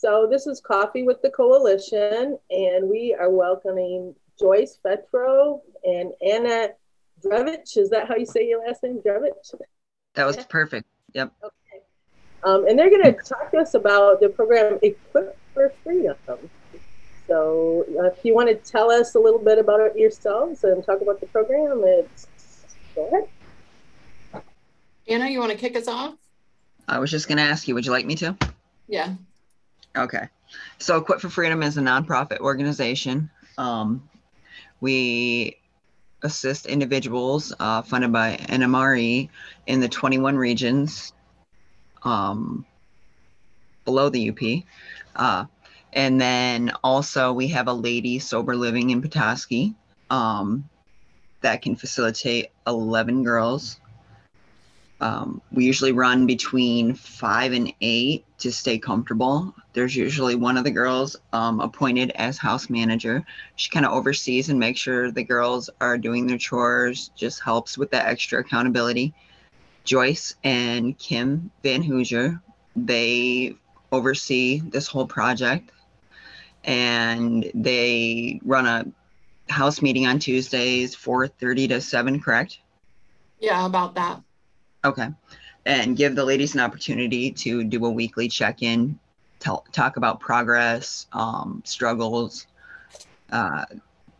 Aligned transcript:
So 0.00 0.26
this 0.26 0.46
is 0.46 0.62
Coffee 0.62 1.02
with 1.02 1.20
the 1.20 1.28
Coalition, 1.28 2.38
and 2.50 2.88
we 2.88 3.14
are 3.20 3.28
welcoming 3.28 4.14
Joyce 4.38 4.78
Fetro 4.82 5.60
and 5.84 6.12
Anna 6.26 6.70
Drevich. 7.22 7.76
Is 7.76 7.90
that 7.90 8.08
how 8.08 8.16
you 8.16 8.24
say 8.24 8.48
your 8.48 8.66
last 8.66 8.82
name, 8.82 9.02
Drevich? 9.04 9.54
That 10.14 10.24
was 10.24 10.38
perfect. 10.46 10.88
Yep. 11.12 11.34
Okay. 11.44 11.82
Um, 12.44 12.66
and 12.66 12.78
they're 12.78 12.88
going 12.88 13.02
to 13.02 13.12
talk 13.12 13.50
to 13.50 13.58
us 13.58 13.74
about 13.74 14.22
the 14.22 14.30
program 14.30 14.78
Equip 14.80 15.36
for 15.52 15.70
Freedom. 15.84 16.16
So 17.26 17.84
uh, 17.98 18.04
if 18.04 18.24
you 18.24 18.34
want 18.34 18.48
to 18.48 18.54
tell 18.54 18.90
us 18.90 19.14
a 19.16 19.18
little 19.18 19.38
bit 19.38 19.58
about 19.58 19.82
it 19.82 19.98
yourselves 19.98 20.64
and 20.64 20.82
talk 20.82 21.02
about 21.02 21.20
the 21.20 21.26
program, 21.26 21.82
it's 21.84 22.26
go 22.94 23.06
ahead. 24.32 24.44
Anna, 25.06 25.28
you 25.28 25.40
want 25.40 25.52
to 25.52 25.58
kick 25.58 25.76
us 25.76 25.88
off? 25.88 26.14
I 26.88 26.98
was 26.98 27.10
just 27.10 27.28
going 27.28 27.36
to 27.36 27.44
ask 27.44 27.68
you, 27.68 27.74
would 27.74 27.84
you 27.84 27.92
like 27.92 28.06
me 28.06 28.14
to? 28.14 28.34
Yeah. 28.88 29.16
Okay. 29.96 30.28
So 30.78 30.98
Equip 30.98 31.20
for 31.20 31.28
Freedom 31.28 31.62
is 31.62 31.76
a 31.76 31.80
nonprofit 31.80 32.38
organization. 32.38 33.30
Um, 33.58 34.08
we 34.80 35.58
assist 36.22 36.66
individuals 36.66 37.52
uh, 37.58 37.82
funded 37.82 38.12
by 38.12 38.36
NMRE 38.36 39.28
in 39.66 39.80
the 39.80 39.88
21 39.88 40.36
regions 40.36 41.12
um, 42.02 42.64
below 43.84 44.08
the 44.08 44.30
UP. 44.30 44.64
Uh, 45.16 45.46
and 45.92 46.20
then 46.20 46.72
also 46.84 47.32
we 47.32 47.48
have 47.48 47.68
a 47.68 47.72
lady 47.72 48.18
sober 48.18 48.54
living 48.54 48.90
in 48.90 49.02
Petoskey 49.02 49.74
um, 50.08 50.68
that 51.40 51.62
can 51.62 51.76
facilitate 51.76 52.50
11 52.66 53.24
girls. 53.24 53.80
Um, 55.00 55.40
we 55.50 55.64
usually 55.64 55.92
run 55.92 56.26
between 56.26 56.94
five 56.94 57.52
and 57.52 57.72
eight 57.80 58.24
to 58.38 58.52
stay 58.52 58.78
comfortable. 58.78 59.54
There's 59.72 59.96
usually 59.96 60.34
one 60.34 60.56
of 60.58 60.64
the 60.64 60.70
girls 60.70 61.16
um, 61.32 61.60
appointed 61.60 62.10
as 62.16 62.36
house 62.36 62.68
manager. 62.68 63.24
She 63.56 63.70
kind 63.70 63.86
of 63.86 63.92
oversees 63.92 64.50
and 64.50 64.58
makes 64.58 64.80
sure 64.80 65.10
the 65.10 65.24
girls 65.24 65.70
are 65.80 65.96
doing 65.96 66.26
their 66.26 66.38
chores, 66.38 67.10
just 67.16 67.42
helps 67.42 67.78
with 67.78 67.90
that 67.92 68.06
extra 68.06 68.40
accountability. 68.40 69.14
Joyce 69.84 70.34
and 70.44 70.98
Kim 70.98 71.50
Van 71.62 71.82
Hoosier, 71.82 72.40
they 72.76 73.56
oversee 73.92 74.60
this 74.60 74.86
whole 74.86 75.06
project 75.06 75.70
and 76.64 77.50
they 77.54 78.40
run 78.44 78.66
a 78.66 78.84
house 79.50 79.80
meeting 79.80 80.06
on 80.06 80.18
Tuesdays, 80.18 80.94
4:30 80.94 81.68
to 81.68 81.80
7, 81.80 82.20
correct? 82.20 82.60
Yeah, 83.38 83.64
about 83.64 83.94
that. 83.94 84.20
Okay. 84.84 85.08
And 85.66 85.96
give 85.96 86.14
the 86.14 86.24
ladies 86.24 86.54
an 86.54 86.60
opportunity 86.60 87.30
to 87.32 87.64
do 87.64 87.84
a 87.84 87.90
weekly 87.90 88.28
check-in, 88.28 88.98
talk 89.38 89.96
about 89.96 90.20
progress, 90.20 91.06
um, 91.12 91.62
struggles. 91.66 92.46
Uh, 93.30 93.64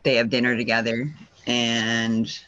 they 0.03 0.16
have 0.16 0.31
dinner 0.31 0.56
together, 0.56 1.12
and 1.47 2.38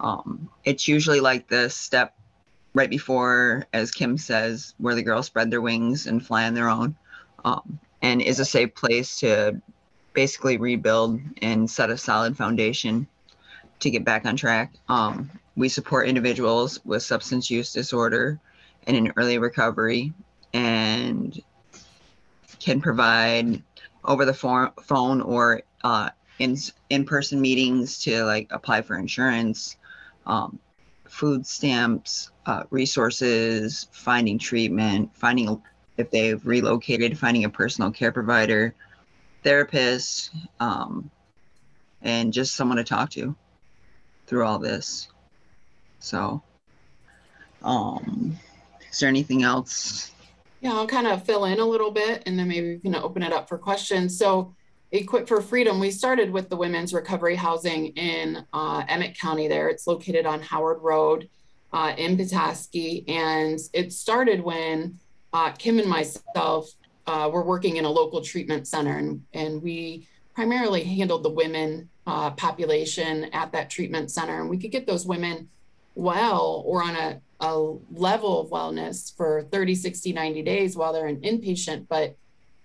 um, 0.00 0.48
it's 0.64 0.86
usually 0.86 1.20
like 1.20 1.48
the 1.48 1.68
step 1.70 2.14
right 2.74 2.90
before, 2.90 3.66
as 3.72 3.90
Kim 3.90 4.18
says, 4.18 4.74
where 4.78 4.94
the 4.94 5.02
girls 5.02 5.26
spread 5.26 5.50
their 5.50 5.60
wings 5.60 6.06
and 6.06 6.24
fly 6.24 6.44
on 6.44 6.54
their 6.54 6.68
own. 6.68 6.96
Um, 7.44 7.78
and 8.02 8.20
is 8.20 8.38
a 8.38 8.44
safe 8.44 8.74
place 8.74 9.20
to 9.20 9.60
basically 10.12 10.58
rebuild 10.58 11.20
and 11.40 11.70
set 11.70 11.88
a 11.88 11.96
solid 11.96 12.36
foundation 12.36 13.06
to 13.80 13.90
get 13.90 14.04
back 14.04 14.26
on 14.26 14.36
track. 14.36 14.72
Um, 14.88 15.30
we 15.56 15.68
support 15.68 16.08
individuals 16.08 16.80
with 16.84 17.02
substance 17.02 17.50
use 17.50 17.72
disorder 17.72 18.40
and 18.86 18.96
in 18.96 19.12
early 19.16 19.38
recovery 19.38 20.12
and 20.52 21.40
can 22.58 22.80
provide 22.80 23.62
over 24.04 24.24
the 24.24 24.34
phone 24.34 25.20
or 25.20 25.62
uh, 25.82 26.10
in 26.38 26.56
in-person 26.90 27.40
meetings 27.40 27.98
to 28.00 28.24
like 28.24 28.48
apply 28.50 28.82
for 28.82 28.96
insurance 28.96 29.76
um, 30.26 30.58
food 31.08 31.46
stamps 31.46 32.30
uh, 32.46 32.64
resources 32.70 33.86
finding 33.92 34.38
treatment 34.38 35.10
finding 35.14 35.62
if 35.96 36.10
they've 36.10 36.44
relocated, 36.46 37.18
finding 37.18 37.44
a 37.44 37.50
personal 37.50 37.90
care 37.90 38.12
provider, 38.12 38.74
therapist, 39.42 40.30
um, 40.60 41.10
and 42.02 42.32
just 42.32 42.54
someone 42.54 42.76
to 42.76 42.84
talk 42.84 43.10
to 43.10 43.34
through 44.26 44.44
all 44.44 44.58
this. 44.58 45.08
So, 45.98 46.42
um, 47.62 48.36
is 48.90 49.00
there 49.00 49.08
anything 49.08 49.42
else? 49.42 50.10
Yeah, 50.60 50.72
I'll 50.72 50.86
kind 50.86 51.06
of 51.06 51.24
fill 51.24 51.44
in 51.46 51.58
a 51.60 51.64
little 51.64 51.90
bit 51.90 52.22
and 52.26 52.38
then 52.38 52.48
maybe 52.48 52.74
we 52.74 52.78
can 52.78 52.94
open 52.94 53.22
it 53.22 53.32
up 53.32 53.48
for 53.48 53.58
questions. 53.58 54.18
So, 54.18 54.54
Equip 54.92 55.26
for 55.26 55.40
Freedom, 55.40 55.80
we 55.80 55.90
started 55.90 56.30
with 56.30 56.48
the 56.48 56.56
women's 56.56 56.94
recovery 56.94 57.34
housing 57.34 57.88
in 57.96 58.46
uh, 58.52 58.84
Emmet 58.86 59.18
County 59.18 59.48
there. 59.48 59.68
It's 59.68 59.88
located 59.88 60.24
on 60.24 60.40
Howard 60.40 60.80
Road 60.82 61.28
uh, 61.72 61.94
in 61.98 62.16
Petoskey. 62.16 63.04
And 63.08 63.58
it 63.72 63.92
started 63.92 64.40
when 64.40 64.96
uh, 65.32 65.50
Kim 65.50 65.80
and 65.80 65.88
myself 65.88 66.70
uh, 67.08 67.28
were 67.32 67.44
working 67.44 67.76
in 67.76 67.84
a 67.84 67.90
local 67.90 68.22
treatment 68.22 68.66
center, 68.66 68.98
and, 68.98 69.22
and 69.34 69.60
we 69.60 70.06
primarily 70.34 70.84
handled 70.84 71.22
the 71.22 71.30
women 71.30 71.88
uh, 72.06 72.30
population 72.32 73.24
at 73.32 73.52
that 73.52 73.70
treatment 73.70 74.10
center. 74.10 74.40
And 74.40 74.50
we 74.50 74.58
could 74.58 74.70
get 74.70 74.86
those 74.86 75.06
women 75.06 75.48
well 75.94 76.62
or 76.66 76.82
on 76.82 76.96
a, 76.96 77.20
a 77.40 77.76
level 77.92 78.40
of 78.40 78.50
wellness 78.50 79.14
for 79.16 79.42
30, 79.50 79.74
60, 79.74 80.12
90 80.12 80.42
days 80.42 80.76
while 80.76 80.92
they're 80.92 81.06
an 81.06 81.20
inpatient. 81.20 81.86
But 81.88 82.16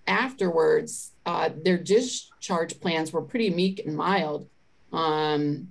afterwards, 0.06 1.12
uh, 1.26 1.50
their 1.64 1.78
discharge 1.78 2.80
plans 2.80 3.12
were 3.12 3.22
pretty 3.22 3.50
meek 3.50 3.84
and 3.86 3.96
mild. 3.96 4.48
Um, 4.92 5.70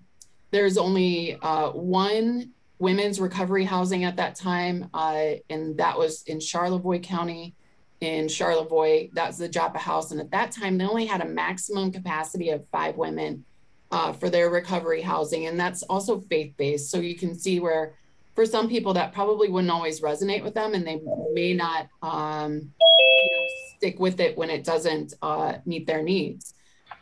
there's 0.52 0.78
only 0.78 1.38
uh, 1.42 1.72
one 1.72 2.52
women's 2.80 3.20
recovery 3.20 3.66
housing 3.66 4.06
at 4.06 4.16
that 4.16 4.36
time, 4.36 4.90
uh, 4.94 5.34
and 5.50 5.78
that 5.78 5.98
was 5.98 6.24
in 6.24 6.40
Charlevoix 6.40 7.00
County. 7.00 7.54
In 8.02 8.30
Charlevoix, 8.30 9.10
that's 9.12 9.38
the 9.38 9.50
Joppa 9.50 9.78
House, 9.78 10.12
and 10.12 10.22
at 10.22 10.32
that 10.32 10.54
time 10.54 10.78
they 10.78 10.86
only 10.86 11.06
had 11.06 11.20
a 11.20 11.26
maximum 11.26 11.92
capacity 11.92 12.50
of 12.50 12.66
five 12.72 12.96
women 12.96 13.44
uh, 13.92 14.14
for 14.14 14.30
their 14.30 14.50
recovery 14.50 15.02
housing, 15.02 15.48
and 15.48 15.60
that's 15.60 15.84
also 15.84 16.20
faith-based. 16.20 16.90
So 16.92 17.00
you 17.00 17.16
can 17.16 17.38
see 17.38 17.60
where, 17.60 17.96
for 18.36 18.46
some 18.46 18.70
people, 18.70 18.94
that 18.94 19.14
probably 19.14 19.50
wouldn't 19.50 19.72
always 19.72 20.02
resonate 20.02 20.44
with 20.44 20.54
them, 20.54 20.74
and 20.74 20.86
they 20.86 21.02
may 21.34 21.54
not 21.54 21.88
um, 22.02 22.54
you 22.54 23.32
know, 23.32 23.46
stick 23.78 24.00
with 24.00 24.20
it 24.20 24.38
when 24.38 24.50
it 24.50 24.64
doesn't 24.64 25.14
uh, 25.22 25.54
meet 25.66 25.88
their 25.88 26.04
needs. 26.04 26.54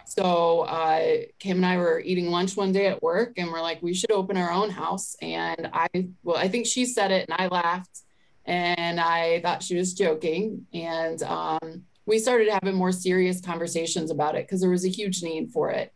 So 0.06 0.62
uh, 0.62 1.24
Kim 1.38 1.58
and 1.58 1.66
I 1.66 1.78
were 1.78 2.00
eating 2.00 2.32
lunch 2.32 2.56
one 2.56 2.72
day 2.72 2.88
at 2.88 3.04
work, 3.04 3.34
and 3.36 3.52
we're 3.52 3.62
like, 3.62 3.82
we 3.84 3.94
should 3.94 4.12
open 4.12 4.38
our 4.38 4.52
own 4.52 4.70
house. 4.70 5.18
And 5.22 5.70
I, 5.74 5.88
well, 6.24 6.38
I 6.38 6.48
think 6.48 6.66
she 6.66 6.86
said 6.86 7.12
it, 7.12 7.28
and 7.30 7.36
I 7.38 7.48
laughed, 7.48 8.04
and 8.46 9.02
I 9.02 9.42
thought 9.42 9.62
she 9.62 9.76
was 9.76 9.94
joking. 9.94 10.66
And 10.74 11.22
um, 11.24 11.84
we 12.06 12.20
started 12.20 12.48
having 12.48 12.74
more 12.74 12.94
serious 12.94 13.42
conversations 13.42 14.10
about 14.10 14.36
it 14.36 14.48
because 14.48 14.62
there 14.62 14.70
was 14.70 14.86
a 14.86 14.90
huge 14.90 15.24
need 15.24 15.52
for 15.52 15.72
it. 15.72 15.92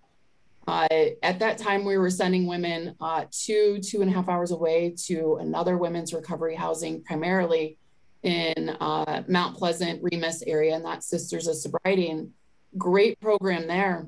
Uh, 0.67 0.87
at 1.23 1.39
that 1.39 1.57
time, 1.57 1.83
we 1.83 1.97
were 1.97 2.09
sending 2.09 2.45
women 2.45 2.95
uh, 3.01 3.25
two, 3.31 3.79
two 3.81 4.01
and 4.01 4.11
a 4.11 4.13
half 4.13 4.29
hours 4.29 4.51
away 4.51 4.93
to 5.05 5.37
another 5.41 5.77
women's 5.77 6.13
recovery 6.13 6.55
housing, 6.55 7.03
primarily 7.03 7.77
in 8.23 8.69
uh, 8.79 9.23
Mount 9.27 9.57
Pleasant, 9.57 10.01
Remus 10.03 10.43
area, 10.43 10.75
and 10.75 10.85
that's 10.85 11.07
Sisters 11.07 11.47
of 11.47 11.55
Sobriety. 11.55 12.09
And 12.09 12.31
great 12.77 13.19
program 13.19 13.67
there. 13.67 14.07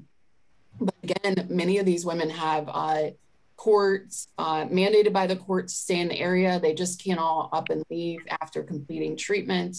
But 0.79 0.95
again, 1.03 1.47
many 1.49 1.79
of 1.79 1.85
these 1.85 2.05
women 2.05 2.29
have 2.29 2.69
uh, 2.71 3.11
courts 3.55 4.27
uh, 4.37 4.65
mandated 4.65 5.13
by 5.13 5.27
the 5.27 5.35
court 5.35 5.69
to 5.69 5.73
stay 5.73 5.99
in 5.99 6.07
the 6.07 6.19
area. 6.19 6.59
They 6.59 6.73
just 6.73 7.03
can't 7.03 7.19
all 7.19 7.49
up 7.51 7.69
and 7.69 7.83
leave 7.89 8.19
after 8.41 8.63
completing 8.63 9.15
treatment. 9.15 9.77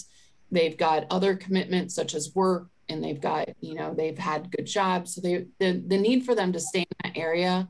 They've 0.51 0.77
got 0.77 1.05
other 1.09 1.35
commitments 1.35 1.95
such 1.95 2.13
as 2.13 2.33
work, 2.35 2.67
and 2.89 3.03
they've 3.03 3.21
got 3.21 3.49
you 3.61 3.75
know 3.75 3.93
they've 3.93 4.17
had 4.17 4.51
good 4.51 4.65
jobs. 4.65 5.15
So 5.15 5.21
they 5.21 5.45
the 5.59 5.83
the 5.85 5.97
need 5.97 6.25
for 6.25 6.35
them 6.35 6.53
to 6.53 6.59
stay 6.59 6.81
in 6.81 6.97
that 7.03 7.17
area 7.17 7.67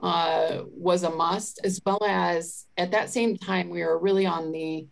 uh, 0.00 0.62
was 0.66 1.02
a 1.02 1.10
must, 1.10 1.60
as 1.64 1.80
well 1.84 2.02
as 2.06 2.66
at 2.76 2.90
that 2.92 3.10
same 3.10 3.36
time 3.36 3.70
we 3.70 3.82
were 3.82 3.98
really 3.98 4.26
on 4.26 4.52
the 4.52 4.86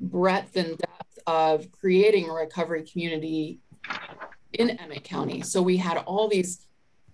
breadth 0.00 0.56
and 0.56 0.78
depth 0.78 1.18
of 1.26 1.70
creating 1.72 2.28
a 2.28 2.32
recovery 2.32 2.84
community 2.90 3.60
in 4.52 4.70
Emmet 4.70 5.04
County. 5.04 5.42
So 5.42 5.60
we 5.62 5.76
had 5.76 5.98
all 5.98 6.28
these 6.28 6.66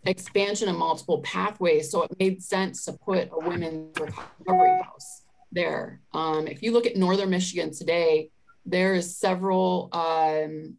expansion 0.07 0.69
of 0.69 0.77
multiple 0.77 1.21
pathways. 1.23 1.91
So 1.91 2.03
it 2.03 2.19
made 2.19 2.43
sense 2.43 2.85
to 2.85 2.93
put 2.93 3.31
a 3.33 3.49
women's 3.49 3.99
recovery 3.99 4.83
house 4.83 5.23
there. 5.53 6.01
Um, 6.13 6.47
if 6.47 6.63
you 6.63 6.73
look 6.73 6.87
at 6.87 6.97
Northern 6.97 7.31
Michigan 7.31 7.73
today, 7.73 8.31
there 8.67 8.95
is 8.95 9.17
several 9.17 9.89
um, 9.93 10.77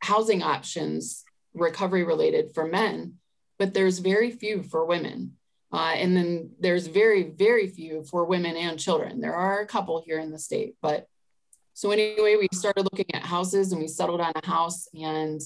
housing 0.00 0.42
options 0.42 1.24
recovery 1.54 2.04
related 2.04 2.52
for 2.54 2.66
men, 2.66 3.14
but 3.58 3.74
there's 3.74 3.98
very 3.98 4.30
few 4.30 4.62
for 4.62 4.84
women. 4.84 5.32
Uh, 5.72 5.92
and 5.96 6.16
then 6.16 6.50
there's 6.58 6.86
very, 6.86 7.24
very 7.24 7.66
few 7.66 8.02
for 8.04 8.24
women 8.24 8.56
and 8.56 8.78
children. 8.78 9.20
There 9.20 9.34
are 9.34 9.60
a 9.60 9.66
couple 9.66 10.00
here 10.00 10.18
in 10.18 10.30
the 10.30 10.38
state, 10.38 10.76
but 10.80 11.06
So 11.74 11.90
anyway, 11.92 12.36
we 12.36 12.48
started 12.52 12.88
looking 12.90 13.14
at 13.14 13.22
houses 13.22 13.70
and 13.70 13.80
we 13.80 13.86
settled 13.86 14.20
on 14.20 14.32
a 14.34 14.46
house. 14.46 14.88
And 14.94 15.40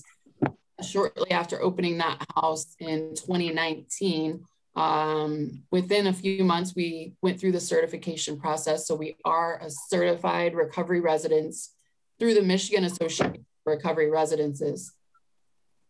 shortly 0.82 1.30
after 1.30 1.60
opening 1.60 1.98
that 1.98 2.24
house 2.34 2.74
in 2.78 3.14
2019, 3.16 4.42
um, 4.74 5.64
within 5.70 6.06
a 6.06 6.12
few 6.12 6.44
months, 6.44 6.74
we 6.74 7.12
went 7.20 7.38
through 7.38 7.52
the 7.52 7.60
certification 7.60 8.40
process. 8.40 8.86
So 8.86 8.94
we 8.94 9.16
are 9.24 9.60
a 9.60 9.70
certified 9.70 10.54
recovery 10.54 11.00
residence 11.00 11.74
through 12.18 12.34
the 12.34 12.42
Michigan 12.42 12.84
Association 12.84 13.44
Recovery 13.64 14.10
Residences. 14.10 14.92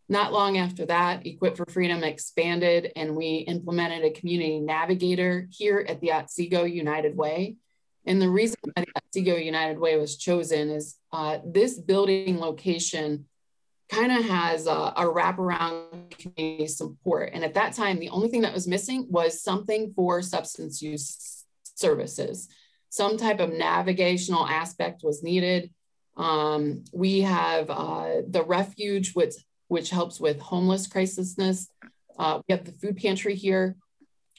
Not 0.08 0.32
long 0.32 0.58
after 0.58 0.84
that, 0.86 1.26
Equip 1.26 1.56
for 1.56 1.64
Freedom 1.66 2.04
expanded 2.04 2.92
and 2.96 3.16
we 3.16 3.36
implemented 3.48 4.04
a 4.04 4.10
community 4.10 4.60
navigator 4.60 5.48
here 5.50 5.84
at 5.88 6.00
the 6.00 6.12
Otsego 6.12 6.64
United 6.64 7.16
Way. 7.16 7.56
And 8.04 8.20
the 8.20 8.28
reason 8.28 8.56
the 8.76 8.84
Otsego 8.96 9.36
United 9.36 9.78
Way 9.78 9.96
was 9.96 10.16
chosen 10.16 10.70
is 10.70 10.96
uh, 11.12 11.38
this 11.44 11.78
building 11.78 12.40
location 12.40 13.26
kind 13.88 14.10
of 14.10 14.24
has 14.24 14.66
a, 14.66 14.70
a 14.70 15.04
wraparound 15.04 16.10
community 16.10 16.66
support. 16.66 17.30
And 17.32 17.44
at 17.44 17.54
that 17.54 17.74
time, 17.74 17.98
the 17.98 18.08
only 18.08 18.28
thing 18.28 18.42
that 18.42 18.54
was 18.54 18.66
missing 18.66 19.06
was 19.08 19.42
something 19.42 19.92
for 19.94 20.22
substance 20.22 20.82
use 20.82 21.44
services. 21.74 22.48
Some 22.88 23.16
type 23.16 23.40
of 23.40 23.52
navigational 23.52 24.46
aspect 24.46 25.02
was 25.04 25.22
needed. 25.22 25.70
Um, 26.16 26.84
we 26.92 27.22
have 27.22 27.70
uh, 27.70 28.22
the 28.28 28.44
refuge, 28.44 29.12
which, 29.14 29.34
which 29.68 29.90
helps 29.90 30.20
with 30.20 30.40
homeless 30.40 30.88
crisisness. 30.88 31.66
Uh, 32.18 32.40
we 32.46 32.52
have 32.52 32.64
the 32.64 32.72
food 32.72 32.96
pantry 32.96 33.34
here. 33.34 33.76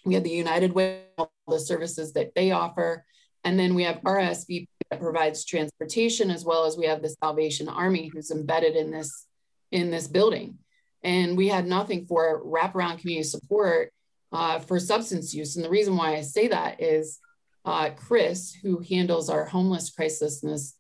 We 0.06 0.14
have 0.16 0.24
the 0.24 0.30
United 0.30 0.74
Way, 0.74 1.04
all 1.18 1.32
the 1.48 1.60
services 1.60 2.14
that 2.14 2.36
they 2.36 2.52
offer. 2.52 3.06
And 3.44 3.60
then 3.60 3.76
we 3.76 3.84
have 3.84 4.02
RSVP 4.02 4.68
that 4.90 5.00
provides 5.00 5.46
transportation, 5.46 6.30
as 6.30 6.46
well 6.46 6.66
as 6.66 6.78
we 6.78 6.86
have 6.86 7.02
the 7.02 7.16
Salvation 7.24 7.68
Army 7.68 8.10
who's 8.14 8.32
embedded 8.32 8.76
in 8.76 8.92
this 8.92 9.28
in 9.72 9.90
this 9.90 10.08
building. 10.08 10.60
And 11.04 11.36
we 11.36 11.48
had 11.48 11.66
nothing 11.66 12.06
for 12.06 12.44
wraparound 12.46 13.00
community 13.00 13.24
support 13.24 13.92
uh, 14.32 14.60
for 14.60 14.80
substance 14.80 15.34
use. 15.34 15.56
And 15.56 15.66
the 15.66 15.70
reason 15.70 15.98
why 15.98 16.16
I 16.16 16.22
say 16.22 16.48
that 16.48 16.82
is 16.82 17.20
uh, 17.66 17.90
Chris, 17.96 18.54
who 18.54 18.80
handles 18.80 19.30
our 19.30 19.46
homeless 19.46 19.92
crisisness, 19.92 20.74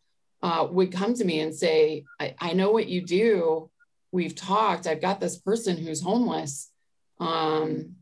uh, 0.43 0.67
would 0.69 0.91
come 0.91 1.15
to 1.15 1.25
me 1.25 1.39
and 1.39 1.55
say, 1.55 2.05
I, 2.19 2.35
I, 2.39 2.53
know 2.53 2.69
what 2.71 2.87
you 2.87 3.01
do. 3.01 3.71
We've 4.11 4.35
talked. 4.35 4.85
I've 4.85 5.01
got 5.01 5.19
this 5.19 5.37
person 5.37 5.77
who's 5.77 6.01
homeless. 6.01 6.69
Um, 7.19 7.95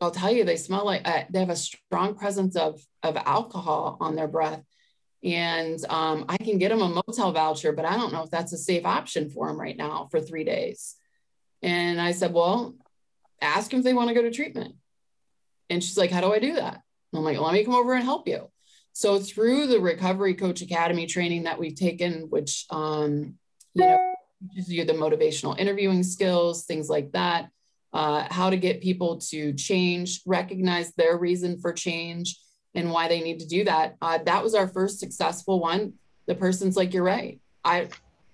I'll 0.00 0.12
tell 0.12 0.30
you, 0.30 0.44
they 0.44 0.56
smell 0.56 0.86
like 0.86 1.06
uh, 1.06 1.24
they 1.28 1.40
have 1.40 1.50
a 1.50 1.56
strong 1.56 2.14
presence 2.14 2.56
of, 2.56 2.80
of 3.02 3.16
alcohol 3.16 3.98
on 4.00 4.14
their 4.14 4.28
breath 4.28 4.62
and 5.26 5.84
um, 5.88 6.26
I 6.28 6.36
can 6.36 6.58
get 6.58 6.68
them 6.68 6.82
a 6.82 6.88
motel 6.88 7.32
voucher, 7.32 7.72
but 7.72 7.84
I 7.84 7.96
don't 7.96 8.12
know 8.12 8.22
if 8.22 8.30
that's 8.30 8.52
a 8.52 8.58
safe 8.58 8.84
option 8.84 9.28
for 9.28 9.48
them 9.48 9.60
right 9.60 9.76
now 9.76 10.06
for 10.10 10.20
three 10.20 10.44
days. 10.44 10.94
And 11.62 12.00
I 12.00 12.12
said, 12.12 12.32
well, 12.32 12.76
ask 13.40 13.70
them 13.70 13.80
if 13.80 13.84
they 13.84 13.92
want 13.92 14.08
to 14.08 14.14
go 14.14 14.22
to 14.22 14.30
treatment. 14.30 14.76
And 15.68 15.82
she's 15.82 15.98
like, 15.98 16.12
how 16.12 16.20
do 16.20 16.32
I 16.32 16.38
do 16.38 16.54
that? 16.54 16.74
And 17.12 17.18
I'm 17.18 17.24
like, 17.24 17.40
let 17.40 17.54
me 17.54 17.64
come 17.64 17.74
over 17.74 17.94
and 17.94 18.04
help 18.04 18.28
you. 18.28 18.48
So 18.96 19.18
through 19.18 19.66
the 19.66 19.78
Recovery 19.78 20.32
Coach 20.32 20.62
Academy 20.62 21.04
training 21.04 21.42
that 21.42 21.58
we've 21.58 21.74
taken, 21.74 22.30
which 22.30 22.64
um, 22.70 23.34
you 23.74 23.84
know 23.84 24.14
you 24.54 24.86
the 24.86 24.94
motivational 24.94 25.58
interviewing 25.58 26.02
skills, 26.02 26.64
things 26.64 26.88
like 26.88 27.12
that, 27.12 27.50
uh, 27.92 28.26
how 28.30 28.48
to 28.48 28.56
get 28.56 28.80
people 28.80 29.18
to 29.18 29.52
change, 29.52 30.22
recognize 30.24 30.94
their 30.94 31.18
reason 31.18 31.58
for 31.58 31.74
change, 31.74 32.40
and 32.74 32.90
why 32.90 33.06
they 33.06 33.20
need 33.20 33.38
to 33.40 33.46
do 33.46 33.64
that. 33.64 33.96
Uh, 34.00 34.16
that 34.24 34.42
was 34.42 34.54
our 34.54 34.66
first 34.66 34.98
successful 34.98 35.60
one. 35.60 35.92
The 36.24 36.34
person's 36.34 36.74
like, 36.74 36.94
you're 36.94 37.04
right. 37.04 37.38
I, 37.66 37.90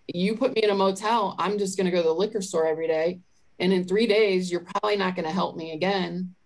you 0.06 0.36
put 0.36 0.54
me 0.54 0.62
in 0.62 0.70
a 0.70 0.76
motel. 0.76 1.34
I'm 1.40 1.58
just 1.58 1.76
going 1.76 1.86
to 1.86 1.90
go 1.90 2.02
to 2.02 2.08
the 2.08 2.14
liquor 2.14 2.40
store 2.40 2.68
every 2.68 2.86
day. 2.86 3.18
And 3.58 3.72
in 3.72 3.82
three 3.82 4.06
days, 4.06 4.48
you're 4.48 4.60
probably 4.60 4.94
not 4.94 5.16
going 5.16 5.26
to 5.26 5.34
help 5.34 5.56
me 5.56 5.72
again. 5.72 6.36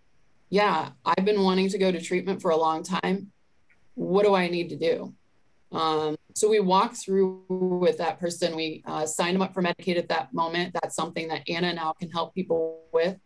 Yeah, 0.49 0.93
I've 1.05 1.27
been 1.27 1.43
wanting 1.43 1.69
to 1.69 1.77
go 1.77 1.93
to 1.93 2.01
treatment 2.01 2.41
for 2.41 2.51
a 2.51 2.57
long 2.57 2.83
time. 2.83 3.33
What 3.97 4.25
do 4.25 4.35
I 4.35 4.49
need 4.49 4.69
to 4.69 4.77
do? 4.77 5.15
Um, 5.73 6.17
so 6.35 6.49
we 6.49 6.61
walked 6.61 6.97
through 6.97 7.45
with 7.49 7.99
that 7.99 8.21
person. 8.21 8.55
We 8.55 8.83
uh, 8.87 9.07
them 9.07 9.43
up 9.43 9.53
for 9.53 9.63
Medicaid 9.63 9.99
at 9.99 10.09
that 10.11 10.33
moment. 10.33 10.75
That's 10.81 10.95
something 10.95 11.29
that 11.29 11.43
Anna 11.49 11.75
now 11.75 11.93
can 11.93 12.11
help 12.11 12.35
people 12.35 12.83
with. 12.93 13.19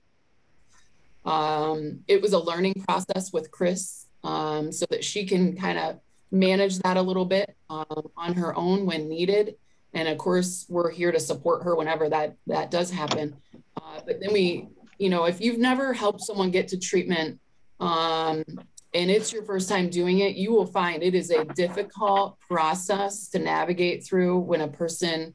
Um, 1.24 2.00
it 2.08 2.22
was 2.22 2.32
a 2.32 2.38
learning 2.38 2.82
process 2.88 3.32
with 3.32 3.50
Chris 3.50 4.06
um, 4.24 4.72
so 4.72 4.86
that 4.90 5.04
she 5.04 5.26
can 5.26 5.56
kind 5.56 5.78
of 5.78 6.00
manage 6.30 6.78
that 6.78 6.96
a 6.96 7.02
little 7.02 7.24
bit 7.24 7.56
um, 7.68 8.10
on 8.16 8.34
her 8.34 8.56
own 8.56 8.86
when 8.86 9.08
needed. 9.08 9.56
And 9.92 10.08
of 10.08 10.18
course, 10.18 10.66
we're 10.68 10.90
here 10.90 11.12
to 11.12 11.20
support 11.20 11.64
her 11.64 11.74
whenever 11.74 12.08
that 12.08 12.36
that 12.46 12.70
does 12.70 12.90
happen. 12.90 13.36
Uh, 13.76 14.00
but 14.06 14.20
then 14.20 14.32
we, 14.32 14.68
you 14.98 15.10
know, 15.10 15.24
if 15.24 15.40
you've 15.40 15.58
never 15.58 15.92
helped 15.92 16.20
someone 16.20 16.50
get 16.50 16.68
to 16.68 16.78
treatment 16.78 17.40
um, 17.80 18.44
and 18.92 19.10
it's 19.10 19.32
your 19.32 19.44
first 19.44 19.68
time 19.68 19.88
doing 19.88 20.18
it, 20.18 20.34
you 20.34 20.52
will 20.52 20.66
find 20.66 21.02
it 21.02 21.14
is 21.14 21.30
a 21.30 21.44
difficult 21.44 22.38
process 22.40 23.28
to 23.28 23.38
navigate 23.38 24.04
through 24.04 24.38
when 24.38 24.62
a 24.62 24.68
person 24.68 25.34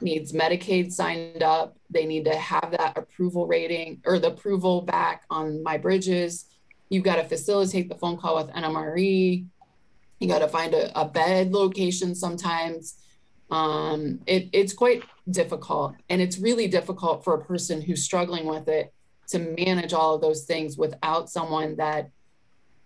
needs 0.00 0.32
Medicaid 0.32 0.90
signed 0.90 1.42
up. 1.42 1.76
They 1.90 2.06
need 2.06 2.24
to 2.24 2.36
have 2.36 2.70
that 2.70 2.96
approval 2.96 3.46
rating 3.46 4.00
or 4.06 4.18
the 4.18 4.28
approval 4.28 4.82
back 4.82 5.24
on 5.28 5.62
MI 5.62 5.76
Bridges. 5.76 6.46
You've 6.88 7.04
got 7.04 7.16
to 7.16 7.24
facilitate 7.24 7.88
the 7.88 7.94
phone 7.94 8.16
call 8.16 8.36
with 8.36 8.54
NMRE. 8.54 9.44
You 10.20 10.28
got 10.28 10.38
to 10.38 10.48
find 10.48 10.72
a, 10.72 10.98
a, 10.98 11.06
bed 11.06 11.52
location 11.52 12.14
sometimes. 12.14 12.96
Um, 13.50 14.20
it, 14.26 14.48
it's 14.52 14.72
quite 14.72 15.02
difficult. 15.30 15.94
And 16.08 16.22
it's 16.22 16.38
really 16.38 16.68
difficult 16.68 17.24
for 17.24 17.34
a 17.34 17.44
person 17.44 17.82
who's 17.82 18.02
struggling 18.02 18.46
with 18.46 18.68
it 18.68 18.94
to 19.28 19.38
manage 19.38 19.92
all 19.92 20.14
of 20.14 20.20
those 20.20 20.44
things 20.44 20.78
without 20.78 21.28
someone 21.28 21.76
that 21.76 22.10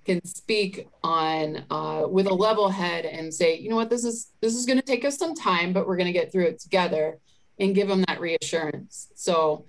can 0.08 0.24
speak 0.24 0.88
on 1.04 1.64
uh, 1.70 2.04
with 2.08 2.26
a 2.26 2.34
level 2.34 2.68
head 2.68 3.04
and 3.04 3.32
say, 3.32 3.56
you 3.58 3.68
know 3.68 3.76
what, 3.76 3.90
this 3.90 4.04
is 4.04 4.32
this 4.40 4.54
is 4.54 4.64
going 4.64 4.78
to 4.78 4.84
take 4.84 5.04
us 5.04 5.18
some 5.18 5.34
time, 5.34 5.72
but 5.72 5.86
we're 5.86 5.96
going 5.96 6.12
to 6.12 6.18
get 6.18 6.32
through 6.32 6.46
it 6.46 6.58
together, 6.58 7.18
and 7.58 7.74
give 7.74 7.88
them 7.88 8.04
that 8.08 8.20
reassurance. 8.20 9.08
So 9.14 9.66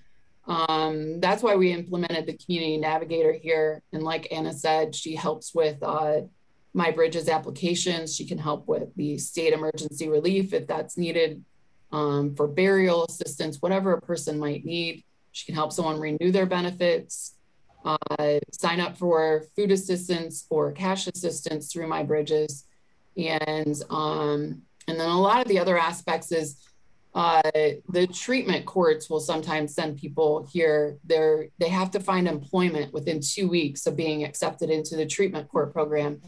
um, 0.48 1.20
that's 1.20 1.44
why 1.44 1.56
we 1.56 1.72
implemented 1.72 2.26
the 2.26 2.38
community 2.38 2.78
navigator 2.78 3.34
here. 3.34 3.82
And 3.94 4.04
like 4.04 4.28
Anna 4.32 4.54
said, 4.54 4.96
she 4.96 5.16
helps 5.16 5.54
with 5.54 5.82
uh, 5.84 6.22
MI 6.74 6.92
Bridges 6.92 7.30
applications. 7.30 8.16
She 8.16 8.26
can 8.26 8.38
help 8.38 8.68
with 8.68 8.96
the 8.96 9.18
state 9.18 9.54
emergency 9.54 10.08
relief 10.08 10.54
if 10.54 10.68
that's 10.68 10.98
needed 10.98 11.44
um, 11.92 12.36
for 12.36 12.48
burial 12.48 13.06
assistance, 13.06 13.58
whatever 13.62 13.94
a 13.94 14.02
person 14.02 14.40
might 14.40 14.66
need. 14.66 15.04
She 15.31 15.46
can 15.46 15.56
help 15.56 15.72
someone 15.72 16.00
renew 16.00 16.31
their 16.31 16.46
benefits, 16.46 17.36
uh, 17.86 18.40
sign 18.52 18.80
up 18.80 18.98
for 18.98 19.45
food 19.56 19.71
assistance 19.71 20.45
or 20.50 20.71
cash 20.71 21.07
assistance 21.07 21.71
through 21.71 21.88
MI 21.88 22.04
Bridges. 22.04 22.66
And, 23.18 23.81
um, 23.90 24.62
and 24.88 25.00
then 25.00 25.09
a 25.09 25.19
lot 25.19 25.42
of 25.42 25.48
the 25.48 25.59
other 25.59 25.78
aspects 25.78 26.31
is 26.31 26.57
uh, 27.16 27.42
the 27.90 28.07
treatment 28.14 28.66
courts 28.66 29.09
will 29.09 29.19
sometimes 29.19 29.74
send 29.74 29.98
people 29.98 30.48
here. 30.52 30.98
They're, 31.06 31.48
they 31.57 31.69
have 31.69 31.92
to 31.92 32.00
find 32.00 32.28
employment 32.28 32.94
within 32.94 33.19
two 33.19 33.48
weeks 33.48 33.88
of 33.88 33.95
being 33.95 34.24
accepted 34.24 34.69
into 34.69 34.95
the 34.95 35.06
treatment 35.06 35.50
court 35.50 35.74
program. 35.74 36.21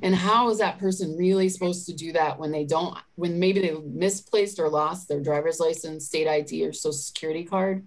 And 0.00 0.14
how 0.14 0.48
is 0.48 0.58
that 0.58 0.78
person 0.78 1.16
really 1.16 1.48
supposed 1.48 1.86
to 1.86 1.92
do 1.92 2.12
that 2.12 2.38
when 2.38 2.52
they 2.52 2.64
don't, 2.64 2.96
when 3.16 3.40
maybe 3.40 3.60
they 3.60 3.72
misplaced 3.72 4.60
or 4.60 4.68
lost 4.68 5.08
their 5.08 5.20
driver's 5.20 5.58
license, 5.58 6.06
state 6.06 6.28
ID, 6.28 6.64
or 6.64 6.72
social 6.72 6.92
security 6.92 7.44
card? 7.44 7.84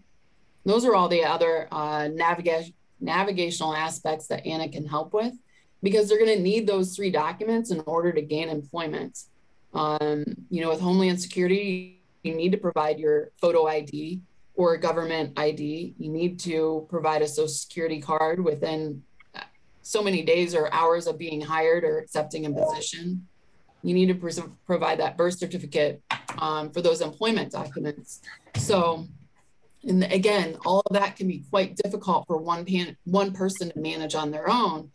Those 0.65 0.83
are 0.83 0.93
all 0.93 1.07
the 1.07 1.23
other 1.23 1.69
uh, 1.71 2.09
navigation 2.13 2.73
navigational 3.01 3.75
aspects 3.75 4.27
that 4.27 4.45
Anna 4.45 4.69
can 4.69 4.85
help 4.85 5.13
with 5.13 5.33
because 5.83 6.07
they're 6.07 6.19
going 6.19 6.37
to 6.37 6.43
need 6.43 6.67
those 6.67 6.95
three 6.95 7.11
documents 7.11 7.71
in 7.71 7.81
order 7.85 8.11
to 8.11 8.21
gain 8.21 8.49
employment. 8.49 9.19
Um, 9.73 10.23
you 10.49 10.61
know, 10.61 10.69
with 10.69 10.79
Homeland 10.79 11.19
Security, 11.19 12.01
you 12.23 12.35
need 12.35 12.51
to 12.51 12.57
provide 12.57 12.99
your 12.99 13.31
photo 13.39 13.67
ID 13.67 14.21
or 14.55 14.73
a 14.73 14.79
government 14.79 15.33
ID. 15.37 15.95
You 15.97 16.09
need 16.09 16.39
to 16.41 16.85
provide 16.89 17.21
a 17.21 17.27
social 17.27 17.47
security 17.47 17.99
card 17.99 18.43
within 18.43 19.01
so 19.81 20.03
many 20.03 20.21
days 20.21 20.53
or 20.53 20.71
hours 20.71 21.07
of 21.07 21.17
being 21.17 21.41
hired 21.41 21.83
or 21.83 21.97
accepting 21.97 22.45
a 22.45 22.51
position. 22.51 23.27
You 23.83 23.95
need 23.95 24.07
to 24.07 24.53
provide 24.67 24.99
that 24.99 25.17
birth 25.17 25.39
certificate 25.39 26.01
um, 26.37 26.69
for 26.71 26.81
those 26.81 27.01
employment 27.01 27.51
documents. 27.51 28.21
So, 28.57 29.07
and 29.83 30.03
again, 30.03 30.57
all 30.65 30.81
of 30.85 30.93
that 30.93 31.15
can 31.15 31.27
be 31.27 31.43
quite 31.49 31.75
difficult 31.75 32.27
for 32.27 32.37
one 32.37 32.65
pan- 32.65 32.97
one 33.05 33.31
person 33.33 33.71
to 33.71 33.79
manage 33.79 34.15
on 34.15 34.31
their 34.31 34.49
own. 34.49 34.91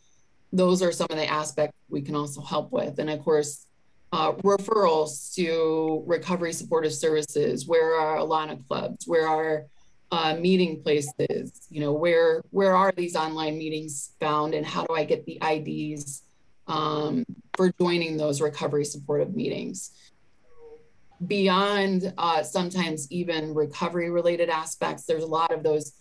Those 0.53 0.83
are 0.83 0.93
some 0.93 1.09
of 1.11 1.17
the 1.17 1.27
aspects 1.27 1.77
we 1.89 2.03
can 2.03 2.15
also 2.15 2.41
help 2.41 2.71
with. 2.73 2.99
And 2.99 3.11
of 3.11 3.21
course, 3.23 3.67
uh, 4.13 4.33
referrals 4.33 5.35
to 5.35 6.03
recovery 6.07 6.53
supportive 6.53 6.95
services 6.95 7.67
where 7.67 7.95
are 7.95 8.19
Alano 8.19 8.67
clubs 8.67 9.07
where 9.07 9.29
are 9.29 9.67
uh, 10.13 10.37
meeting 10.37 10.81
places 10.83 11.67
you 11.69 11.81
know 11.81 11.93
where 11.93 12.43
where 12.51 12.77
are 12.77 12.93
these 12.97 13.17
online 13.17 13.59
meetings 13.59 14.13
found 14.21 14.55
and 14.55 14.65
how 14.65 14.85
do 14.85 14.95
i 14.95 15.05
get 15.05 15.27
the 15.27 15.39
ids 15.43 16.23
um, 16.69 17.25
for 17.57 17.73
joining 17.81 18.17
those 18.17 18.41
recovery 18.41 18.85
supportive 18.85 19.35
meetings 19.35 19.91
beyond 21.27 22.13
uh, 22.19 22.43
sometimes 22.43 23.11
even 23.11 23.55
recovery 23.55 24.11
related 24.11 24.49
aspects, 24.49 25.05
there's 25.05 25.23
a 25.23 25.27
lot 25.27 25.53
of 25.53 25.63
those 25.63 25.93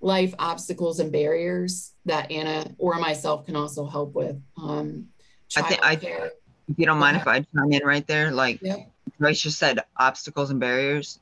life 0.00 0.34
obstacles 0.38 1.00
and 1.00 1.12
barriers 1.12 1.92
that 2.04 2.30
Anna 2.30 2.74
or 2.78 2.98
myself 2.98 3.46
can 3.46 3.56
also 3.56 3.86
help 3.86 4.14
with. 4.14 4.40
Um, 4.56 5.08
I 5.56 5.62
think 5.62 5.84
I, 5.84 5.92
if 5.92 6.78
you 6.78 6.86
don't 6.86 6.98
mind 6.98 7.16
if 7.16 7.26
I 7.26 7.40
chime 7.40 7.72
in 7.72 7.84
right 7.84 8.06
there, 8.06 8.32
like 8.32 8.60
yep. 8.62 8.90
Joyce 9.20 9.42
just 9.42 9.58
said, 9.58 9.80
obstacles 9.96 10.50
and 10.50 10.58
barriers. 10.58 11.20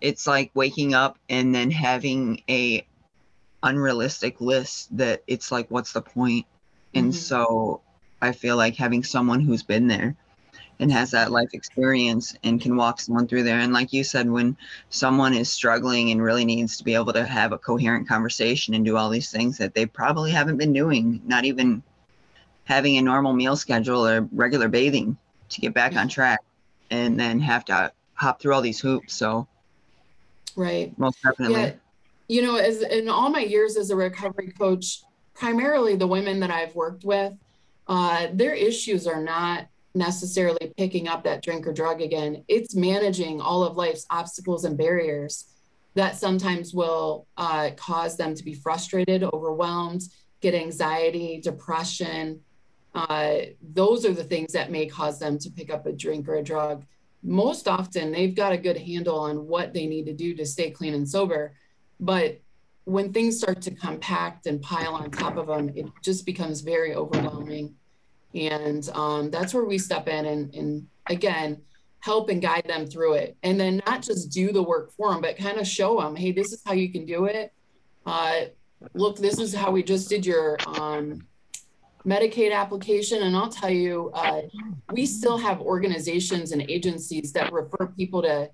It's 0.00 0.26
like 0.26 0.50
waking 0.54 0.94
up 0.94 1.18
and 1.30 1.54
then 1.54 1.70
having 1.70 2.42
a 2.50 2.86
unrealistic 3.62 4.40
list 4.40 4.94
that 4.96 5.22
it's 5.26 5.50
like, 5.50 5.70
what's 5.70 5.92
the 5.92 6.02
point? 6.02 6.44
And 6.94 7.06
mm-hmm. 7.06 7.12
so 7.12 7.80
I 8.20 8.32
feel 8.32 8.56
like 8.56 8.76
having 8.76 9.02
someone 9.02 9.40
who's 9.40 9.62
been 9.62 9.86
there 9.86 10.16
and 10.78 10.92
has 10.92 11.10
that 11.10 11.30
life 11.30 11.54
experience 11.54 12.36
and 12.44 12.60
can 12.60 12.76
walk 12.76 13.00
someone 13.00 13.26
through 13.26 13.42
there. 13.42 13.60
And 13.60 13.72
like 13.72 13.92
you 13.92 14.04
said, 14.04 14.30
when 14.30 14.56
someone 14.90 15.32
is 15.34 15.50
struggling 15.50 16.10
and 16.10 16.22
really 16.22 16.44
needs 16.44 16.76
to 16.76 16.84
be 16.84 16.94
able 16.94 17.12
to 17.14 17.24
have 17.24 17.52
a 17.52 17.58
coherent 17.58 18.06
conversation 18.06 18.74
and 18.74 18.84
do 18.84 18.96
all 18.96 19.08
these 19.08 19.30
things 19.30 19.56
that 19.58 19.74
they 19.74 19.86
probably 19.86 20.30
haven't 20.30 20.58
been 20.58 20.72
doing, 20.72 21.22
not 21.24 21.44
even 21.44 21.82
having 22.64 22.98
a 22.98 23.02
normal 23.02 23.32
meal 23.32 23.56
schedule 23.56 24.06
or 24.06 24.28
regular 24.32 24.68
bathing 24.68 25.16
to 25.48 25.60
get 25.60 25.72
back 25.72 25.96
on 25.96 26.08
track, 26.08 26.40
and 26.90 27.18
then 27.18 27.40
have 27.40 27.64
to 27.64 27.92
hop 28.14 28.40
through 28.40 28.52
all 28.52 28.60
these 28.60 28.80
hoops. 28.80 29.14
So, 29.14 29.46
right. 30.56 30.96
Most 30.98 31.22
definitely. 31.22 31.60
Yeah. 31.60 31.72
You 32.28 32.42
know, 32.42 32.56
as 32.56 32.82
in 32.82 33.08
all 33.08 33.30
my 33.30 33.40
years 33.40 33.76
as 33.76 33.90
a 33.90 33.96
recovery 33.96 34.52
coach, 34.58 35.02
primarily 35.34 35.94
the 35.94 36.06
women 36.06 36.40
that 36.40 36.50
I've 36.50 36.74
worked 36.74 37.04
with, 37.04 37.32
uh, 37.86 38.26
their 38.32 38.54
issues 38.54 39.06
are 39.06 39.22
not 39.22 39.68
necessarily 39.96 40.72
picking 40.76 41.08
up 41.08 41.24
that 41.24 41.42
drink 41.42 41.66
or 41.66 41.72
drug 41.72 42.00
again. 42.00 42.44
It's 42.46 42.74
managing 42.74 43.40
all 43.40 43.64
of 43.64 43.76
life's 43.76 44.06
obstacles 44.10 44.64
and 44.64 44.76
barriers 44.76 45.46
that 45.94 46.16
sometimes 46.16 46.74
will 46.74 47.26
uh, 47.38 47.70
cause 47.76 48.16
them 48.16 48.34
to 48.34 48.44
be 48.44 48.54
frustrated, 48.54 49.24
overwhelmed, 49.24 50.02
get 50.40 50.54
anxiety, 50.54 51.40
depression. 51.40 52.40
Uh, 52.94 53.36
those 53.72 54.04
are 54.04 54.12
the 54.12 54.24
things 54.24 54.52
that 54.52 54.70
may 54.70 54.86
cause 54.86 55.18
them 55.18 55.38
to 55.38 55.50
pick 55.50 55.72
up 55.72 55.86
a 55.86 55.92
drink 55.92 56.28
or 56.28 56.36
a 56.36 56.42
drug. 56.42 56.84
Most 57.22 57.66
often, 57.66 58.12
they've 58.12 58.34
got 58.34 58.52
a 58.52 58.58
good 58.58 58.76
handle 58.76 59.18
on 59.18 59.46
what 59.46 59.72
they 59.72 59.86
need 59.86 60.04
to 60.06 60.12
do 60.12 60.34
to 60.34 60.44
stay 60.44 60.70
clean 60.70 60.94
and 60.94 61.08
sober. 61.08 61.54
But 61.98 62.40
when 62.84 63.12
things 63.12 63.38
start 63.38 63.62
to 63.62 63.70
compact 63.70 64.46
and 64.46 64.60
pile 64.62 64.94
on 64.94 65.10
top 65.10 65.36
of 65.36 65.46
them, 65.46 65.70
it 65.74 65.86
just 66.02 66.26
becomes 66.26 66.60
very 66.60 66.94
overwhelming 66.94 67.74
and 68.36 68.88
um, 68.90 69.30
that's 69.30 69.54
where 69.54 69.64
we 69.64 69.78
step 69.78 70.08
in 70.08 70.26
and, 70.26 70.54
and 70.54 70.86
again, 71.06 71.60
help 72.00 72.28
and 72.28 72.42
guide 72.42 72.64
them 72.66 72.86
through 72.86 73.14
it. 73.14 73.36
And 73.42 73.58
then 73.58 73.82
not 73.86 74.02
just 74.02 74.30
do 74.30 74.52
the 74.52 74.62
work 74.62 74.92
for 74.92 75.12
them, 75.12 75.20
but 75.20 75.36
kind 75.36 75.58
of 75.58 75.66
show 75.66 76.00
them, 76.00 76.14
hey, 76.14 76.32
this 76.32 76.52
is 76.52 76.62
how 76.64 76.72
you 76.72 76.90
can 76.90 77.04
do 77.06 77.24
it. 77.24 77.52
Uh, 78.04 78.42
look, 78.94 79.16
this 79.16 79.38
is 79.38 79.54
how 79.54 79.70
we 79.70 79.82
just 79.82 80.08
did 80.08 80.24
your 80.24 80.56
um, 80.78 81.26
Medicaid 82.06 82.52
application. 82.52 83.22
And 83.22 83.36
I'll 83.36 83.48
tell 83.48 83.70
you, 83.70 84.10
uh, 84.14 84.42
we 84.92 85.06
still 85.06 85.38
have 85.38 85.60
organizations 85.60 86.52
and 86.52 86.62
agencies 86.70 87.32
that 87.32 87.52
refer 87.52 87.86
people 87.96 88.22
to 88.22 88.50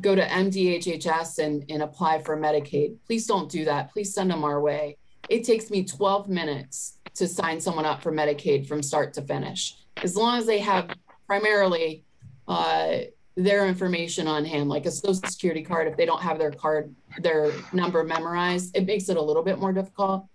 go 0.00 0.14
to 0.14 0.26
MDHHS 0.26 1.38
and, 1.38 1.64
and 1.70 1.82
apply 1.82 2.22
for 2.22 2.36
Medicaid. 2.36 2.96
Please 3.06 3.26
don't 3.26 3.50
do 3.50 3.64
that. 3.64 3.92
Please 3.92 4.14
send 4.14 4.30
them 4.30 4.44
our 4.44 4.60
way. 4.60 4.96
It 5.28 5.44
takes 5.44 5.70
me 5.70 5.84
12 5.84 6.28
minutes 6.28 6.95
to 7.16 7.28
sign 7.28 7.60
someone 7.60 7.84
up 7.84 8.02
for 8.02 8.12
Medicaid 8.12 8.66
from 8.66 8.82
start 8.82 9.12
to 9.14 9.22
finish, 9.22 9.76
as 10.02 10.16
long 10.16 10.38
as 10.38 10.46
they 10.46 10.58
have 10.58 10.90
primarily 11.26 12.04
uh, 12.48 12.98
their 13.36 13.66
information 13.66 14.26
on 14.26 14.44
hand, 14.44 14.68
like 14.68 14.86
a 14.86 14.90
social 14.90 15.28
security 15.28 15.62
card. 15.62 15.88
If 15.88 15.96
they 15.96 16.06
don't 16.06 16.22
have 16.22 16.38
their 16.38 16.50
card, 16.50 16.94
their 17.18 17.52
number 17.72 18.02
memorized, 18.04 18.76
it 18.76 18.86
makes 18.86 19.08
it 19.08 19.16
a 19.16 19.22
little 19.22 19.42
bit 19.42 19.58
more 19.58 19.72
difficult. 19.72 20.26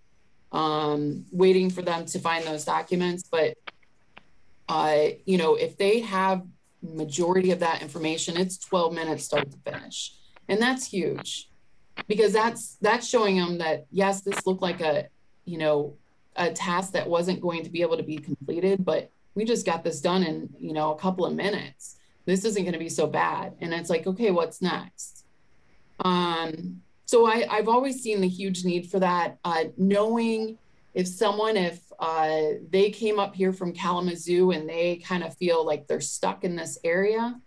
Um, 0.51 1.25
waiting 1.31 1.69
for 1.69 1.81
them 1.81 2.05
to 2.07 2.19
find 2.19 2.45
those 2.45 2.65
documents, 2.65 3.23
but 3.23 3.57
uh, 4.67 5.09
you 5.25 5.37
know, 5.37 5.55
if 5.55 5.77
they 5.77 5.99
have 6.01 6.43
majority 6.81 7.51
of 7.51 7.59
that 7.59 7.81
information, 7.81 8.37
it's 8.37 8.57
12 8.57 8.93
minutes 8.93 9.23
start 9.23 9.49
to 9.51 9.57
finish, 9.71 10.13
and 10.49 10.61
that's 10.61 10.85
huge 10.85 11.49
because 12.07 12.33
that's 12.33 12.77
that's 12.81 13.07
showing 13.07 13.37
them 13.37 13.57
that 13.59 13.85
yes, 13.91 14.21
this 14.21 14.45
looked 14.45 14.61
like 14.61 14.81
a 14.81 15.07
you 15.45 15.57
know 15.57 15.95
a 16.35 16.51
task 16.51 16.93
that 16.93 17.07
wasn't 17.07 17.41
going 17.41 17.63
to 17.63 17.69
be 17.69 17.81
able 17.81 17.97
to 17.97 18.03
be 18.03 18.17
completed, 18.17 18.85
but 18.85 19.11
we 19.35 19.45
just 19.45 19.65
got 19.65 19.83
this 19.83 20.01
done 20.01 20.23
in, 20.23 20.49
you 20.59 20.73
know, 20.73 20.93
a 20.93 20.97
couple 20.97 21.25
of 21.25 21.33
minutes. 21.33 21.97
This 22.25 22.45
isn't 22.45 22.63
going 22.63 22.73
to 22.73 22.79
be 22.79 22.89
so 22.89 23.07
bad. 23.07 23.53
And 23.61 23.73
it's 23.73 23.89
like, 23.89 24.07
okay, 24.07 24.31
what's 24.31 24.61
next? 24.61 25.25
Um, 26.03 26.81
so 27.05 27.25
I, 27.25 27.45
I've 27.49 27.67
always 27.67 28.01
seen 28.01 28.21
the 28.21 28.27
huge 28.27 28.63
need 28.63 28.89
for 28.89 28.99
that. 28.99 29.37
Uh, 29.43 29.65
knowing 29.77 30.57
if 30.93 31.07
someone, 31.07 31.57
if 31.57 31.81
uh, 31.99 32.53
they 32.69 32.89
came 32.89 33.19
up 33.19 33.35
here 33.35 33.53
from 33.53 33.73
Kalamazoo 33.73 34.51
and 34.51 34.67
they 34.67 34.97
kind 34.97 35.23
of 35.23 35.35
feel 35.37 35.65
like 35.65 35.87
they're 35.87 36.01
stuck 36.01 36.43
in 36.43 36.55
this 36.55 36.77
area 36.83 37.39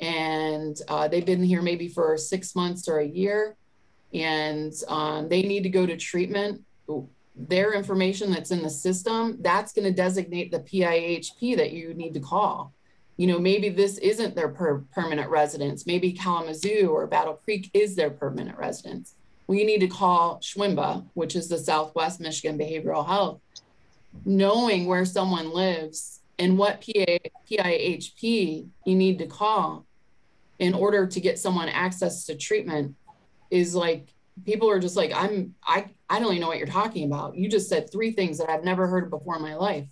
and 0.00 0.80
uh, 0.88 1.08
they've 1.08 1.26
been 1.26 1.42
here 1.42 1.62
maybe 1.62 1.88
for 1.88 2.16
six 2.16 2.56
months 2.56 2.88
or 2.88 2.98
a 2.98 3.06
year 3.06 3.56
and 4.12 4.72
um, 4.88 5.28
they 5.28 5.42
need 5.42 5.62
to 5.62 5.68
go 5.68 5.86
to 5.86 5.96
treatment 5.96 6.62
their 7.48 7.72
information 7.72 8.30
that's 8.30 8.50
in 8.50 8.62
the 8.62 8.70
system, 8.70 9.38
that's 9.40 9.72
going 9.72 9.84
to 9.84 9.92
designate 9.92 10.50
the 10.50 10.60
PIHP 10.60 11.56
that 11.56 11.72
you 11.72 11.94
need 11.94 12.14
to 12.14 12.20
call. 12.20 12.72
You 13.16 13.26
know, 13.26 13.38
maybe 13.38 13.68
this 13.68 13.98
isn't 13.98 14.34
their 14.34 14.48
per- 14.48 14.84
permanent 14.92 15.30
residence. 15.30 15.86
Maybe 15.86 16.12
Kalamazoo 16.12 16.88
or 16.88 17.06
Battle 17.06 17.34
Creek 17.34 17.70
is 17.74 17.94
their 17.94 18.10
permanent 18.10 18.56
residence. 18.58 19.14
We 19.46 19.64
need 19.64 19.80
to 19.80 19.88
call 19.88 20.38
SHWMBA, 20.40 21.06
which 21.14 21.36
is 21.36 21.48
the 21.48 21.58
Southwest 21.58 22.20
Michigan 22.20 22.58
Behavioral 22.58 23.06
Health, 23.06 23.40
knowing 24.24 24.86
where 24.86 25.04
someone 25.04 25.52
lives 25.52 26.20
and 26.38 26.56
what 26.56 26.80
PA, 26.80 27.18
PIHP 27.50 28.68
you 28.84 28.94
need 28.96 29.18
to 29.18 29.26
call 29.26 29.86
in 30.58 30.72
order 30.72 31.06
to 31.06 31.20
get 31.20 31.38
someone 31.38 31.68
access 31.68 32.24
to 32.26 32.36
treatment 32.36 32.94
is 33.50 33.74
like 33.74 34.08
people 34.44 34.70
are 34.70 34.78
just 34.78 34.96
like 34.96 35.12
i'm 35.14 35.54
i 35.64 35.86
i 36.08 36.18
don't 36.18 36.30
even 36.30 36.40
know 36.40 36.48
what 36.48 36.58
you're 36.58 36.66
talking 36.66 37.06
about. 37.06 37.36
You 37.36 37.48
just 37.48 37.68
said 37.68 37.90
three 37.90 38.12
things 38.12 38.38
that 38.38 38.50
i've 38.50 38.64
never 38.64 38.86
heard 38.86 39.10
before 39.10 39.36
in 39.36 39.42
my 39.42 39.54
life. 39.54 39.88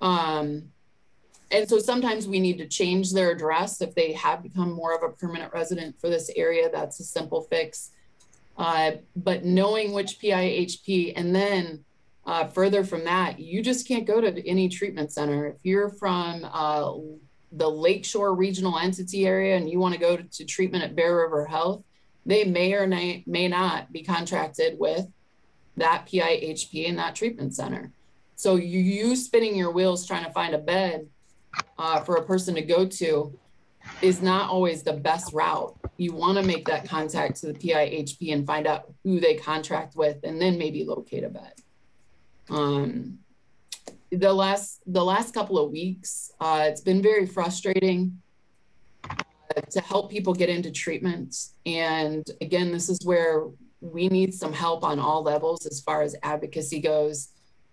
Um 0.00 0.70
and 1.50 1.68
so 1.68 1.78
sometimes 1.78 2.26
we 2.26 2.40
need 2.40 2.58
to 2.58 2.66
change 2.66 3.12
their 3.12 3.30
address 3.30 3.80
if 3.80 3.94
they 3.94 4.12
have 4.14 4.42
become 4.42 4.72
more 4.72 4.94
of 4.96 5.02
a 5.02 5.14
permanent 5.14 5.52
resident 5.52 6.00
for 6.00 6.10
this 6.10 6.28
area. 6.34 6.68
That's 6.72 6.98
a 6.98 7.04
simple 7.04 7.42
fix. 7.42 7.92
Uh, 8.58 8.92
but 9.14 9.44
knowing 9.44 9.92
which 9.92 10.18
pihp 10.18 11.12
and 11.14 11.34
then 11.34 11.84
uh, 12.24 12.46
further 12.48 12.82
from 12.82 13.04
that 13.04 13.38
you 13.38 13.62
just 13.62 13.86
can't 13.86 14.06
go 14.06 14.20
to 14.20 14.48
any 14.48 14.68
treatment 14.68 15.12
center. 15.12 15.46
If 15.46 15.56
you're 15.62 15.90
from 15.90 16.44
uh, 16.50 16.94
the 17.52 17.68
lakeshore 17.68 18.34
regional 18.34 18.78
entity 18.78 19.26
area 19.26 19.56
and 19.56 19.68
you 19.68 19.78
want 19.78 19.94
to 19.94 20.00
go 20.00 20.16
to, 20.16 20.44
treatment 20.44 20.84
at 20.84 20.96
bear 20.96 21.16
river 21.16 21.46
health 21.46 21.84
they 22.26 22.44
may 22.44 22.74
or 22.74 22.86
may, 22.86 23.24
not 23.26 23.92
be 23.92 24.02
contracted 24.02 24.78
with 24.78 25.06
that 25.76 26.06
PIHP 26.06 26.88
and 26.88 26.98
that 26.98 27.14
treatment 27.14 27.54
center. 27.54 27.92
So 28.34 28.56
you, 28.56 28.80
you 28.80 29.16
spinning 29.16 29.56
your 29.56 29.70
wheels 29.70 30.06
trying 30.06 30.24
to 30.24 30.32
find 30.32 30.54
a 30.54 30.58
bed 30.58 31.06
uh, 31.78 32.00
for 32.00 32.16
a 32.16 32.24
person 32.24 32.56
to 32.56 32.62
go 32.62 32.84
to 32.84 33.38
is 34.02 34.20
not 34.20 34.50
always 34.50 34.82
the 34.82 34.92
best 34.92 35.32
route. 35.32 35.74
You 35.96 36.12
want 36.12 36.36
to 36.38 36.44
make 36.44 36.66
that 36.66 36.88
contact 36.88 37.36
to 37.40 37.52
the 37.52 37.54
PIHP 37.54 38.32
and 38.32 38.46
find 38.46 38.66
out 38.66 38.92
who 39.04 39.20
they 39.20 39.34
contract 39.34 39.94
with, 39.94 40.18
and 40.24 40.42
then 40.42 40.58
maybe 40.58 40.84
locate 40.84 41.24
a 41.24 41.28
bed. 41.28 41.52
Um, 42.50 43.18
the 44.10 44.32
last 44.32 44.80
the 44.86 45.04
last 45.04 45.32
couple 45.32 45.58
of 45.58 45.70
weeks, 45.70 46.32
uh, 46.40 46.66
it's 46.68 46.80
been 46.80 47.02
very 47.02 47.26
frustrating 47.26 48.20
to 49.70 49.80
help 49.80 50.10
people 50.10 50.34
get 50.34 50.48
into 50.48 50.70
treatment. 50.70 51.36
And 51.64 52.24
again, 52.40 52.72
this 52.72 52.88
is 52.88 52.98
where 53.04 53.44
we 53.80 54.08
need 54.08 54.34
some 54.34 54.52
help 54.52 54.84
on 54.84 54.98
all 54.98 55.22
levels 55.22 55.66
as 55.66 55.80
far 55.80 56.02
as 56.02 56.16
advocacy 56.22 56.80
goes. 56.80 57.28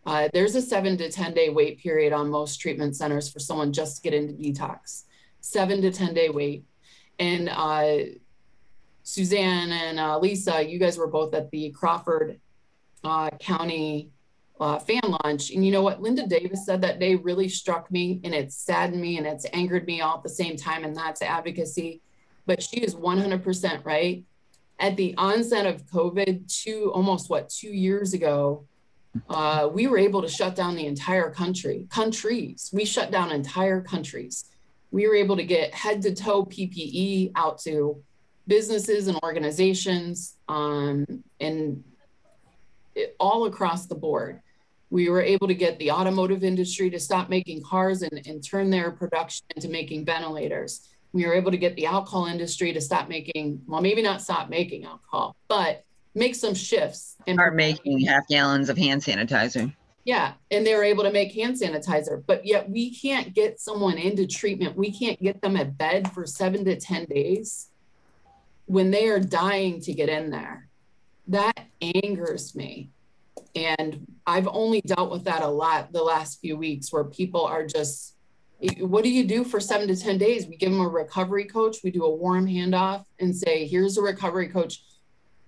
Uh, 0.05 0.27
there's 0.33 0.55
a 0.55 0.61
seven 0.61 0.97
to 0.97 1.09
10 1.09 1.33
day 1.33 1.49
wait 1.49 1.79
period 1.79 2.13
on 2.13 2.29
most 2.29 2.57
treatment 2.57 2.95
centers 2.95 3.31
for 3.31 3.39
someone 3.39 3.71
just 3.71 3.97
to 3.97 4.01
get 4.01 4.13
into 4.13 4.33
detox. 4.33 5.03
Seven 5.39 5.81
to 5.81 5.91
10 5.91 6.13
day 6.13 6.29
wait. 6.29 6.65
And 7.19 7.49
uh, 7.49 7.97
Suzanne 9.03 9.71
and 9.71 9.99
uh, 9.99 10.17
Lisa, 10.19 10.65
you 10.65 10.79
guys 10.79 10.97
were 10.97 11.07
both 11.07 11.33
at 11.33 11.51
the 11.51 11.71
Crawford 11.71 12.39
uh, 13.03 13.29
County 13.39 14.11
uh, 14.63 14.79
fan 14.79 15.01
launch. 15.23 15.51
And 15.51 15.65
you 15.65 15.71
know 15.71 15.81
what 15.81 16.01
Linda 16.01 16.25
Davis 16.25 16.65
said 16.65 16.81
that 16.81 16.99
day 16.99 17.15
really 17.15 17.49
struck 17.49 17.91
me 17.91 18.21
and 18.23 18.33
it 18.33 18.51
saddened 18.51 19.01
me 19.01 19.17
and 19.17 19.27
it's 19.27 19.45
angered 19.53 19.85
me 19.85 20.01
all 20.01 20.17
at 20.17 20.23
the 20.23 20.29
same 20.29 20.55
time. 20.55 20.83
And 20.83 20.95
that's 20.95 21.21
advocacy. 21.21 22.01
But 22.45 22.61
she 22.61 22.77
is 22.81 22.95
100% 22.95 23.85
right. 23.85 24.23
At 24.79 24.97
the 24.97 25.15
onset 25.17 25.65
of 25.65 25.85
COVID, 25.87 26.61
two 26.61 26.91
almost 26.93 27.29
what, 27.29 27.49
two 27.49 27.69
years 27.69 28.13
ago, 28.13 28.65
uh, 29.29 29.69
we 29.71 29.87
were 29.87 29.97
able 29.97 30.21
to 30.21 30.27
shut 30.27 30.55
down 30.55 30.75
the 30.75 30.87
entire 30.87 31.29
country, 31.29 31.87
countries. 31.89 32.69
We 32.73 32.83
shut 32.85 33.11
down 33.11 33.31
entire 33.31 33.81
countries 33.81 34.45
we 34.93 35.07
were 35.07 35.15
able 35.15 35.35
to 35.35 35.43
get 35.43 35.73
head 35.73 36.03
to 36.03 36.13
toe 36.13 36.45
PPE 36.45 37.31
out 37.35 37.57
to 37.61 38.01
businesses 38.45 39.07
and 39.07 39.17
organizations 39.23 40.35
um, 40.47 41.23
and 41.39 41.83
it, 42.93 43.15
all 43.19 43.47
across 43.47 43.87
the 43.87 43.95
board. 43.95 44.42
We 44.93 45.09
were 45.09 45.23
able 45.23 45.47
to 45.47 45.55
get 45.55 45.79
the 45.79 45.89
automotive 45.89 46.43
industry 46.43 46.91
to 46.91 46.99
stop 46.99 47.27
making 47.27 47.63
cars 47.63 48.03
and, 48.03 48.21
and 48.27 48.47
turn 48.47 48.69
their 48.69 48.91
production 48.91 49.43
into 49.55 49.67
making 49.67 50.05
ventilators. 50.05 50.87
We 51.13 51.25
were 51.25 51.33
able 51.33 51.49
to 51.49 51.57
get 51.57 51.75
the 51.75 51.87
alcohol 51.87 52.27
industry 52.27 52.71
to 52.73 52.79
stop 52.79 53.09
making, 53.09 53.63
well, 53.65 53.81
maybe 53.81 54.03
not 54.03 54.21
stop 54.21 54.49
making 54.49 54.85
alcohol, 54.85 55.35
but 55.47 55.83
make 56.13 56.35
some 56.35 56.53
shifts 56.53 57.15
and 57.25 57.37
start 57.37 57.55
making 57.55 58.01
half 58.01 58.27
gallons 58.27 58.69
of 58.69 58.77
hand 58.77 59.01
sanitizer. 59.01 59.73
Yeah, 60.05 60.33
and 60.51 60.63
they 60.63 60.75
were 60.75 60.83
able 60.83 61.05
to 61.05 61.11
make 61.11 61.33
hand 61.33 61.59
sanitizer, 61.59 62.23
but 62.27 62.45
yet 62.45 62.69
we 62.69 62.93
can't 62.93 63.33
get 63.33 63.59
someone 63.59 63.97
into 63.97 64.27
treatment. 64.27 64.77
We 64.77 64.91
can't 64.91 65.19
get 65.19 65.41
them 65.41 65.57
at 65.57 65.75
bed 65.75 66.11
for 66.11 66.27
seven 66.27 66.63
to 66.65 66.79
10 66.79 67.05
days 67.05 67.71
when 68.67 68.91
they 68.91 69.07
are 69.07 69.19
dying 69.19 69.81
to 69.81 69.93
get 69.93 70.09
in 70.09 70.29
there. 70.29 70.69
That 71.29 71.65
angers 71.81 72.53
me. 72.53 72.91
And 73.55 74.07
I've 74.25 74.47
only 74.47 74.81
dealt 74.81 75.11
with 75.11 75.25
that 75.25 75.43
a 75.43 75.47
lot 75.47 75.91
the 75.91 76.03
last 76.03 76.41
few 76.41 76.57
weeks 76.57 76.91
where 76.91 77.03
people 77.03 77.45
are 77.45 77.65
just, 77.65 78.15
what 78.79 79.03
do 79.03 79.09
you 79.09 79.25
do 79.25 79.43
for 79.43 79.59
seven 79.59 79.87
to 79.89 79.95
10 79.95 80.17
days? 80.17 80.47
We 80.47 80.57
give 80.57 80.71
them 80.71 80.81
a 80.81 80.87
recovery 80.87 81.45
coach, 81.45 81.77
we 81.83 81.91
do 81.91 82.05
a 82.05 82.15
warm 82.15 82.47
handoff 82.47 83.05
and 83.19 83.35
say, 83.35 83.67
here's 83.67 83.97
a 83.97 84.01
recovery 84.01 84.47
coach 84.47 84.81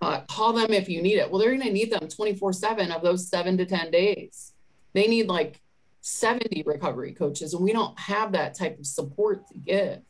uh, 0.02 0.22
call 0.30 0.54
them 0.54 0.72
if 0.72 0.90
you 0.90 1.02
need 1.02 1.18
it. 1.18 1.30
Well, 1.30 1.40
they're 1.40 1.50
going 1.50 1.62
to 1.62 1.72
need 1.72 1.92
them 1.92 2.08
24 2.08 2.54
7 2.54 2.92
of 2.92 3.02
those 3.02 3.28
seven 3.28 3.58
to 3.58 3.66
10 3.66 3.92
days. 3.92 4.54
They 4.94 5.08
need 5.08 5.28
like 5.28 5.62
70 6.02 6.64
recovery 6.66 7.14
coaches, 7.14 7.54
and 7.54 7.64
we 7.64 7.74
don't 7.74 7.98
have 8.00 8.32
that 8.34 8.54
type 8.56 8.78
of 8.78 8.86
support 8.86 9.48
to 9.48 9.58
give. 9.58 10.02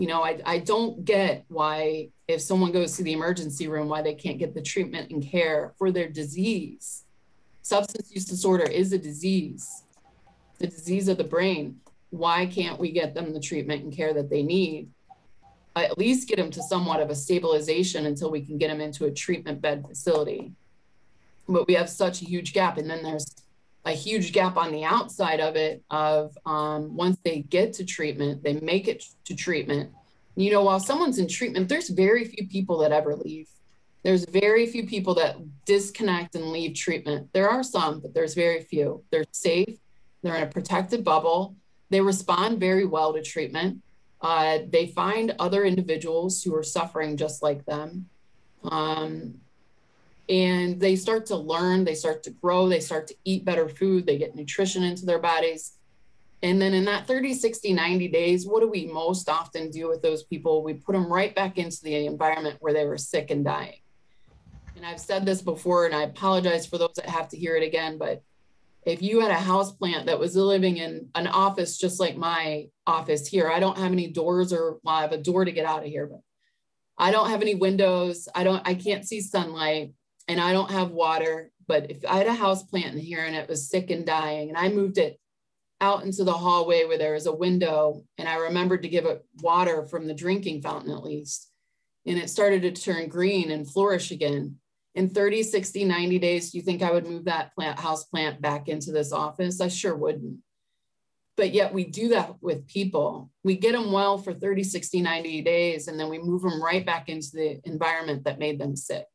You 0.00 0.06
know, 0.06 0.24
I, 0.24 0.40
I 0.46 0.58
don't 0.60 1.04
get 1.04 1.44
why, 1.48 2.08
if 2.26 2.40
someone 2.40 2.72
goes 2.72 2.96
to 2.96 3.02
the 3.02 3.12
emergency 3.12 3.68
room, 3.68 3.86
why 3.86 4.00
they 4.00 4.14
can't 4.14 4.38
get 4.38 4.54
the 4.54 4.62
treatment 4.62 5.10
and 5.10 5.22
care 5.22 5.74
for 5.76 5.92
their 5.92 6.08
disease. 6.08 7.04
Substance 7.60 8.10
use 8.10 8.24
disorder 8.24 8.64
is 8.64 8.94
a 8.94 8.98
disease, 8.98 9.84
the 10.58 10.66
disease 10.66 11.06
of 11.08 11.18
the 11.18 11.24
brain. 11.24 11.80
Why 12.08 12.46
can't 12.46 12.80
we 12.80 12.92
get 12.92 13.14
them 13.14 13.34
the 13.34 13.40
treatment 13.40 13.84
and 13.84 13.94
care 13.94 14.14
that 14.14 14.30
they 14.30 14.42
need? 14.42 14.88
at 15.76 15.98
least 15.98 16.28
get 16.28 16.36
them 16.36 16.50
to 16.50 16.62
somewhat 16.62 17.00
of 17.00 17.10
a 17.10 17.14
stabilization 17.14 18.06
until 18.06 18.30
we 18.30 18.40
can 18.40 18.58
get 18.58 18.68
them 18.68 18.80
into 18.80 19.04
a 19.04 19.10
treatment 19.10 19.60
bed 19.60 19.84
facility. 19.86 20.52
But 21.48 21.66
we 21.66 21.74
have 21.74 21.88
such 21.88 22.22
a 22.22 22.24
huge 22.24 22.52
gap. 22.52 22.78
And 22.78 22.88
then 22.88 23.02
there's 23.02 23.26
a 23.84 23.92
huge 23.92 24.32
gap 24.32 24.56
on 24.56 24.72
the 24.72 24.84
outside 24.84 25.40
of 25.40 25.56
it 25.56 25.82
of 25.90 26.36
um, 26.46 26.96
once 26.96 27.18
they 27.24 27.40
get 27.42 27.72
to 27.74 27.84
treatment, 27.84 28.42
they 28.42 28.54
make 28.60 28.88
it 28.88 29.04
to 29.24 29.34
treatment. 29.34 29.90
You 30.36 30.52
know, 30.52 30.62
while 30.62 30.80
someone's 30.80 31.18
in 31.18 31.28
treatment, 31.28 31.68
there's 31.68 31.88
very 31.88 32.24
few 32.24 32.46
people 32.46 32.78
that 32.78 32.92
ever 32.92 33.16
leave. 33.16 33.48
There's 34.02 34.24
very 34.24 34.66
few 34.66 34.86
people 34.86 35.14
that 35.16 35.36
disconnect 35.66 36.34
and 36.34 36.46
leave 36.52 36.74
treatment. 36.74 37.28
There 37.32 37.48
are 37.48 37.62
some, 37.62 38.00
but 38.00 38.14
there's 38.14 38.34
very 38.34 38.62
few. 38.62 39.02
They're 39.10 39.24
safe, 39.32 39.78
they're 40.22 40.36
in 40.36 40.42
a 40.42 40.46
protected 40.46 41.04
bubble, 41.04 41.56
they 41.90 42.00
respond 42.00 42.60
very 42.60 42.86
well 42.86 43.12
to 43.12 43.22
treatment 43.22 43.82
uh, 44.20 44.58
they 44.68 44.86
find 44.88 45.34
other 45.38 45.64
individuals 45.64 46.42
who 46.42 46.54
are 46.54 46.62
suffering 46.62 47.16
just 47.16 47.42
like 47.42 47.64
them. 47.64 48.06
Um, 48.64 49.36
and 50.30 50.78
they 50.78 50.94
start 50.94 51.26
to 51.26 51.36
learn, 51.36 51.82
they 51.82 51.96
start 51.96 52.22
to 52.22 52.30
grow, 52.30 52.68
they 52.68 52.78
start 52.78 53.08
to 53.08 53.16
eat 53.24 53.44
better 53.44 53.68
food, 53.68 54.06
they 54.06 54.16
get 54.16 54.36
nutrition 54.36 54.84
into 54.84 55.04
their 55.04 55.18
bodies. 55.18 55.72
And 56.42 56.62
then 56.62 56.72
in 56.72 56.84
that 56.84 57.08
30, 57.08 57.34
60, 57.34 57.72
90 57.72 58.08
days, 58.08 58.46
what 58.46 58.60
do 58.60 58.68
we 58.68 58.86
most 58.86 59.28
often 59.28 59.70
do 59.70 59.88
with 59.88 60.02
those 60.02 60.22
people? 60.22 60.62
We 60.62 60.74
put 60.74 60.92
them 60.92 61.12
right 61.12 61.34
back 61.34 61.58
into 61.58 61.82
the 61.82 62.06
environment 62.06 62.58
where 62.60 62.72
they 62.72 62.86
were 62.86 62.96
sick 62.96 63.30
and 63.30 63.44
dying. 63.44 63.80
And 64.76 64.86
I've 64.86 65.00
said 65.00 65.26
this 65.26 65.42
before, 65.42 65.84
and 65.84 65.94
I 65.94 66.02
apologize 66.02 66.64
for 66.64 66.78
those 66.78 66.94
that 66.94 67.06
have 67.06 67.28
to 67.30 67.36
hear 67.36 67.56
it 67.56 67.64
again, 67.64 67.98
but 67.98 68.22
if 68.86 69.02
you 69.02 69.20
had 69.20 69.32
a 69.32 69.34
house 69.34 69.72
plant 69.72 70.06
that 70.06 70.20
was 70.20 70.36
living 70.36 70.76
in 70.76 71.08
an 71.16 71.26
office 71.26 71.76
just 71.76 71.98
like 71.98 72.16
my 72.16 72.68
office 72.86 73.26
here, 73.26 73.50
I 73.50 73.58
don't 73.58 73.76
have 73.76 73.92
any 73.92 74.06
doors 74.06 74.52
or 74.52 74.78
well, 74.84 74.94
I 74.94 75.02
have 75.02 75.12
a 75.12 75.18
door 75.18 75.44
to 75.44 75.52
get 75.52 75.66
out 75.66 75.82
of 75.82 75.88
here, 75.90 76.06
but 76.06 76.20
I 76.96 77.10
don't 77.10 77.28
have 77.28 77.42
any 77.42 77.56
windows. 77.56 78.28
I 78.34 78.44
don't, 78.44 78.66
I 78.66 78.74
can't 78.74 79.06
see 79.06 79.20
sunlight 79.20 79.92
and 80.30 80.40
I 80.40 80.52
don't 80.52 80.70
have 80.70 80.92
water. 80.92 81.50
But 81.66 81.90
if 81.90 82.04
I 82.08 82.18
had 82.18 82.28
a 82.28 82.34
house 82.34 82.62
plant 82.62 82.94
in 82.94 83.00
here 83.00 83.24
and 83.24 83.34
it 83.34 83.48
was 83.48 83.68
sick 83.68 83.90
and 83.90 84.06
dying 84.06 84.48
and 84.48 84.56
I 84.56 84.68
moved 84.68 84.96
it 84.96 85.18
out 85.80 86.04
into 86.04 86.22
the 86.22 86.32
hallway 86.32 86.84
where 86.84 86.98
there 86.98 87.14
was 87.14 87.26
a 87.26 87.34
window 87.34 88.04
and 88.16 88.28
I 88.28 88.36
remembered 88.36 88.82
to 88.82 88.88
give 88.88 89.06
it 89.06 89.24
water 89.42 89.84
from 89.86 90.06
the 90.06 90.14
drinking 90.14 90.62
fountain 90.62 90.92
at 90.92 91.02
least, 91.02 91.50
and 92.06 92.16
it 92.16 92.30
started 92.30 92.62
to 92.62 92.70
turn 92.70 93.08
green 93.08 93.50
and 93.50 93.68
flourish 93.68 94.12
again, 94.12 94.56
in 94.94 95.08
30, 95.08 95.42
60, 95.42 95.84
90 95.84 96.18
days, 96.18 96.50
do 96.50 96.58
you 96.58 96.64
think 96.64 96.82
I 96.82 96.92
would 96.92 97.06
move 97.06 97.24
that 97.24 97.54
plant 97.54 97.78
house 97.78 98.04
plant 98.04 98.40
back 98.40 98.68
into 98.68 98.92
this 98.92 99.12
office? 99.12 99.60
I 99.60 99.68
sure 99.68 99.96
wouldn't. 99.96 100.38
But 101.36 101.52
yet 101.52 101.72
we 101.72 101.84
do 101.84 102.08
that 102.08 102.34
with 102.40 102.68
people. 102.68 103.30
We 103.44 103.56
get 103.56 103.72
them 103.72 103.92
well 103.92 104.18
for 104.18 104.34
30, 104.34 104.64
60, 104.64 105.00
90 105.00 105.42
days, 105.42 105.88
and 105.88 105.98
then 105.98 106.08
we 106.08 106.18
move 106.18 106.42
them 106.42 106.62
right 106.62 106.84
back 106.84 107.08
into 107.08 107.30
the 107.32 107.60
environment 107.64 108.24
that 108.24 108.38
made 108.38 108.60
them 108.60 108.76
sick. 108.76 109.06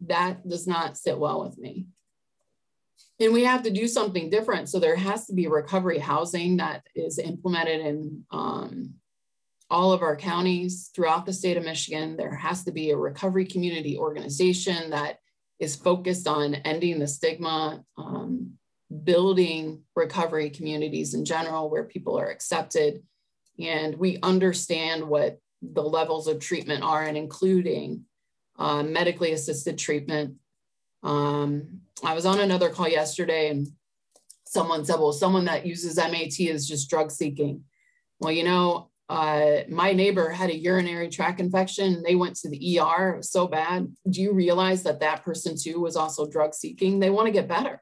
That 0.00 0.46
does 0.48 0.66
not 0.66 0.96
sit 0.96 1.18
well 1.18 1.44
with 1.44 1.58
me. 1.58 1.86
And 3.18 3.32
we 3.32 3.44
have 3.44 3.62
to 3.62 3.70
do 3.70 3.88
something 3.88 4.28
different. 4.28 4.68
So 4.68 4.78
there 4.78 4.96
has 4.96 5.26
to 5.26 5.32
be 5.32 5.46
recovery 5.46 5.98
housing 5.98 6.58
that 6.58 6.82
is 6.94 7.18
implemented 7.18 7.80
in 7.80 8.24
um, 8.30 8.94
all 9.70 9.92
of 9.92 10.02
our 10.02 10.16
counties 10.16 10.90
throughout 10.94 11.26
the 11.26 11.32
state 11.32 11.56
of 11.56 11.64
Michigan, 11.64 12.16
there 12.16 12.34
has 12.34 12.64
to 12.64 12.72
be 12.72 12.90
a 12.90 12.96
recovery 12.96 13.44
community 13.44 13.98
organization 13.98 14.90
that 14.90 15.18
is 15.58 15.74
focused 15.74 16.28
on 16.28 16.54
ending 16.54 16.98
the 16.98 17.06
stigma, 17.06 17.82
um, 17.98 18.52
building 19.04 19.82
recovery 19.96 20.50
communities 20.50 21.14
in 21.14 21.24
general 21.24 21.68
where 21.68 21.84
people 21.84 22.18
are 22.18 22.30
accepted. 22.30 23.02
And 23.58 23.96
we 23.96 24.18
understand 24.22 25.08
what 25.08 25.38
the 25.62 25.82
levels 25.82 26.28
of 26.28 26.38
treatment 26.38 26.84
are, 26.84 27.02
and 27.02 27.16
including 27.16 28.04
uh, 28.58 28.82
medically 28.82 29.32
assisted 29.32 29.78
treatment. 29.78 30.36
Um, 31.02 31.80
I 32.04 32.14
was 32.14 32.26
on 32.26 32.40
another 32.40 32.70
call 32.70 32.88
yesterday, 32.88 33.50
and 33.50 33.68
someone 34.44 34.84
said, 34.84 34.98
Well, 34.98 35.12
someone 35.12 35.44
that 35.46 35.66
uses 35.66 35.96
MAT 35.96 36.40
is 36.40 36.68
just 36.68 36.90
drug 36.90 37.10
seeking. 37.10 37.64
Well, 38.20 38.32
you 38.32 38.44
know, 38.44 38.90
uh, 39.08 39.58
my 39.68 39.92
neighbor 39.92 40.30
had 40.30 40.50
a 40.50 40.56
urinary 40.56 41.08
tract 41.08 41.38
infection. 41.38 42.02
They 42.02 42.16
went 42.16 42.36
to 42.36 42.48
the 42.48 42.80
ER. 42.80 43.10
It 43.10 43.16
was 43.18 43.30
so 43.30 43.46
bad. 43.46 43.92
Do 44.08 44.20
you 44.20 44.32
realize 44.32 44.82
that 44.82 45.00
that 45.00 45.22
person 45.22 45.54
too 45.56 45.80
was 45.80 45.96
also 45.96 46.26
drug 46.26 46.54
seeking? 46.54 46.98
They 46.98 47.10
want 47.10 47.26
to 47.26 47.32
get 47.32 47.46
better. 47.46 47.80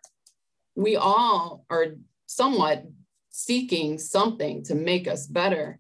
We 0.74 0.96
all 0.96 1.64
are 1.70 1.94
somewhat 2.26 2.84
seeking 3.30 3.98
something 3.98 4.64
to 4.64 4.74
make 4.74 5.08
us 5.08 5.26
better, 5.26 5.78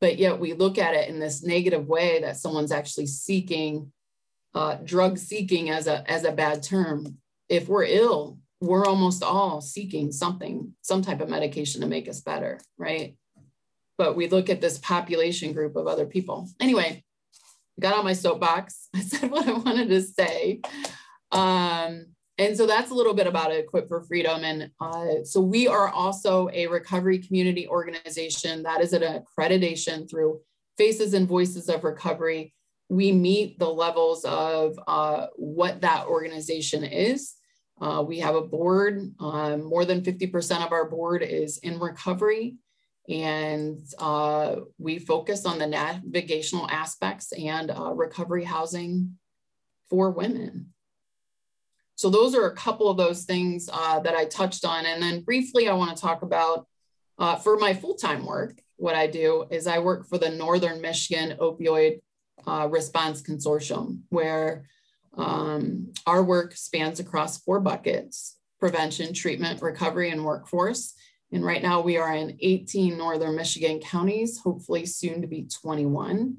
but 0.00 0.18
yet 0.18 0.40
we 0.40 0.54
look 0.54 0.78
at 0.78 0.94
it 0.94 1.08
in 1.08 1.18
this 1.18 1.42
negative 1.42 1.86
way 1.86 2.20
that 2.22 2.36
someone's 2.36 2.72
actually 2.72 3.06
seeking 3.06 3.92
uh, 4.54 4.76
drug 4.84 5.18
seeking 5.18 5.70
as 5.70 5.86
a 5.86 6.08
as 6.10 6.24
a 6.24 6.32
bad 6.32 6.62
term. 6.62 7.18
If 7.48 7.68
we're 7.68 7.84
ill, 7.84 8.38
we're 8.60 8.86
almost 8.86 9.22
all 9.22 9.60
seeking 9.60 10.12
something, 10.12 10.74
some 10.82 11.02
type 11.02 11.20
of 11.20 11.28
medication 11.28 11.80
to 11.80 11.86
make 11.86 12.08
us 12.08 12.20
better, 12.20 12.60
right? 12.78 13.16
but 14.00 14.16
we 14.16 14.28
look 14.28 14.48
at 14.48 14.62
this 14.62 14.78
population 14.78 15.52
group 15.52 15.76
of 15.76 15.86
other 15.86 16.06
people. 16.06 16.48
Anyway, 16.58 17.04
got 17.78 17.92
on 17.92 18.02
my 18.02 18.14
soapbox. 18.14 18.88
I 18.96 19.00
said 19.00 19.30
what 19.30 19.46
I 19.46 19.52
wanted 19.52 19.90
to 19.90 20.00
say. 20.00 20.62
Um, 21.30 22.06
and 22.38 22.56
so 22.56 22.66
that's 22.66 22.90
a 22.90 22.94
little 22.94 23.12
bit 23.12 23.26
about 23.26 23.52
Equip 23.52 23.88
for 23.88 24.00
Freedom. 24.04 24.42
And 24.42 24.70
uh, 24.80 25.22
so 25.24 25.42
we 25.42 25.68
are 25.68 25.90
also 25.90 26.48
a 26.50 26.66
recovery 26.66 27.18
community 27.18 27.68
organization 27.68 28.62
that 28.62 28.80
is 28.80 28.94
an 28.94 29.02
accreditation 29.02 30.08
through 30.08 30.40
Faces 30.78 31.12
and 31.12 31.28
Voices 31.28 31.68
of 31.68 31.84
Recovery. 31.84 32.54
We 32.90 33.12
meet 33.12 33.58
the 33.58 33.70
levels 33.70 34.24
of 34.24 34.78
uh, 34.86 35.28
what 35.36 35.80
that 35.80 36.06
organization 36.06 36.84
is. 36.84 37.34
Uh, 37.80 38.04
we 38.06 38.18
have 38.18 38.34
a 38.34 38.42
board. 38.42 39.14
Um, 39.18 39.62
more 39.62 39.86
than 39.86 40.02
50% 40.02 40.66
of 40.66 40.72
our 40.72 40.90
board 40.90 41.22
is 41.22 41.56
in 41.58 41.78
recovery 41.78 42.56
and 43.08 43.84
uh, 43.98 44.56
we 44.78 44.98
focus 44.98 45.44
on 45.44 45.58
the 45.58 45.66
navigational 45.66 46.68
aspects 46.70 47.32
and 47.32 47.70
uh, 47.70 47.92
recovery 47.92 48.44
housing 48.44 49.18
for 49.88 50.10
women. 50.10 50.72
So 51.96 52.08
those 52.08 52.34
are 52.34 52.46
a 52.46 52.54
couple 52.54 52.88
of 52.88 52.96
those 52.96 53.24
things 53.24 53.68
uh, 53.72 54.00
that 54.00 54.14
I 54.14 54.26
touched 54.26 54.64
on. 54.64 54.86
And 54.86 55.02
then 55.02 55.22
briefly, 55.22 55.68
I 55.68 55.74
wanna 55.74 55.96
talk 55.96 56.22
about 56.22 56.66
uh, 57.18 57.36
for 57.36 57.58
my 57.58 57.74
full-time 57.74 58.24
work, 58.24 58.60
what 58.76 58.94
I 58.94 59.06
do 59.06 59.44
is 59.50 59.66
I 59.66 59.80
work 59.80 60.08
for 60.08 60.16
the 60.16 60.30
Northern 60.30 60.80
Michigan 60.80 61.36
Opioid 61.38 62.00
uh, 62.46 62.68
Response 62.70 63.22
Consortium, 63.22 64.00
where 64.08 64.64
um, 65.16 65.92
our 66.06 66.22
work 66.22 66.54
spans 66.54 67.00
across 67.00 67.38
four 67.38 67.60
buckets, 67.60 68.36
prevention, 68.58 69.12
treatment, 69.12 69.62
recovery, 69.62 70.10
and 70.10 70.24
workforce 70.24 70.94
And 71.32 71.44
right 71.44 71.62
now 71.62 71.80
we 71.80 71.96
are 71.96 72.14
in 72.14 72.36
18 72.40 72.96
Northern 72.96 73.36
Michigan 73.36 73.80
counties, 73.80 74.38
hopefully 74.38 74.84
soon 74.86 75.20
to 75.22 75.28
be 75.28 75.48
21. 75.62 76.36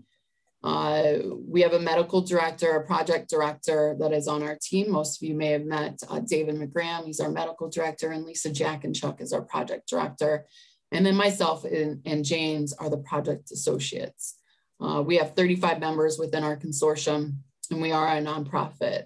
Uh, 0.64 1.14
we 1.48 1.62
have 1.62 1.74
a 1.74 1.80
medical 1.80 2.22
director, 2.22 2.72
a 2.72 2.86
project 2.86 3.30
director 3.30 3.96
that 4.00 4.14
is 4.14 4.28
on 4.28 4.44
our 4.44 4.58
team. 4.62 4.92
Most 4.92 5.22
of 5.22 5.28
you 5.28 5.34
may 5.34 5.48
have 5.48 5.66
met 5.66 6.00
uh, 6.08 6.20
David 6.20 6.56
McGreaham. 6.56 7.06
He's 7.06 7.20
our 7.20 7.32
medical 7.32 7.68
director 7.70 8.12
and 8.12 8.26
Lisa 8.26 8.52
Jack 8.52 8.84
and 8.84 8.96
Chuck 8.96 9.22
is 9.22 9.34
our 9.34 9.42
project 9.42 9.90
director. 9.90 10.46
And 10.92 11.06
then 11.06 11.16
myself 11.16 11.64
and, 11.64 12.02
and 12.06 12.24
James 12.24 12.74
are 12.74 12.90
the 12.90 12.98
project 12.98 13.52
associates. 13.52 14.38
Uh, 14.82 15.02
we 15.02 15.18
have 15.18 15.36
35 15.36 15.80
members 15.80 16.18
within 16.18 16.44
our 16.44 16.58
consortium 16.58 17.36
and 17.70 17.82
we 17.82 17.92
are 17.92 18.08
a 18.08 18.22
nonprofit. 18.22 19.06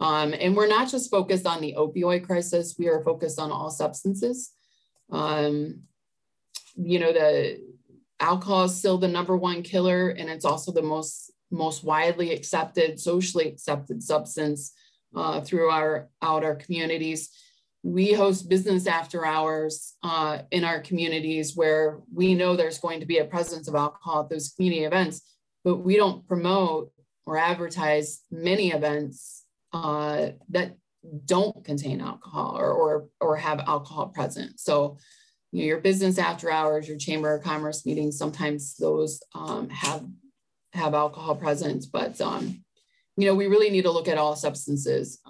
Um, 0.00 0.34
and 0.34 0.56
we're 0.56 0.68
not 0.68 0.90
just 0.90 1.10
focused 1.10 1.46
on 1.46 1.60
the 1.60 1.74
opioid 1.78 2.26
crisis, 2.26 2.74
we 2.78 2.88
are 2.88 3.02
focused 3.02 3.38
on 3.38 3.52
all 3.52 3.70
substances. 3.70 4.52
Um, 5.10 5.82
you 6.76 6.98
know, 6.98 7.12
the 7.12 7.60
alcohol 8.18 8.64
is 8.64 8.76
still 8.76 8.98
the 8.98 9.08
number 9.08 9.36
one 9.36 9.62
killer, 9.62 10.10
and 10.10 10.28
it's 10.28 10.44
also 10.44 10.72
the 10.72 10.82
most 10.82 11.32
most 11.50 11.84
widely 11.84 12.32
accepted, 12.32 12.98
socially 12.98 13.46
accepted 13.46 14.02
substance 14.02 14.72
uh, 15.14 15.40
through 15.40 15.70
our 15.70 16.08
our 16.20 16.56
communities. 16.56 17.30
We 17.84 18.14
host 18.14 18.48
business 18.48 18.86
after 18.86 19.24
hours 19.24 19.94
uh, 20.02 20.38
in 20.50 20.64
our 20.64 20.80
communities 20.80 21.54
where 21.54 22.00
we 22.12 22.34
know 22.34 22.56
there's 22.56 22.78
going 22.78 23.00
to 23.00 23.06
be 23.06 23.18
a 23.18 23.24
presence 23.26 23.68
of 23.68 23.74
alcohol 23.74 24.22
at 24.22 24.30
those 24.30 24.54
community 24.56 24.84
events, 24.84 25.20
but 25.64 25.76
we 25.76 25.96
don't 25.96 26.26
promote 26.26 26.90
or 27.26 27.36
advertise 27.36 28.22
many 28.30 28.72
events 28.72 29.44
uh, 29.72 30.30
that 30.48 30.76
don't 31.26 31.64
contain 31.64 32.00
alcohol 32.00 32.56
or, 32.56 32.72
or, 32.72 33.08
or 33.20 33.36
have 33.36 33.60
alcohol 33.60 34.08
present. 34.08 34.58
So 34.58 34.96
you 35.52 35.60
know, 35.60 35.66
your 35.66 35.80
business 35.80 36.18
after 36.18 36.50
hours, 36.50 36.88
your 36.88 36.98
chamber 36.98 37.34
of 37.34 37.44
commerce 37.44 37.86
meetings, 37.86 38.18
sometimes 38.18 38.74
those 38.76 39.20
um, 39.34 39.68
have 39.70 40.04
have 40.72 40.94
alcohol 40.94 41.36
present, 41.36 41.84
but 41.92 42.20
um, 42.20 42.64
you 43.16 43.26
know, 43.26 43.34
we 43.34 43.46
really 43.46 43.70
need 43.70 43.82
to 43.82 43.92
look 43.92 44.08
at 44.08 44.18
all 44.18 44.34
substances. 44.34 45.20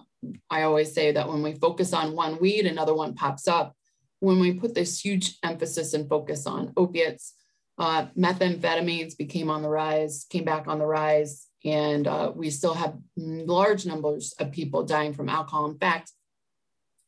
I 0.51 0.63
always 0.63 0.95
say 0.95 1.13
that 1.13 1.29
when 1.29 1.43
we 1.43 1.55
focus 1.55 1.93
on 1.93 2.15
one 2.15 2.39
weed, 2.39 2.67
another 2.67 2.95
one 2.95 3.15
pops 3.15 3.49
up. 3.49 3.75
When 4.21 4.41
we 4.41 4.55
put 4.55 4.75
this 4.75 5.05
huge 5.05 5.39
emphasis 5.43 5.95
and 5.95 6.09
focus 6.09 6.47
on 6.47 6.73
opiates, 6.77 7.35
uh, 7.79 8.07
methamphetamines 8.17 9.17
became 9.17 9.51
on 9.51 9.63
the 9.63 9.69
rise, 9.69 10.27
came 10.31 10.45
back 10.45 10.69
on 10.69 10.79
the 10.79 10.87
rise, 10.87 11.47
and 11.65 12.07
uh, 12.07 12.33
we 12.35 12.51
still 12.51 12.75
have 12.75 12.97
large 13.17 13.87
numbers 13.87 14.35
of 14.39 14.53
people 14.53 14.85
dying 14.85 15.15
from 15.15 15.29
alcohol. 15.29 15.67
In 15.71 15.79
fact, 15.79 16.13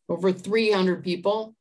over 0.08 0.32
300 0.32 1.02
people 1.04 1.54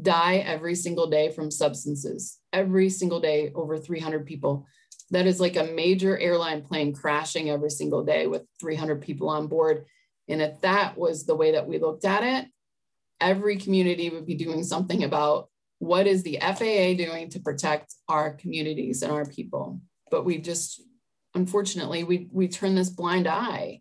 die 0.00 0.36
every 0.36 0.74
single 0.74 1.08
day 1.08 1.30
from 1.30 1.50
substances. 1.50 2.38
Every 2.52 2.90
single 2.90 3.20
day, 3.20 3.52
over 3.54 3.78
300 3.78 4.26
people. 4.26 4.66
That 5.10 5.26
is 5.26 5.40
like 5.40 5.56
a 5.56 5.64
major 5.64 6.18
airline 6.18 6.62
plane 6.62 6.94
crashing 6.94 7.50
every 7.50 7.70
single 7.70 8.04
day 8.04 8.26
with 8.26 8.42
300 8.60 9.02
people 9.02 9.28
on 9.28 9.48
board. 9.48 9.86
And 10.28 10.42
if 10.42 10.60
that 10.60 10.98
was 10.98 11.24
the 11.24 11.34
way 11.34 11.52
that 11.52 11.66
we 11.66 11.78
looked 11.78 12.04
at 12.04 12.22
it, 12.22 12.50
every 13.20 13.56
community 13.56 14.10
would 14.10 14.26
be 14.26 14.34
doing 14.34 14.62
something 14.62 15.04
about 15.04 15.48
what 15.78 16.06
is 16.06 16.22
the 16.22 16.38
FAA 16.40 16.94
doing 16.94 17.30
to 17.30 17.40
protect 17.40 17.94
our 18.08 18.34
communities 18.34 19.02
and 19.02 19.12
our 19.12 19.24
people. 19.24 19.80
But 20.10 20.24
we 20.24 20.38
just 20.38 20.82
unfortunately, 21.34 22.04
we, 22.04 22.28
we 22.32 22.48
turn 22.48 22.74
this 22.74 22.90
blind 22.90 23.26
eye 23.26 23.80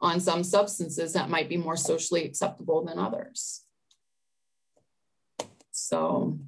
on 0.00 0.20
some 0.20 0.44
substances 0.44 1.14
that 1.14 1.30
might 1.30 1.48
be 1.48 1.56
more 1.56 1.76
socially 1.76 2.24
acceptable 2.24 2.84
than 2.84 2.98
others. 2.98 3.62
So 5.72 6.38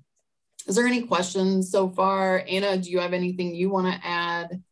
is 0.67 0.77
there 0.77 0.87
any 0.87 1.03
questions 1.03 1.71
so 1.71 1.89
far? 1.89 2.45
Anna, 2.49 2.77
do 2.77 2.91
you 2.91 3.01
have 3.01 3.13
anything 3.13 3.55
you 3.55 3.71
want 3.71 3.93
to 3.93 4.07
add? 4.07 4.63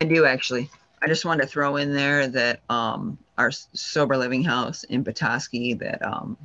I 0.00 0.04
do 0.04 0.24
actually. 0.24 0.70
I 1.02 1.08
just 1.08 1.24
wanted 1.24 1.42
to 1.42 1.48
throw 1.48 1.76
in 1.76 1.92
there 1.92 2.28
that 2.28 2.60
um, 2.70 3.18
our 3.36 3.50
sober 3.50 4.16
living 4.16 4.44
house 4.44 4.84
in 4.84 5.02
Petoskey 5.02 5.74
that 5.74 6.00
um, 6.04 6.36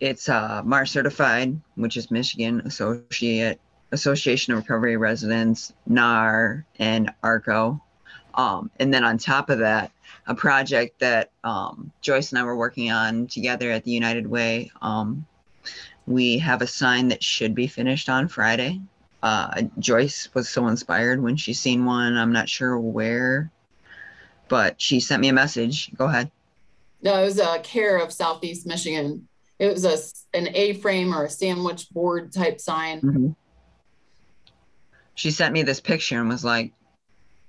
it's 0.00 0.28
uh, 0.28 0.62
MARS 0.64 0.90
certified, 0.90 1.60
which 1.76 1.96
is 1.96 2.10
Michigan 2.10 2.60
Associate 2.64 3.60
Association 3.92 4.52
of 4.52 4.58
Recovery 4.58 4.96
Residents, 4.96 5.72
NARR, 5.88 6.64
and 6.80 7.12
ARCO. 7.22 7.80
Um, 8.34 8.72
and 8.80 8.92
then 8.92 9.04
on 9.04 9.18
top 9.18 9.50
of 9.50 9.60
that, 9.60 9.92
a 10.26 10.34
project 10.34 10.98
that 10.98 11.30
um, 11.44 11.92
Joyce 12.00 12.32
and 12.32 12.40
I 12.40 12.44
were 12.44 12.56
working 12.56 12.90
on 12.90 13.28
together 13.28 13.70
at 13.70 13.84
the 13.84 13.92
United 13.92 14.26
Way. 14.26 14.72
Um, 14.82 15.26
we 16.06 16.38
have 16.38 16.60
a 16.60 16.66
sign 16.66 17.08
that 17.08 17.22
should 17.22 17.54
be 17.54 17.68
finished 17.68 18.08
on 18.08 18.26
Friday. 18.26 18.80
Uh, 19.22 19.62
Joyce 19.78 20.28
was 20.34 20.48
so 20.48 20.68
inspired 20.68 21.22
when 21.22 21.36
she 21.36 21.52
seen 21.52 21.84
one. 21.84 22.16
I'm 22.16 22.32
not 22.32 22.48
sure 22.48 22.78
where, 22.78 23.50
but 24.48 24.80
she 24.80 25.00
sent 25.00 25.20
me 25.20 25.28
a 25.28 25.32
message. 25.32 25.94
Go 25.96 26.06
ahead. 26.06 26.30
No, 27.02 27.20
it 27.20 27.24
was 27.24 27.38
a 27.38 27.58
care 27.60 27.98
of 27.98 28.12
Southeast 28.12 28.66
Michigan. 28.66 29.28
It 29.58 29.72
was 29.72 29.84
a 29.84 30.36
an 30.36 30.48
A 30.54 30.74
frame 30.74 31.12
or 31.12 31.24
a 31.24 31.30
sandwich 31.30 31.90
board 31.90 32.32
type 32.32 32.60
sign. 32.60 33.00
Mm-hmm 33.00 33.30
she 35.18 35.32
sent 35.32 35.52
me 35.52 35.64
this 35.64 35.80
picture 35.80 36.20
and 36.20 36.28
was 36.28 36.44
like, 36.44 36.72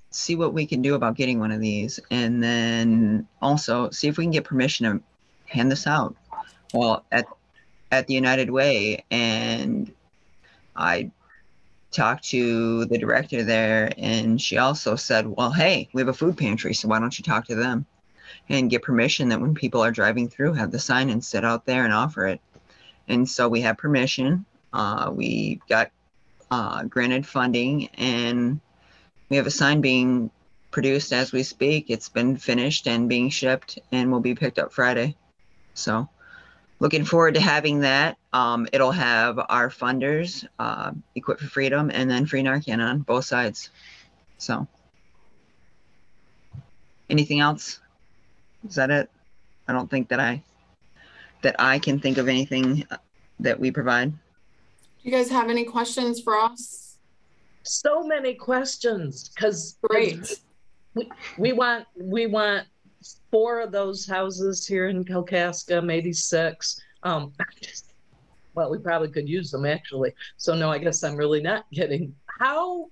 see 0.10 0.36
what 0.36 0.56
we 0.56 0.66
can 0.66 0.82
do 0.82 0.96
about 0.96 1.16
getting 1.16 1.40
one 1.40 1.52
of 1.52 1.62
these. 1.62 2.00
And 2.10 2.42
then 2.42 3.28
also 3.44 3.92
see 3.92 4.08
if 4.08 4.18
we 4.18 4.24
can 4.24 4.32
get 4.32 4.44
permission 4.44 4.88
to 4.88 5.04
hand 5.46 5.72
this 5.72 5.86
out. 5.86 6.16
Well, 6.74 7.06
at 7.12 7.28
at 7.92 8.08
the 8.08 8.16
United 8.16 8.50
Way, 8.50 9.04
and 9.12 9.94
I 10.76 11.12
talked 11.92 12.30
to 12.30 12.86
the 12.86 12.98
director 12.98 13.44
there, 13.44 13.92
and 13.98 14.42
she 14.42 14.58
also 14.58 14.96
said, 14.96 15.28
"Well, 15.28 15.52
hey, 15.52 15.90
we 15.94 16.02
have 16.02 16.08
a 16.08 16.14
food 16.14 16.38
pantry, 16.38 16.74
so 16.74 16.88
why 16.88 17.00
don't 17.00 17.18
you 17.18 17.24
talk 17.24 17.46
to 17.48 17.56
them 17.56 17.86
and 18.48 18.70
get 18.70 18.84
permission 18.84 19.30
that 19.30 19.42
when 19.42 19.56
people 19.56 19.84
are 19.84 19.92
driving 19.92 20.30
through, 20.30 20.54
have 20.54 20.72
the 20.72 20.80
sign 20.80 21.10
and 21.10 21.24
sit 21.24 21.44
out 21.44 21.66
there 21.66 21.84
and 21.86 21.94
offer 21.94 22.28
it." 22.28 22.42
And 23.08 23.28
so 23.28 23.50
we 23.50 23.62
have 23.62 23.78
permission. 23.78 24.46
Uh, 24.72 25.12
we 25.14 25.60
got 25.68 25.92
uh, 26.52 26.84
granted 26.84 27.26
funding, 27.26 27.88
and 27.96 28.60
we 29.30 29.38
have 29.38 29.48
a 29.48 29.52
sign 29.52 29.82
being 29.82 30.30
produced 30.72 31.12
as 31.12 31.32
we 31.32 31.42
speak. 31.42 31.90
It's 31.90 32.10
been 32.10 32.38
finished 32.38 32.88
and 32.88 33.10
being 33.10 33.30
shipped, 33.30 33.80
and 33.92 34.12
will 34.12 34.20
be 34.20 34.36
picked 34.36 34.60
up 34.60 34.72
Friday. 34.72 35.16
So, 35.74 36.08
looking 36.80 37.06
forward 37.06 37.34
to 37.34 37.42
having 37.42 37.80
that. 37.80 38.19
Um, 38.32 38.68
it'll 38.72 38.92
have 38.92 39.40
our 39.50 39.70
funders, 39.70 40.48
uh, 40.60 40.92
Equip 41.16 41.40
for 41.40 41.48
Freedom, 41.48 41.90
and 41.92 42.10
then 42.10 42.26
Free 42.26 42.44
Narcan 42.44 42.80
on 42.80 43.00
both 43.00 43.26
sides. 43.26 43.70
So, 44.38 44.68
anything 47.10 47.40
else? 47.40 47.80
Is 48.68 48.76
that 48.76 48.92
it? 48.92 49.10
I 49.68 49.74
don't 49.74 49.90
think 49.90 50.10
that 50.10 50.20
I 50.20 50.44
that 51.42 51.56
I 51.58 51.80
can 51.80 52.00
think 52.00 52.18
of 52.18 52.28
anything 52.28 52.86
that 53.40 53.60
we 53.60 53.72
provide. 53.72 54.12
Do 54.12 54.18
you 55.04 55.12
guys 55.12 55.30
have 55.30 55.50
any 55.50 55.64
questions 55.64 56.22
for 56.22 56.38
us? 56.38 56.98
So 57.64 58.04
many 58.04 58.34
questions 58.34 59.30
because 59.30 59.78
great. 59.82 60.40
We, 60.94 61.10
we 61.38 61.54
want 61.54 61.86
we 61.96 62.28
want 62.28 62.68
four 63.32 63.62
of 63.62 63.72
those 63.72 64.06
houses 64.08 64.68
here 64.68 64.88
in 64.90 65.04
Kalkaska, 65.06 65.84
maybe 65.84 66.14
six. 66.14 66.82
Um, 67.04 67.32
well, 68.56 68.70
we 68.70 68.78
probably 68.78 69.10
could 69.10 69.28
use 69.28 69.52
them 69.52 69.66
actually. 69.66 70.14
So 70.38 70.56
no, 70.56 70.70
I 70.72 70.78
guess 70.78 71.04
I'm 71.04 71.16
really 71.16 71.42
not 71.42 71.66
getting 71.74 72.16
how. 72.40 72.88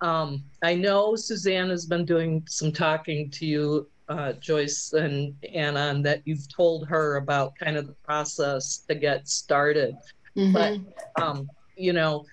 Um, 0.00 0.42
I 0.64 0.74
know 0.74 1.14
Suzanne 1.14 1.70
has 1.70 1.86
been 1.86 2.04
doing 2.04 2.42
some 2.48 2.72
talking 2.72 3.30
to 3.30 3.46
you, 3.46 3.88
uh, 4.08 4.32
Joyce 4.32 4.94
and 4.94 5.32
Anna, 5.54 5.90
and 5.90 6.04
that 6.04 6.22
you've 6.24 6.48
told 6.48 6.88
her 6.88 7.16
about 7.16 7.54
kind 7.54 7.76
of 7.76 7.86
the 7.86 7.94
process 8.04 8.78
to 8.88 8.96
get 8.96 9.28
started. 9.28 9.94
Mm-hmm. 10.36 10.52
But 10.52 11.22
um, 11.22 11.48
you 11.76 11.92
know, 11.92 12.26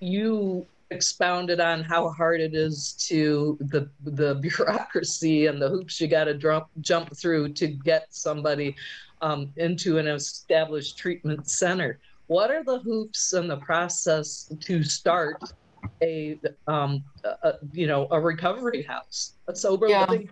you 0.00 0.66
expounded 0.92 1.60
on 1.60 1.82
how 1.82 2.10
hard 2.10 2.40
it 2.40 2.54
is 2.54 2.92
to 3.08 3.58
the 3.60 3.88
the 4.04 4.34
bureaucracy 4.42 5.46
and 5.46 5.60
the 5.60 5.68
hoops 5.68 6.00
you 6.00 6.08
got 6.08 6.24
to 6.24 6.34
jump 6.34 6.66
jump 6.80 7.16
through 7.16 7.52
to 7.54 7.66
get 7.66 8.06
somebody 8.10 8.76
um, 9.20 9.52
into 9.56 9.98
an 9.98 10.06
established 10.06 10.98
treatment 10.98 11.48
center. 11.48 11.98
What 12.26 12.50
are 12.50 12.64
the 12.64 12.78
hoops 12.80 13.32
and 13.32 13.50
the 13.50 13.58
process 13.58 14.52
to 14.60 14.82
start 14.82 15.42
a, 16.00 16.38
um, 16.66 17.04
a, 17.24 17.54
you 17.72 17.86
know 17.86 18.08
a 18.10 18.20
recovery 18.20 18.82
house, 18.82 19.34
a 19.48 19.54
sober 19.54 19.88
yeah. 19.88 20.06
living 20.08 20.30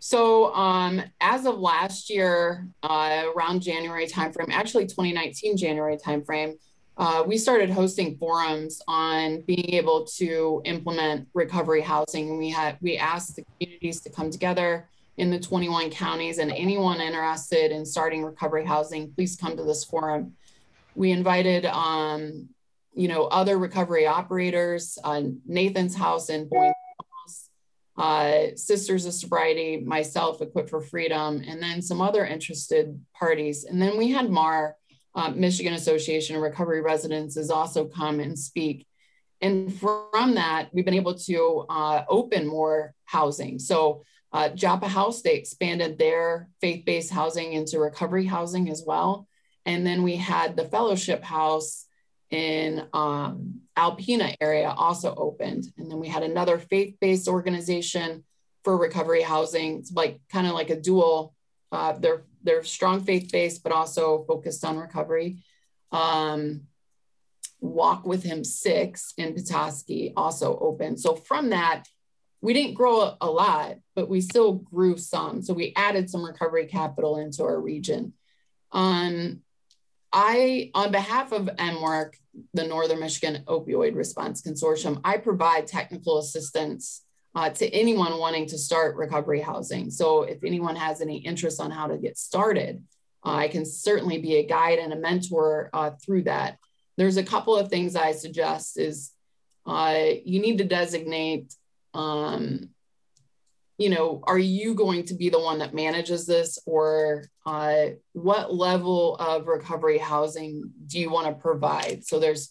so 0.00 0.54
um, 0.54 1.02
as 1.20 1.44
of 1.44 1.58
last 1.58 2.08
year, 2.08 2.68
uh, 2.82 3.24
around 3.34 3.60
January 3.60 4.06
timeframe, 4.06 4.50
actually 4.50 4.86
2019 4.86 5.56
January 5.56 5.96
timeframe, 5.96 6.54
uh, 6.98 7.22
we 7.26 7.38
started 7.38 7.70
hosting 7.70 8.16
forums 8.18 8.82
on 8.88 9.40
being 9.42 9.74
able 9.74 10.04
to 10.04 10.60
implement 10.64 11.28
recovery 11.32 11.80
housing. 11.80 12.36
We 12.36 12.50
had 12.50 12.76
we 12.80 12.98
asked 12.98 13.36
the 13.36 13.44
communities 13.44 14.00
to 14.02 14.10
come 14.10 14.30
together 14.30 14.88
in 15.16 15.30
the 15.30 15.38
21 15.38 15.90
counties. 15.90 16.38
And 16.38 16.50
anyone 16.50 17.00
interested 17.00 17.72
in 17.72 17.84
starting 17.84 18.24
recovery 18.24 18.64
housing, 18.64 19.12
please 19.12 19.36
come 19.36 19.56
to 19.56 19.64
this 19.64 19.84
forum. 19.84 20.34
We 20.94 21.12
invited, 21.12 21.66
um, 21.66 22.48
you 22.94 23.08
know, 23.08 23.24
other 23.24 23.58
recovery 23.58 24.06
operators, 24.06 24.98
uh, 25.02 25.22
Nathan's 25.46 25.94
House 25.94 26.30
in 26.30 26.48
Boynton 26.48 26.74
uh, 27.98 28.54
Sisters 28.54 29.06
of 29.06 29.12
Sobriety, 29.12 29.78
myself, 29.78 30.40
Equip 30.40 30.70
for 30.70 30.80
Freedom, 30.80 31.42
and 31.46 31.60
then 31.60 31.82
some 31.82 32.00
other 32.00 32.24
interested 32.24 32.98
parties. 33.12 33.64
And 33.64 33.82
then 33.82 33.98
we 33.98 34.12
had 34.12 34.30
MARR, 34.30 34.76
uh, 35.14 35.30
Michigan 35.30 35.74
Association 35.74 36.36
of 36.36 36.42
Recovery 36.42 36.80
Residences, 36.80 37.50
also 37.50 37.86
come 37.86 38.20
and 38.20 38.38
speak. 38.38 38.86
And 39.40 39.72
from 39.72 40.34
that, 40.34 40.68
we've 40.72 40.84
been 40.84 40.94
able 40.94 41.14
to 41.14 41.64
uh, 41.68 42.04
open 42.08 42.46
more 42.46 42.94
housing. 43.04 43.58
So 43.58 44.02
uh, 44.32 44.50
Joppa 44.50 44.88
House, 44.88 45.22
they 45.22 45.36
expanded 45.36 45.98
their 45.98 46.48
faith-based 46.60 47.10
housing 47.10 47.52
into 47.52 47.78
recovery 47.78 48.26
housing 48.26 48.68
as 48.68 48.82
well. 48.86 49.26
And 49.64 49.86
then 49.86 50.02
we 50.02 50.16
had 50.16 50.56
the 50.56 50.64
Fellowship 50.64 51.22
House 51.22 51.86
in 52.30 52.86
um, 52.92 53.60
Alpena 53.76 54.34
area 54.40 54.68
also 54.68 55.14
opened. 55.14 55.64
And 55.78 55.90
then 55.90 55.98
we 55.98 56.08
had 56.08 56.22
another 56.22 56.58
faith-based 56.58 57.28
organization 57.28 58.24
for 58.64 58.76
recovery 58.76 59.22
housing. 59.22 59.78
It's 59.78 59.92
like 59.92 60.20
kind 60.30 60.46
of 60.46 60.52
like 60.52 60.70
a 60.70 60.80
dual, 60.80 61.34
uh, 61.72 61.92
they're, 61.92 62.24
they're 62.42 62.64
strong 62.64 63.02
faith-based, 63.02 63.62
but 63.62 63.72
also 63.72 64.24
focused 64.26 64.64
on 64.64 64.78
recovery. 64.78 65.42
Um, 65.92 66.62
Walk 67.60 68.06
with 68.06 68.22
Him 68.22 68.44
6 68.44 69.14
in 69.16 69.34
Petoskey 69.34 70.12
also 70.16 70.56
open. 70.58 70.96
So 70.96 71.16
from 71.16 71.50
that, 71.50 71.84
we 72.40 72.52
didn't 72.52 72.74
grow 72.74 73.16
a 73.20 73.28
lot, 73.28 73.76
but 73.96 74.08
we 74.08 74.20
still 74.20 74.54
grew 74.54 74.96
some. 74.96 75.42
So 75.42 75.54
we 75.54 75.72
added 75.74 76.08
some 76.08 76.24
recovery 76.24 76.66
capital 76.66 77.16
into 77.16 77.42
our 77.42 77.60
region. 77.60 78.12
Um, 78.70 79.40
I, 80.12 80.70
on 80.74 80.92
behalf 80.92 81.32
of 81.32 81.46
NMORC, 81.46 82.14
the 82.54 82.64
Northern 82.64 83.00
Michigan 83.00 83.42
Opioid 83.46 83.96
Response 83.96 84.42
Consortium, 84.42 85.00
I 85.04 85.16
provide 85.16 85.66
technical 85.66 86.18
assistance 86.18 87.02
uh, 87.34 87.50
to 87.50 87.68
anyone 87.68 88.18
wanting 88.18 88.46
to 88.46 88.58
start 88.58 88.96
recovery 88.96 89.40
housing. 89.40 89.90
So 89.90 90.22
if 90.22 90.42
anyone 90.44 90.76
has 90.76 91.00
any 91.00 91.18
interest 91.18 91.60
on 91.60 91.70
how 91.70 91.86
to 91.86 91.98
get 91.98 92.18
started, 92.18 92.82
uh, 93.24 93.34
I 93.34 93.48
can 93.48 93.64
certainly 93.64 94.18
be 94.18 94.36
a 94.36 94.46
guide 94.46 94.78
and 94.78 94.92
a 94.92 94.96
mentor 94.96 95.70
uh, 95.72 95.90
through 96.02 96.24
that. 96.24 96.58
There's 96.96 97.16
a 97.16 97.22
couple 97.22 97.56
of 97.56 97.68
things 97.68 97.94
I 97.94 98.12
suggest 98.12 98.78
is 98.78 99.12
uh, 99.66 100.04
you 100.24 100.40
need 100.40 100.58
to 100.58 100.64
designate 100.64 101.54
um, 101.94 102.70
you 103.78 103.90
know, 103.90 104.20
are 104.24 104.38
you 104.38 104.74
going 104.74 105.04
to 105.04 105.14
be 105.14 105.30
the 105.30 105.38
one 105.38 105.60
that 105.60 105.72
manages 105.72 106.26
this 106.26 106.58
or 106.66 107.24
uh, 107.46 107.86
what 108.12 108.52
level 108.52 109.14
of 109.16 109.46
recovery 109.46 109.98
housing 109.98 110.72
do 110.86 110.98
you 110.98 111.10
want 111.10 111.28
to 111.28 111.40
provide? 111.40 112.04
So 112.04 112.18
there's, 112.18 112.50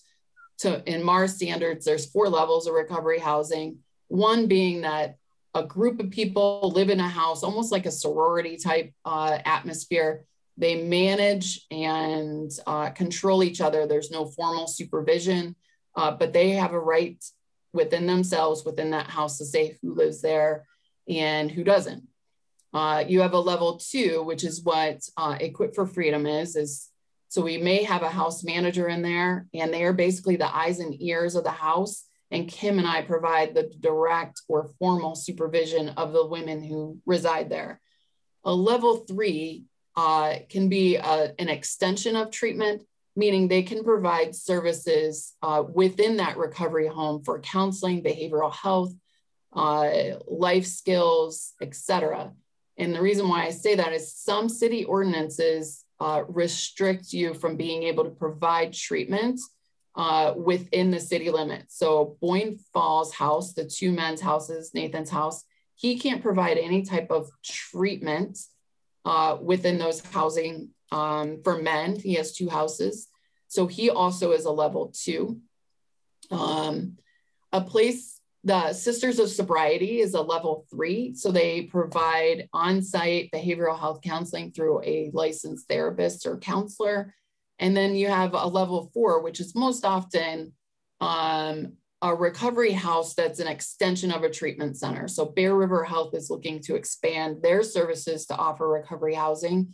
to, 0.60 0.82
in 0.90 1.04
MARS 1.04 1.36
standards, 1.36 1.86
there's 1.86 2.10
four 2.10 2.30
levels 2.30 2.66
of 2.66 2.74
recovery 2.74 3.20
housing. 3.20 3.80
One 4.08 4.48
being 4.48 4.82
that 4.82 5.18
a 5.54 5.64
group 5.64 6.00
of 6.00 6.12
people 6.12 6.72
live 6.76 6.90
in 6.90 7.00
a 7.00 7.08
house, 7.08 7.44
almost 7.44 7.72
like 7.72 7.86
a 7.86 7.92
sorority 7.92 8.58
type 8.58 8.94
uh, 9.06 9.40
atmosphere. 9.46 10.26
They 10.58 10.84
manage 10.84 11.66
and 11.72 12.52
uh, 12.66 12.90
control 12.90 13.44
each 13.44 13.62
other. 13.62 13.86
There's 13.86 14.12
no 14.12 14.26
formal 14.26 14.68
supervision, 14.68 15.56
uh, 15.96 16.12
but 16.12 16.34
they 16.34 16.52
have 16.52 16.74
a 16.74 16.80
right 16.80 17.24
within 17.74 18.08
themselves, 18.08 18.66
within 18.66 18.92
that 18.92 19.08
house 19.08 19.38
to 19.38 19.46
say 19.46 19.78
who 19.82 19.94
lives 19.94 20.22
there 20.22 20.66
and 21.08 21.52
who 21.52 21.64
doesn't. 21.64 22.04
Uh, 22.74 23.04
you 23.08 23.22
have 23.22 23.34
a 23.34 23.40
level 23.40 23.78
two, 23.78 24.24
which 24.24 24.44
is 24.44 24.64
what 24.64 25.02
uh, 25.16 25.38
Equip 25.40 25.74
for 25.74 25.86
Freedom 25.86 26.26
is, 26.26 26.56
is 26.56 26.90
so 27.30 27.42
we 27.42 27.58
may 27.58 27.84
have 27.84 28.04
a 28.04 28.10
house 28.10 28.44
manager 28.44 28.88
in 28.88 29.02
there 29.02 29.48
and 29.54 29.74
they 29.74 29.84
are 29.84 29.94
basically 29.94 30.38
the 30.38 30.54
eyes 30.56 30.80
and 30.80 31.02
ears 31.02 31.36
of 31.36 31.44
the 31.44 31.52
house. 31.52 32.06
And 32.32 32.48
Kim 32.48 32.78
and 32.78 32.88
I 32.88 33.02
provide 33.04 33.54
the 33.54 33.72
direct 33.80 34.42
or 34.48 34.70
formal 34.80 35.16
supervision 35.16 35.90
of 35.90 36.12
the 36.12 36.26
women 36.26 36.62
who 36.62 37.00
reside 37.06 37.50
there. 37.50 37.80
A 38.44 38.54
level 38.54 38.98
three 38.98 39.66
uh, 39.96 40.36
can 40.50 40.70
be 40.70 40.98
uh, 40.98 41.30
an 41.40 41.50
extension 41.50 42.16
of 42.16 42.32
treatment, 42.32 42.84
meaning 43.16 43.48
they 43.48 43.64
can 43.64 43.84
provide 43.84 44.36
services 44.36 45.34
uh, 45.42 45.64
within 45.68 46.18
that 46.18 46.38
recovery 46.38 46.88
home 46.88 47.24
for 47.24 47.40
counseling, 47.40 48.04
behavioral 48.04 48.54
health, 48.54 48.94
uh, 49.54 49.90
life 50.28 50.66
skills, 50.66 51.54
etc. 51.62 52.32
And 52.78 52.94
the 52.94 53.02
reason 53.02 53.28
why 53.28 53.46
I 53.46 53.50
say 53.50 53.76
that 53.76 53.94
is 53.94 54.14
some 54.14 54.50
city 54.50 54.86
ordinances 54.86 55.84
uh, 56.00 56.24
restrict 56.28 57.12
you 57.12 57.34
from 57.34 57.58
being 57.58 57.84
able 57.84 58.04
to 58.04 58.12
provide 58.12 58.74
treatment 58.74 59.40
uh, 59.98 60.34
within 60.38 60.92
the 60.92 61.00
city 61.00 61.32
limits. 61.32 61.78
So 61.78 62.18
Boyne 62.22 62.60
Falls 62.72 63.14
House, 63.14 63.54
the 63.54 63.66
two 63.66 63.92
men's 63.92 64.22
houses, 64.22 64.72
Nathan's 64.74 65.10
house, 65.10 65.44
he 65.76 65.98
can't 65.98 66.22
provide 66.22 66.58
any 66.58 66.84
type 66.84 67.10
of 67.10 67.30
treatment 67.44 68.38
uh, 69.06 69.38
within 69.42 69.78
those 69.78 70.00
housing 70.06 70.70
um, 70.92 71.42
for 71.44 71.62
men. 71.62 71.96
He 71.96 72.14
has 72.14 72.34
two 72.34 72.48
houses. 72.48 73.08
So 73.48 73.66
he 73.68 73.90
also 73.90 74.32
is 74.32 74.46
a 74.46 74.52
level 74.52 74.94
two. 74.96 75.40
Um, 76.32 76.98
a 77.52 77.62
place 77.62 78.20
the 78.44 78.74
Sisters 78.74 79.20
of 79.20 79.30
Sobriety 79.30 80.00
is 80.00 80.14
a 80.14 80.22
level 80.22 80.66
three. 80.70 81.16
So 81.16 81.32
they 81.32 81.64
provide 81.64 82.48
on 82.54 82.82
site 82.82 83.30
behavioral 83.34 83.80
health 83.80 84.02
counseling 84.02 84.52
through 84.52 84.84
a 84.84 85.10
licensed 85.12 85.68
therapist 85.68 86.26
or 86.26 86.38
counselor. 86.38 87.14
And 87.60 87.76
then 87.76 87.96
you 87.96 88.08
have 88.08 88.34
a 88.34 88.48
level 88.48 88.92
four, 88.94 89.22
which 89.22 89.40
is 89.40 89.56
most 89.56 89.86
often 89.86 90.54
um, 91.02 91.74
a 92.02 92.14
recovery 92.14 92.72
house 92.72 93.16
that's 93.16 93.40
an 93.40 93.48
extension 93.48 94.12
of 94.12 94.24
a 94.24 94.30
treatment 94.30 94.78
center. 94.78 95.08
So 95.08 95.26
Bear 95.26 95.56
River 95.56 95.84
Health 95.84 96.14
is 96.14 96.30
looking 96.30 96.60
to 96.64 96.76
expand 96.76 97.42
their 97.42 97.64
services 97.64 98.26
to 98.28 98.36
offer 98.36 98.68
recovery 98.68 99.16
housing. 99.16 99.74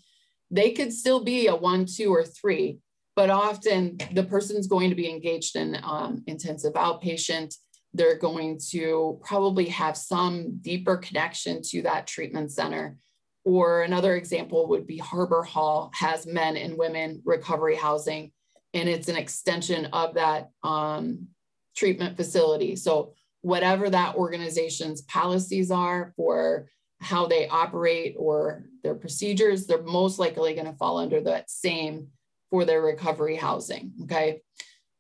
They 0.50 0.72
could 0.72 0.94
still 0.94 1.24
be 1.24 1.48
a 1.48 1.56
one, 1.56 1.86
two, 1.86 2.14
or 2.14 2.24
three, 2.24 2.80
but 3.16 3.30
often 3.30 3.98
the 4.14 4.24
person's 4.24 4.68
going 4.68 4.90
to 4.90 4.96
be 4.96 5.10
engaged 5.10 5.56
in 5.56 5.78
um, 5.84 6.24
intensive 6.28 6.74
outpatient 6.74 7.56
they're 7.94 8.18
going 8.18 8.60
to 8.72 9.20
probably 9.24 9.66
have 9.66 9.96
some 9.96 10.58
deeper 10.62 10.98
connection 10.98 11.62
to 11.62 11.84
that 11.84 12.08
treatment 12.08 12.52
center. 12.52 12.98
Or 13.46 13.82
another 13.82 14.16
example 14.16 14.68
would 14.70 14.88
be 14.88 14.98
Harbor 14.98 15.44
Hall 15.44 15.92
has 15.94 16.26
men 16.26 16.56
and 16.56 16.78
women 16.78 17.22
recovery 17.26 17.76
housing, 17.76 18.32
and 18.74 18.88
it's 18.88 19.10
an 19.10 19.18
extension 19.18 19.86
of 19.88 20.16
that 20.16 20.50
um, 20.64 21.28
treatment 21.76 22.16
facility. 22.16 22.76
So, 22.76 23.14
whatever 23.42 23.90
that 23.90 24.16
organization's 24.16 25.02
policies 25.02 25.70
are 25.70 26.14
for 26.16 26.70
how 27.02 27.28
they 27.28 27.48
operate 27.50 28.16
or 28.18 28.64
their 28.84 28.96
procedures, 28.96 29.66
they're 29.66 29.84
most 29.84 30.18
likely 30.18 30.54
going 30.54 30.66
to 30.66 30.78
fall 30.78 30.98
under 30.98 31.20
that 31.22 31.50
same 31.50 32.08
for 32.50 32.66
their 32.66 32.82
recovery 32.82 33.36
housing. 33.36 33.92
Okay. 34.04 34.42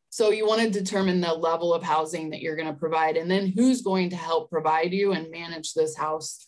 So 0.10 0.32
you 0.32 0.46
want 0.46 0.62
to 0.62 0.70
determine 0.70 1.22
the 1.22 1.34
level 1.34 1.74
of 1.74 1.82
housing 1.82 2.30
that 2.32 2.42
you're 2.42 2.56
going 2.56 2.68
to 2.68 2.80
provide 2.80 3.18
and 3.18 3.32
then 3.32 3.48
who's 3.48 3.82
going 3.82 4.10
to 4.12 4.16
help 4.16 4.52
provide 4.52 4.94
you 4.94 5.14
and 5.14 5.32
manage 5.32 5.74
this 5.74 5.98
house. 5.98 6.48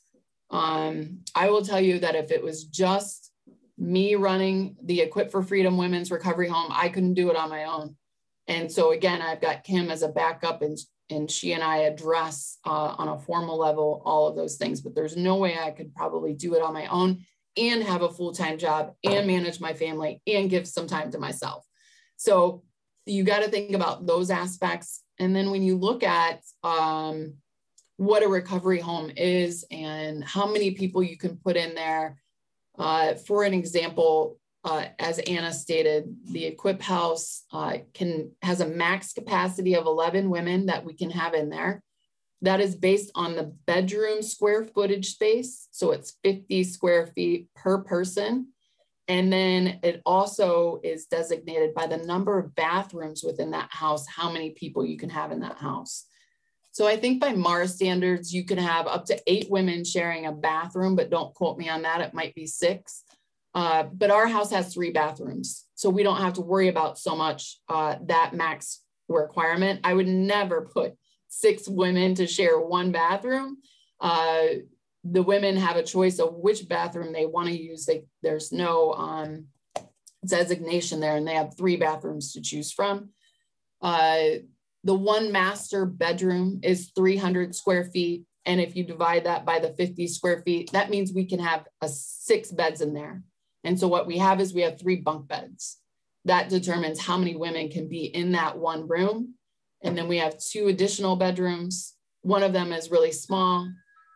Um, 0.56 1.20
I 1.36 1.50
will 1.50 1.64
tell 1.64 1.82
you 1.82 2.00
that 2.00 2.16
if 2.16 2.32
it 2.32 2.42
was 2.42 2.64
just 2.64 3.32
me 3.78 4.16
running 4.16 4.78
the 4.82 5.02
Equip 5.02 5.30
for 5.30 5.44
Freedom 5.44 5.78
Women's 5.78 6.12
Recovery 6.12 6.48
Home, 6.48 6.72
I 6.72 6.88
couldn't 6.90 7.16
do 7.16 7.30
it 7.30 7.36
on 7.36 7.50
my 7.50 7.66
own. 7.66 7.98
And 8.48 8.72
so 8.72 8.92
again, 8.92 9.22
I've 9.22 9.42
got 9.42 9.64
Kim 9.64 9.90
as 9.90 10.02
a 10.02 10.08
backup 10.08 10.62
and, 10.62 10.78
and 11.10 11.30
she 11.30 11.52
and 11.54 11.64
I 11.64 11.80
address 11.80 12.58
uh, 12.66 12.96
on 12.98 13.10
a 13.10 13.18
formal 13.18 13.58
level 13.58 14.02
all 14.06 14.28
of 14.28 14.36
those 14.36 14.56
things, 14.56 14.80
but 14.82 14.96
there's 14.96 15.18
no 15.18 15.36
way 15.36 15.58
I 15.58 15.72
could 15.72 15.94
probably 15.94 16.34
do 16.34 16.56
it 16.56 16.62
on 16.62 16.74
my 16.74 16.86
own 16.88 17.26
and 17.58 17.84
have 17.84 18.02
a 18.02 18.10
full-time 18.10 18.58
job 18.58 18.94
and 19.04 19.28
manage 19.28 19.60
my 19.60 19.74
family 19.74 20.22
and 20.28 20.50
give 20.50 20.68
some 20.68 20.88
time 20.88 21.12
to 21.12 21.20
myself. 21.20 21.66
So 22.16 22.64
you 23.06 23.24
got 23.24 23.44
to 23.44 23.50
think 23.50 23.74
about 23.74 24.06
those 24.06 24.30
aspects. 24.30 25.04
And 25.20 25.36
then 25.36 25.52
when 25.52 25.64
you 25.64 25.78
look 25.78 26.04
at 26.04 26.42
um, 26.64 27.36
what 27.98 28.24
a 28.24 28.28
recovery 28.28 28.80
home 28.80 29.12
is 29.16 29.66
and 29.72 30.24
how 30.24 30.46
many 30.46 30.72
people 30.72 31.02
you 31.02 31.18
can 31.18 31.38
put 31.38 31.56
in 31.56 31.76
there, 31.76 32.22
uh, 32.78 33.14
for 33.14 33.44
an 33.44 33.54
example, 33.54 34.38
uh, 34.66 34.86
as 35.00 35.20
Anna 35.20 35.54
stated, 35.54 36.16
the 36.32 36.46
Equip 36.46 36.82
House 36.82 37.44
uh, 37.52 37.78
can 37.94 38.32
has 38.42 38.62
a 38.62 38.68
max 38.68 39.14
capacity 39.14 39.76
of 39.76 39.86
11 39.86 40.30
women 40.30 40.66
that 40.66 40.84
we 40.84 40.94
can 40.94 41.12
have 41.12 41.36
in 41.36 41.50
there. 41.50 41.84
That 42.42 42.60
is 42.60 42.76
based 42.76 43.12
on 43.16 43.36
the 43.36 43.54
bedroom 43.66 44.22
square 44.24 44.64
footage 44.64 45.12
space. 45.14 45.68
So 45.72 45.92
it's 45.92 46.18
50 46.24 46.64
square 46.64 47.08
feet 47.08 47.48
per 47.56 47.78
person. 47.80 48.48
And 49.08 49.32
then 49.32 49.80
it 49.84 50.02
also 50.04 50.80
is 50.84 51.06
designated 51.06 51.76
by 51.76 51.86
the 51.86 51.98
number 51.98 52.40
of 52.40 52.56
bathrooms 52.56 53.24
within 53.24 53.52
that 53.52 53.72
house, 53.72 54.08
how 54.08 54.32
many 54.32 54.50
people 54.52 54.84
you 54.84 54.98
can 54.98 55.12
have 55.12 55.32
in 55.32 55.42
that 55.42 55.58
house. 55.58 56.06
So 56.76 56.86
I 56.86 56.98
think 56.98 57.22
by 57.22 57.32
Mars 57.32 57.74
standards, 57.74 58.34
you 58.34 58.44
can 58.44 58.58
have 58.58 58.86
up 58.86 59.06
to 59.06 59.18
eight 59.28 59.50
women 59.50 59.86
sharing 59.86 60.26
a 60.26 60.34
bathroom, 60.34 60.98
but 60.98 61.10
don't 61.10 61.34
quote 61.34 61.58
me 61.58 61.70
on 61.70 61.84
that. 61.84 62.02
It 62.02 62.14
might 62.14 62.36
be 62.36 62.46
six. 62.46 63.06
Uh, 63.54 63.84
but 63.84 64.12
our 64.12 64.28
house 64.28 64.52
has 64.52 64.74
three 64.74 64.92
bathrooms. 64.92 65.68
So 65.76 65.90
we 65.90 66.04
don't 66.04 66.20
have 66.20 66.34
to 66.34 66.42
worry 66.42 66.68
about 66.68 67.00
so 67.00 67.16
much 67.16 67.62
uh, 67.70 67.96
that 68.08 68.34
max 68.34 68.82
requirement. 69.08 69.80
I 69.86 69.94
would 69.94 70.10
never 70.10 70.64
put 70.64 70.98
six 71.30 71.66
women 71.66 72.14
to 72.16 72.28
share 72.28 72.60
one 72.60 72.92
bathroom. 72.92 73.60
Uh, 74.02 74.48
the 75.06 75.24
women 75.24 75.56
have 75.56 75.78
a 75.78 75.84
choice 75.84 76.20
of 76.20 76.34
which 76.34 76.68
bathroom 76.68 77.14
they 77.14 77.26
want 77.26 77.48
to 77.48 77.56
use. 77.58 77.86
They, 77.86 78.04
there's 78.22 78.52
no 78.52 78.92
um, 78.96 79.46
designation 80.28 81.00
there, 81.00 81.16
and 81.16 81.26
they 81.26 81.36
have 81.36 81.56
three 81.56 81.78
bathrooms 81.78 82.34
to 82.34 82.42
choose 82.42 82.74
from. 82.74 83.12
The 84.86 84.94
one 84.94 85.32
master 85.32 85.88
bedroom 85.88 86.60
is 86.62 86.92
300 86.96 87.56
square 87.56 87.86
feet. 87.86 88.24
And 88.46 88.62
if 88.62 88.76
you 88.76 88.84
divide 88.84 89.24
that 89.26 89.44
by 89.44 89.58
the 89.58 89.74
50 89.74 90.08
square 90.08 90.44
feet, 90.44 90.72
that 90.74 90.92
means 90.92 91.12
we 91.12 91.26
can 91.26 91.40
have 91.40 91.66
a 91.82 91.90
six 91.90 92.52
beds 92.52 92.82
in 92.82 92.94
there. 92.94 93.24
And 93.64 93.80
so 93.80 93.88
what 93.88 94.06
we 94.06 94.20
have 94.20 94.40
is 94.40 94.54
we 94.54 94.62
have 94.62 94.80
three 94.80 94.98
bunk 94.98 95.28
beds. 95.28 95.80
That 96.26 96.50
determines 96.50 97.02
how 97.02 97.18
many 97.18 97.36
women 97.36 97.70
can 97.70 97.90
be 97.90 98.06
in 98.06 98.34
that 98.34 98.60
one 98.60 98.88
room. 98.88 99.34
And 99.84 99.98
then 99.98 100.08
we 100.08 100.18
have 100.18 100.38
two 100.38 100.68
additional 100.68 101.16
bedrooms. 101.16 101.96
One 102.22 102.44
of 102.44 102.54
them 102.54 102.72
is 102.72 102.92
really 102.92 103.12
small. 103.12 103.68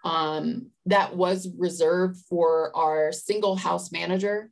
Um, 0.06 0.70
that 0.86 1.16
was 1.16 1.50
reserved 1.58 2.18
for 2.30 2.76
our 2.78 3.12
single 3.12 3.56
house 3.56 3.92
manager. 3.92 4.52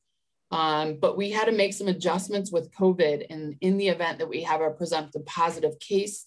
Um, 0.49 0.97
but 0.99 1.17
we 1.17 1.31
had 1.31 1.45
to 1.45 1.51
make 1.51 1.73
some 1.73 1.87
adjustments 1.87 2.51
with 2.51 2.71
COVID. 2.71 3.25
And 3.29 3.55
in 3.61 3.77
the 3.77 3.89
event 3.89 4.19
that 4.19 4.29
we 4.29 4.43
have 4.43 4.61
a 4.61 4.71
presumptive 4.71 5.25
positive 5.25 5.77
case, 5.79 6.25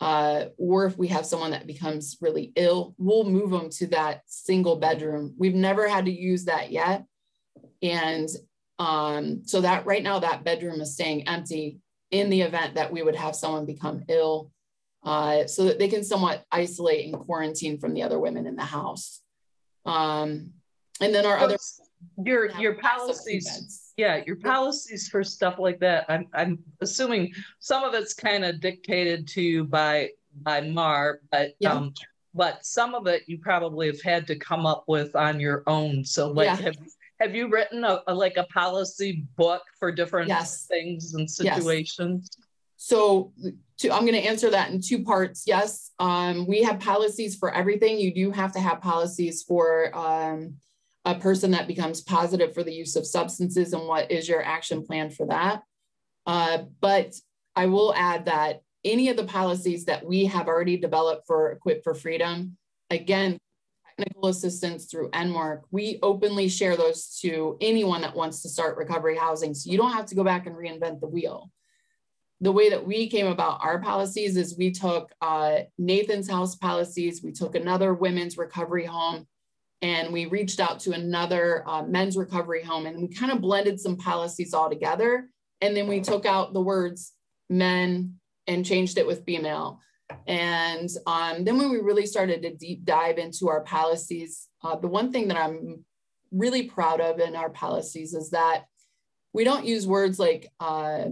uh, 0.00 0.46
or 0.58 0.84
if 0.84 0.98
we 0.98 1.08
have 1.08 1.24
someone 1.24 1.52
that 1.52 1.66
becomes 1.66 2.18
really 2.20 2.52
ill, 2.56 2.94
we'll 2.98 3.24
move 3.24 3.50
them 3.50 3.70
to 3.70 3.86
that 3.88 4.22
single 4.26 4.76
bedroom. 4.76 5.34
We've 5.38 5.54
never 5.54 5.88
had 5.88 6.04
to 6.04 6.12
use 6.12 6.44
that 6.44 6.70
yet. 6.70 7.04
And 7.82 8.28
um, 8.78 9.42
so 9.46 9.62
that 9.62 9.86
right 9.86 10.02
now, 10.02 10.18
that 10.18 10.44
bedroom 10.44 10.82
is 10.82 10.92
staying 10.92 11.26
empty 11.26 11.80
in 12.10 12.28
the 12.28 12.42
event 12.42 12.74
that 12.74 12.92
we 12.92 13.02
would 13.02 13.16
have 13.16 13.34
someone 13.34 13.64
become 13.64 14.04
ill 14.08 14.50
uh, 15.02 15.46
so 15.46 15.64
that 15.64 15.78
they 15.78 15.88
can 15.88 16.04
somewhat 16.04 16.44
isolate 16.52 17.06
and 17.06 17.24
quarantine 17.24 17.78
from 17.78 17.94
the 17.94 18.02
other 18.02 18.18
women 18.18 18.46
in 18.46 18.56
the 18.56 18.64
house. 18.64 19.22
Um, 19.86 20.50
and 21.00 21.14
then 21.14 21.24
our 21.24 21.38
other 21.38 21.56
your 22.24 22.50
your 22.58 22.74
policies 22.74 23.92
yeah 23.96 24.22
your 24.26 24.36
policies 24.36 25.08
for 25.08 25.22
stuff 25.24 25.58
like 25.58 25.78
that 25.80 26.04
i'm 26.08 26.26
i'm 26.34 26.58
assuming 26.80 27.32
some 27.58 27.84
of 27.84 27.94
it's 27.94 28.14
kind 28.14 28.44
of 28.44 28.60
dictated 28.60 29.26
to 29.26 29.42
you 29.42 29.64
by 29.64 30.08
by 30.42 30.60
MARR 30.60 31.20
but 31.30 31.54
yeah. 31.60 31.72
um 31.72 31.94
but 32.34 32.64
some 32.64 32.94
of 32.94 33.06
it 33.06 33.22
you 33.26 33.38
probably 33.38 33.86
have 33.86 34.00
had 34.02 34.26
to 34.26 34.36
come 34.36 34.66
up 34.66 34.84
with 34.86 35.16
on 35.16 35.40
your 35.40 35.62
own 35.66 36.04
so 36.04 36.30
like 36.30 36.46
yeah. 36.46 36.56
have 36.56 36.76
have 37.18 37.34
you 37.34 37.48
written 37.48 37.82
a, 37.84 38.02
a, 38.08 38.14
like 38.14 38.36
a 38.36 38.44
policy 38.44 39.24
book 39.36 39.62
for 39.78 39.90
different 39.90 40.28
yes. 40.28 40.66
things 40.66 41.14
and 41.14 41.30
situations 41.30 42.30
yes. 42.36 42.46
so 42.76 43.32
to, 43.78 43.90
i'm 43.90 44.02
going 44.02 44.12
to 44.12 44.20
answer 44.20 44.50
that 44.50 44.70
in 44.70 44.80
two 44.80 45.02
parts 45.02 45.44
yes 45.46 45.92
um, 45.98 46.46
we 46.46 46.62
have 46.62 46.78
policies 46.78 47.36
for 47.36 47.52
everything 47.54 47.98
you 47.98 48.14
do 48.14 48.30
have 48.30 48.52
to 48.52 48.60
have 48.60 48.82
policies 48.82 49.42
for 49.42 49.96
um, 49.96 50.54
a 51.06 51.14
person 51.14 51.52
that 51.52 51.68
becomes 51.68 52.02
positive 52.02 52.52
for 52.52 52.64
the 52.64 52.74
use 52.74 52.96
of 52.96 53.06
substances 53.06 53.72
and 53.72 53.86
what 53.86 54.10
is 54.10 54.28
your 54.28 54.44
action 54.44 54.84
plan 54.84 55.08
for 55.08 55.26
that. 55.28 55.62
Uh, 56.26 56.64
but 56.80 57.14
I 57.54 57.66
will 57.66 57.94
add 57.94 58.24
that 58.24 58.60
any 58.84 59.08
of 59.08 59.16
the 59.16 59.24
policies 59.24 59.84
that 59.84 60.04
we 60.04 60.24
have 60.26 60.48
already 60.48 60.76
developed 60.76 61.26
for 61.28 61.52
Equip 61.52 61.84
for 61.84 61.94
Freedom, 61.94 62.56
again, 62.90 63.38
technical 63.96 64.28
assistance 64.28 64.86
through 64.86 65.10
NMORC, 65.10 65.62
we 65.70 66.00
openly 66.02 66.48
share 66.48 66.76
those 66.76 67.18
to 67.20 67.56
anyone 67.60 68.02
that 68.02 68.16
wants 68.16 68.42
to 68.42 68.48
start 68.48 68.76
recovery 68.76 69.16
housing. 69.16 69.54
So 69.54 69.70
you 69.70 69.78
don't 69.78 69.92
have 69.92 70.06
to 70.06 70.16
go 70.16 70.24
back 70.24 70.46
and 70.46 70.56
reinvent 70.56 71.00
the 71.00 71.06
wheel. 71.06 71.52
The 72.40 72.52
way 72.52 72.68
that 72.70 72.84
we 72.84 73.08
came 73.08 73.28
about 73.28 73.60
our 73.62 73.80
policies 73.80 74.36
is 74.36 74.58
we 74.58 74.72
took 74.72 75.12
uh, 75.20 75.60
Nathan's 75.78 76.28
house 76.28 76.56
policies, 76.56 77.22
we 77.22 77.32
took 77.32 77.54
another 77.54 77.94
women's 77.94 78.36
recovery 78.36 78.84
home, 78.84 79.26
and 79.82 80.12
we 80.12 80.26
reached 80.26 80.60
out 80.60 80.80
to 80.80 80.92
another 80.92 81.62
uh, 81.66 81.82
men's 81.82 82.16
recovery 82.16 82.62
home 82.62 82.86
and 82.86 83.00
we 83.00 83.08
kind 83.08 83.32
of 83.32 83.40
blended 83.40 83.78
some 83.78 83.96
policies 83.96 84.54
all 84.54 84.70
together. 84.70 85.28
And 85.60 85.76
then 85.76 85.86
we 85.86 86.00
took 86.00 86.26
out 86.26 86.52
the 86.52 86.60
words 86.60 87.12
men 87.48 88.14
and 88.46 88.64
changed 88.64 88.98
it 88.98 89.06
with 89.06 89.24
female. 89.24 89.80
And 90.26 90.88
um, 91.06 91.44
then 91.44 91.58
when 91.58 91.70
we 91.70 91.78
really 91.78 92.06
started 92.06 92.42
to 92.42 92.54
deep 92.54 92.84
dive 92.84 93.18
into 93.18 93.48
our 93.48 93.62
policies 93.62 94.48
uh, 94.66 94.76
the 94.76 94.88
one 94.88 95.12
thing 95.12 95.28
that 95.28 95.36
i'm 95.36 95.84
really 96.32 96.64
proud 96.64 97.00
of 97.00 97.20
in 97.20 97.36
our 97.36 97.50
policies 97.50 98.14
is 98.14 98.30
that 98.30 98.64
we 99.32 99.44
don't 99.44 99.64
use 99.64 99.86
words 99.86 100.18
like 100.18 100.50
uh, 100.60 101.04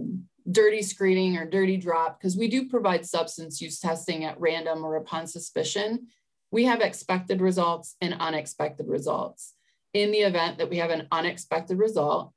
dirty 0.51 0.81
screening 0.81 1.37
or 1.37 1.49
dirty 1.49 1.77
drop 1.77 2.19
because 2.19 2.37
we 2.37 2.47
do 2.47 2.67
provide 2.67 3.05
substance 3.05 3.61
use 3.61 3.79
testing 3.79 4.25
at 4.25 4.39
random 4.39 4.83
or 4.83 4.97
upon 4.97 5.25
suspicion 5.25 6.07
we 6.51 6.65
have 6.65 6.81
expected 6.81 7.41
results 7.41 7.95
and 8.01 8.15
unexpected 8.19 8.87
results. 8.87 9.53
In 9.93 10.11
the 10.11 10.19
event 10.19 10.57
that 10.57 10.69
we 10.69 10.77
have 10.77 10.89
an 10.89 11.07
unexpected 11.11 11.77
result, 11.77 12.33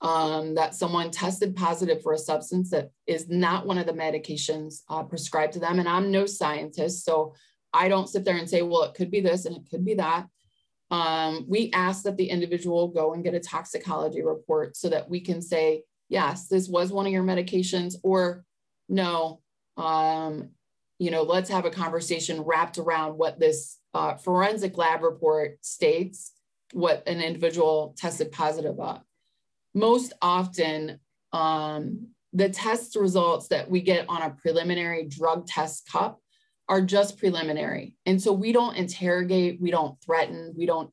um, 0.00 0.56
that 0.56 0.74
someone 0.74 1.10
tested 1.10 1.54
positive 1.54 2.02
for 2.02 2.12
a 2.12 2.18
substance 2.18 2.70
that 2.70 2.90
is 3.06 3.28
not 3.28 3.66
one 3.66 3.78
of 3.78 3.86
the 3.86 3.92
medications 3.92 4.82
uh, 4.88 5.02
prescribed 5.02 5.52
to 5.52 5.60
them, 5.60 5.78
and 5.78 5.88
I'm 5.88 6.10
no 6.10 6.26
scientist, 6.26 7.04
so 7.04 7.34
I 7.72 7.88
don't 7.88 8.08
sit 8.08 8.24
there 8.24 8.36
and 8.36 8.48
say, 8.48 8.62
well, 8.62 8.82
it 8.82 8.94
could 8.94 9.10
be 9.10 9.20
this 9.20 9.46
and 9.46 9.56
it 9.56 9.62
could 9.70 9.84
be 9.84 9.94
that. 9.94 10.26
Um, 10.90 11.46
we 11.48 11.70
ask 11.72 12.02
that 12.02 12.16
the 12.16 12.28
individual 12.28 12.88
go 12.88 13.14
and 13.14 13.24
get 13.24 13.34
a 13.34 13.40
toxicology 13.40 14.22
report 14.22 14.76
so 14.76 14.90
that 14.90 15.08
we 15.08 15.20
can 15.20 15.40
say, 15.40 15.84
yes, 16.08 16.48
this 16.48 16.68
was 16.68 16.92
one 16.92 17.06
of 17.06 17.12
your 17.12 17.22
medications, 17.22 17.94
or 18.02 18.44
no, 18.88 19.40
um, 19.78 20.50
you 21.02 21.10
know, 21.10 21.24
let's 21.24 21.50
have 21.50 21.64
a 21.64 21.70
conversation 21.70 22.42
wrapped 22.42 22.78
around 22.78 23.18
what 23.18 23.40
this 23.40 23.78
uh, 23.92 24.14
forensic 24.14 24.78
lab 24.78 25.02
report 25.02 25.58
states, 25.60 26.30
what 26.74 27.02
an 27.08 27.20
individual 27.20 27.92
tested 27.98 28.30
positive 28.30 28.78
of. 28.78 29.00
Most 29.74 30.12
often, 30.22 31.00
um, 31.32 32.06
the 32.32 32.50
test 32.50 32.94
results 32.94 33.48
that 33.48 33.68
we 33.68 33.80
get 33.80 34.08
on 34.08 34.22
a 34.22 34.30
preliminary 34.30 35.04
drug 35.04 35.44
test 35.44 35.90
cup 35.90 36.20
are 36.68 36.80
just 36.80 37.18
preliminary. 37.18 37.96
And 38.06 38.22
so 38.22 38.32
we 38.32 38.52
don't 38.52 38.76
interrogate, 38.76 39.60
we 39.60 39.72
don't 39.72 40.00
threaten, 40.04 40.54
we 40.56 40.66
don't, 40.66 40.92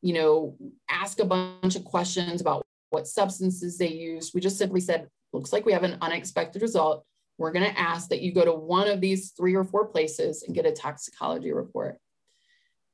you 0.00 0.14
know, 0.14 0.56
ask 0.88 1.20
a 1.20 1.26
bunch 1.26 1.76
of 1.76 1.84
questions 1.84 2.40
about 2.40 2.64
what 2.88 3.06
substances 3.06 3.76
they 3.76 3.90
use. 3.90 4.32
We 4.32 4.40
just 4.40 4.56
simply 4.56 4.80
said, 4.80 5.08
looks 5.34 5.52
like 5.52 5.66
we 5.66 5.74
have 5.74 5.84
an 5.84 5.98
unexpected 6.00 6.62
result 6.62 7.04
we're 7.40 7.52
going 7.52 7.64
to 7.64 7.80
ask 7.80 8.10
that 8.10 8.20
you 8.20 8.34
go 8.34 8.44
to 8.44 8.52
one 8.52 8.86
of 8.86 9.00
these 9.00 9.30
three 9.30 9.54
or 9.54 9.64
four 9.64 9.86
places 9.86 10.42
and 10.42 10.54
get 10.54 10.66
a 10.66 10.72
toxicology 10.72 11.52
report. 11.52 11.96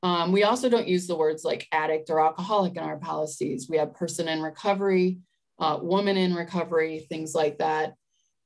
Um, 0.05 0.31
we 0.31 0.45
also 0.45 0.69
don't 0.69 0.87
use 0.87 1.09
the 1.09 1.17
words 1.17 1.45
like 1.45 1.67
addict 1.73 2.11
or 2.11 2.21
alcoholic 2.21 2.77
in 2.77 2.85
our 2.85 2.97
policies. 2.97 3.67
We 3.69 3.79
have 3.79 3.95
person 3.95 4.29
in 4.29 4.41
recovery, 4.41 5.19
uh, 5.59 5.81
woman 5.83 6.17
in 6.17 6.33
recovery, 6.33 7.07
things 7.09 7.35
like 7.35 7.59
that. 7.59 7.95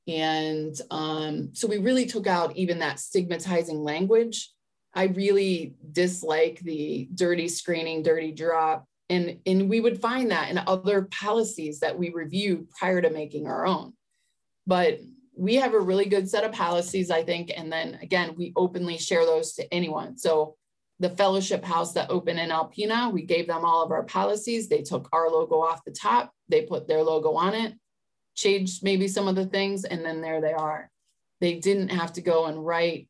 And 0.07 0.75
um, 0.89 1.51
so 1.53 1.67
we 1.67 1.77
really 1.77 2.07
took 2.07 2.25
out 2.25 2.57
even 2.57 2.79
that 2.79 2.99
stigmatizing 2.99 3.83
language. 3.83 4.49
I 4.95 5.03
really 5.03 5.75
dislike 5.91 6.61
the 6.61 7.09
dirty 7.13 7.47
screening, 7.47 8.01
dirty 8.01 8.31
drop. 8.31 8.87
And, 9.11 9.37
and 9.45 9.69
we 9.69 9.81
would 9.81 10.01
find 10.01 10.31
that 10.31 10.49
in 10.49 10.57
other 10.57 11.03
policies 11.03 11.81
that 11.81 11.99
we 11.99 12.09
reviewed 12.09 12.71
prior 12.71 13.03
to 13.03 13.11
making 13.11 13.45
our 13.45 13.67
own. 13.67 13.93
But 14.65 14.99
we 15.35 15.55
have 15.55 15.73
a 15.73 15.79
really 15.79 16.05
good 16.05 16.29
set 16.29 16.43
of 16.43 16.51
policies, 16.51 17.09
I 17.09 17.23
think. 17.23 17.51
And 17.55 17.71
then 17.71 17.97
again, 18.01 18.35
we 18.35 18.53
openly 18.55 18.97
share 18.97 19.25
those 19.25 19.53
to 19.53 19.73
anyone. 19.73 20.17
So 20.17 20.55
the 20.99 21.09
fellowship 21.09 21.63
house 21.63 21.93
that 21.93 22.11
opened 22.11 22.39
in 22.39 22.49
Alpena, 22.49 23.11
we 23.11 23.23
gave 23.23 23.47
them 23.47 23.65
all 23.65 23.83
of 23.83 23.91
our 23.91 24.03
policies. 24.03 24.67
They 24.67 24.81
took 24.81 25.09
our 25.11 25.29
logo 25.29 25.61
off 25.61 25.83
the 25.83 25.91
top, 25.91 26.31
they 26.47 26.61
put 26.61 26.87
their 26.87 27.01
logo 27.01 27.33
on 27.33 27.55
it, 27.55 27.73
changed 28.35 28.83
maybe 28.83 29.07
some 29.07 29.27
of 29.27 29.35
the 29.35 29.47
things, 29.47 29.83
and 29.83 30.05
then 30.05 30.21
there 30.21 30.41
they 30.41 30.53
are. 30.53 30.91
They 31.39 31.55
didn't 31.55 31.89
have 31.89 32.13
to 32.13 32.21
go 32.21 32.45
and 32.45 32.63
write 32.63 33.07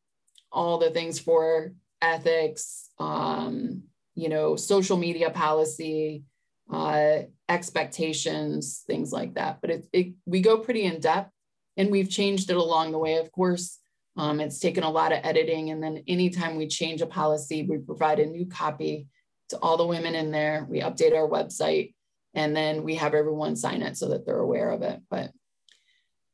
all 0.52 0.78
the 0.78 0.90
things 0.90 1.20
for 1.20 1.74
ethics, 2.02 2.90
um, 2.98 3.84
you 4.16 4.30
know, 4.30 4.56
social 4.56 4.96
media 4.96 5.30
policy, 5.30 6.24
uh, 6.72 7.20
expectations, 7.50 8.84
things 8.88 9.12
like 9.12 9.34
that. 9.34 9.60
But 9.60 9.70
it, 9.70 9.88
it, 9.92 10.14
we 10.26 10.40
go 10.40 10.60
pretty 10.60 10.84
in 10.84 11.02
depth 11.02 11.32
and 11.78 11.92
we've 11.92 12.10
changed 12.10 12.50
it 12.50 12.58
along 12.58 12.92
the 12.92 12.98
way, 13.00 13.18
of 13.18 13.32
course. 13.32 13.80
Um, 14.18 14.42
it's 14.42 14.60
taken 14.60 14.84
a 14.84 14.90
lot 14.90 15.14
of 15.14 15.20
editing. 15.24 15.70
And 15.70 15.82
then 15.82 16.04
anytime 16.08 16.58
we 16.58 16.68
change 16.68 17.02
a 17.02 17.06
policy, 17.06 17.64
we 17.64 17.78
provide 17.78 18.20
a 18.20 18.26
new 18.26 18.46
copy 18.46 19.08
to 19.50 19.58
all 19.60 19.78
the 19.78 19.86
women 19.86 20.16
in 20.16 20.32
there. 20.32 20.66
We 20.70 20.82
update 20.82 21.16
our 21.16 21.28
website 21.28 21.94
and 22.34 22.56
then 22.56 22.84
we 22.84 22.96
have 22.96 23.14
everyone 23.14 23.56
sign 23.56 23.82
it 23.82 23.98
so 23.98 24.10
that 24.10 24.26
they're 24.26 24.40
aware 24.40 24.72
of 24.72 24.82
it. 24.82 25.02
But 25.10 25.32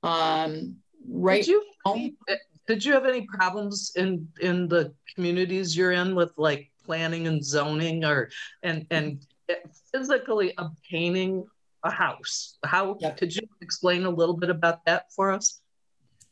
um, 0.03 0.77
right 1.07 1.43
did 1.43 1.47
you, 1.47 1.63
now, 1.85 2.09
did 2.67 2.85
you 2.85 2.93
have 2.93 3.05
any 3.05 3.21
problems 3.21 3.91
in 3.95 4.27
in 4.41 4.67
the 4.67 4.93
communities 5.15 5.75
you're 5.75 5.93
in 5.93 6.15
with 6.15 6.31
like 6.37 6.71
planning 6.85 7.27
and 7.27 7.43
zoning 7.43 8.05
or 8.05 8.29
and 8.63 8.85
and 8.91 9.25
physically 9.91 10.53
obtaining 10.57 11.45
a 11.83 11.91
house 11.91 12.57
how 12.65 12.97
yep. 12.99 13.17
could 13.17 13.35
you 13.35 13.47
explain 13.61 14.05
a 14.05 14.09
little 14.09 14.35
bit 14.35 14.49
about 14.49 14.83
that 14.85 15.11
for 15.13 15.31
us 15.31 15.61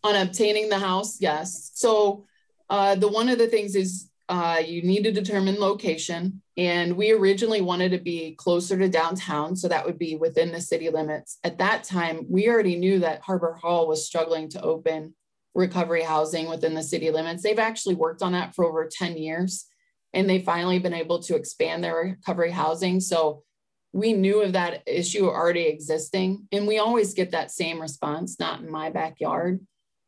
on 0.03 0.15
obtaining 0.15 0.69
the 0.69 0.79
house 0.79 1.21
yes 1.21 1.71
so 1.73 2.25
uh, 2.69 2.95
the 2.95 3.07
one 3.07 3.29
of 3.29 3.37
the 3.37 3.47
things 3.47 3.75
is 3.75 4.09
uh, 4.27 4.61
you 4.65 4.81
need 4.81 5.03
to 5.03 5.11
determine 5.11 5.59
location. 5.59 6.41
And 6.57 6.95
we 6.95 7.11
originally 7.11 7.61
wanted 7.61 7.91
to 7.91 7.99
be 7.99 8.33
closer 8.35 8.77
to 8.77 8.89
downtown, 8.89 9.55
so 9.55 9.67
that 9.67 9.85
would 9.85 9.99
be 9.99 10.15
within 10.15 10.51
the 10.51 10.61
city 10.61 10.89
limits. 10.89 11.37
At 11.43 11.59
that 11.59 11.83
time, 11.83 12.25
we 12.29 12.49
already 12.49 12.75
knew 12.75 12.99
that 12.99 13.21
Harbor 13.21 13.53
Hall 13.61 13.87
was 13.87 14.05
struggling 14.05 14.49
to 14.49 14.61
open 14.61 15.13
recovery 15.53 16.01
housing 16.01 16.49
within 16.49 16.73
the 16.73 16.83
city 16.83 17.11
limits. 17.11 17.43
They've 17.43 17.59
actually 17.59 17.95
worked 17.95 18.21
on 18.21 18.31
that 18.31 18.55
for 18.55 18.65
over 18.65 18.89
10 18.91 19.17
years, 19.17 19.65
and 20.13 20.29
they've 20.29 20.43
finally 20.43 20.79
been 20.79 20.93
able 20.93 21.19
to 21.23 21.35
expand 21.35 21.83
their 21.83 21.95
recovery 21.95 22.51
housing. 22.51 22.99
So 22.99 23.43
we 23.95 24.11
knew 24.11 24.41
of 24.41 24.51
that 24.51 24.83
issue 24.85 25.25
already 25.25 25.67
existing, 25.67 26.49
and 26.51 26.67
we 26.67 26.79
always 26.79 27.13
get 27.13 27.31
that 27.31 27.49
same 27.49 27.79
response 27.79 28.37
not 28.41 28.59
in 28.59 28.69
my 28.69 28.89
backyard. 28.89 29.65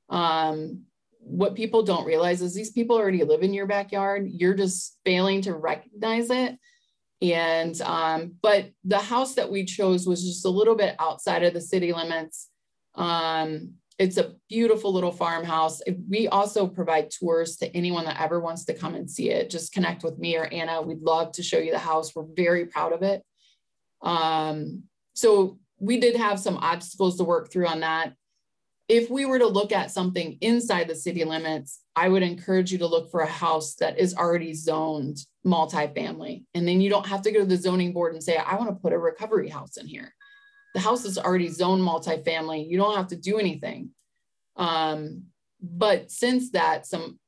Um, 0.10 0.82
what 1.22 1.56
people 1.56 1.84
don't 1.84 2.06
realize 2.06 2.42
is 2.42 2.54
these 2.54 2.72
people 2.72 2.98
already 2.98 3.24
live 3.24 3.44
in 3.44 3.54
your 3.54 3.66
backyard. 3.66 4.28
You're 4.30 4.56
just 4.56 4.98
failing 5.06 5.40
to 5.44 5.54
recognize 5.54 6.30
it. 6.30 6.58
And, 7.22 7.80
um, 7.80 8.34
but 8.42 8.72
the 8.84 9.00
house 9.00 9.36
that 9.36 9.50
we 9.50 9.64
chose 9.64 10.06
was 10.06 10.22
just 10.22 10.44
a 10.44 10.50
little 10.50 10.76
bit 10.76 10.98
outside 11.00 11.44
of 11.44 11.54
the 11.54 11.62
city 11.62 11.94
limits. 11.94 12.50
Um, 12.96 13.76
it's 13.98 14.18
a 14.18 14.34
beautiful 14.50 14.92
little 14.92 15.14
farmhouse. 15.14 15.82
We 16.10 16.28
also 16.28 16.68
provide 16.68 17.10
tours 17.10 17.56
to 17.58 17.74
anyone 17.74 18.04
that 18.04 18.22
ever 18.22 18.42
wants 18.42 18.66
to 18.66 18.74
come 18.74 18.96
and 18.96 19.10
see 19.10 19.30
it. 19.30 19.50
Just 19.50 19.72
connect 19.72 20.04
with 20.04 20.20
me 20.20 20.36
or 20.36 20.44
Anna. 20.44 20.82
We'd 20.82 21.02
love 21.02 21.32
to 21.34 21.44
show 21.44 21.58
you 21.58 21.72
the 21.72 21.80
house. 21.80 22.14
We're 22.14 22.26
very 22.36 22.66
proud 22.66 22.92
of 22.92 23.02
it. 23.02 23.24
Um, 24.02 24.84
so 25.14 25.60
we 25.80 26.00
did 26.00 26.16
have 26.16 26.39
some 26.39 26.58
obstacles 26.58 27.18
to 27.18 27.24
work 27.24 27.52
through 27.52 27.68
on 27.68 27.82
that 27.82 28.14
if 28.88 29.10
we 29.10 29.26
were 29.26 29.39
to 29.39 29.48
look 29.48 29.72
at 29.72 29.91
something 29.91 30.38
inside 30.39 30.88
the 30.88 30.95
city 30.95 31.26
limits, 31.26 31.82
I 31.95 32.08
would 32.08 32.24
encourage 32.24 32.72
you 32.72 32.78
to 32.78 32.88
look 32.88 33.12
for 33.12 33.20
a 33.20 33.28
house 33.28 33.76
that 33.76 34.00
is 34.00 34.16
already 34.16 34.54
zoned 34.54 35.18
multifamily. 35.45 36.45
And 36.54 36.68
then 36.68 36.80
you 36.80 36.89
don't 36.89 37.06
have 37.08 37.22
to 37.24 37.32
go 37.32 37.39
to 37.39 37.45
the 37.45 37.58
zoning 37.58 37.91
board 37.91 38.14
and 38.14 38.24
say, 38.24 38.38
I 38.38 38.56
want 38.56 38.70
to 38.70 38.82
put 38.82 38.93
a 38.93 38.98
recovery 38.98 39.50
house 39.50 39.76
in 39.78 39.88
here. 39.88 40.14
The 40.74 40.80
house 40.80 41.04
is 41.04 41.18
already 41.18 41.50
zoned 41.50 41.82
multifamily. 41.82 42.70
You 42.70 42.78
don't 42.78 42.95
have 42.95 43.08
to 43.08 43.18
do 43.18 43.39
anything. 43.39 43.89
Um, 44.56 45.24
but 45.62 46.10
since 46.10 46.52
that, 46.52 46.86
some 46.86 47.20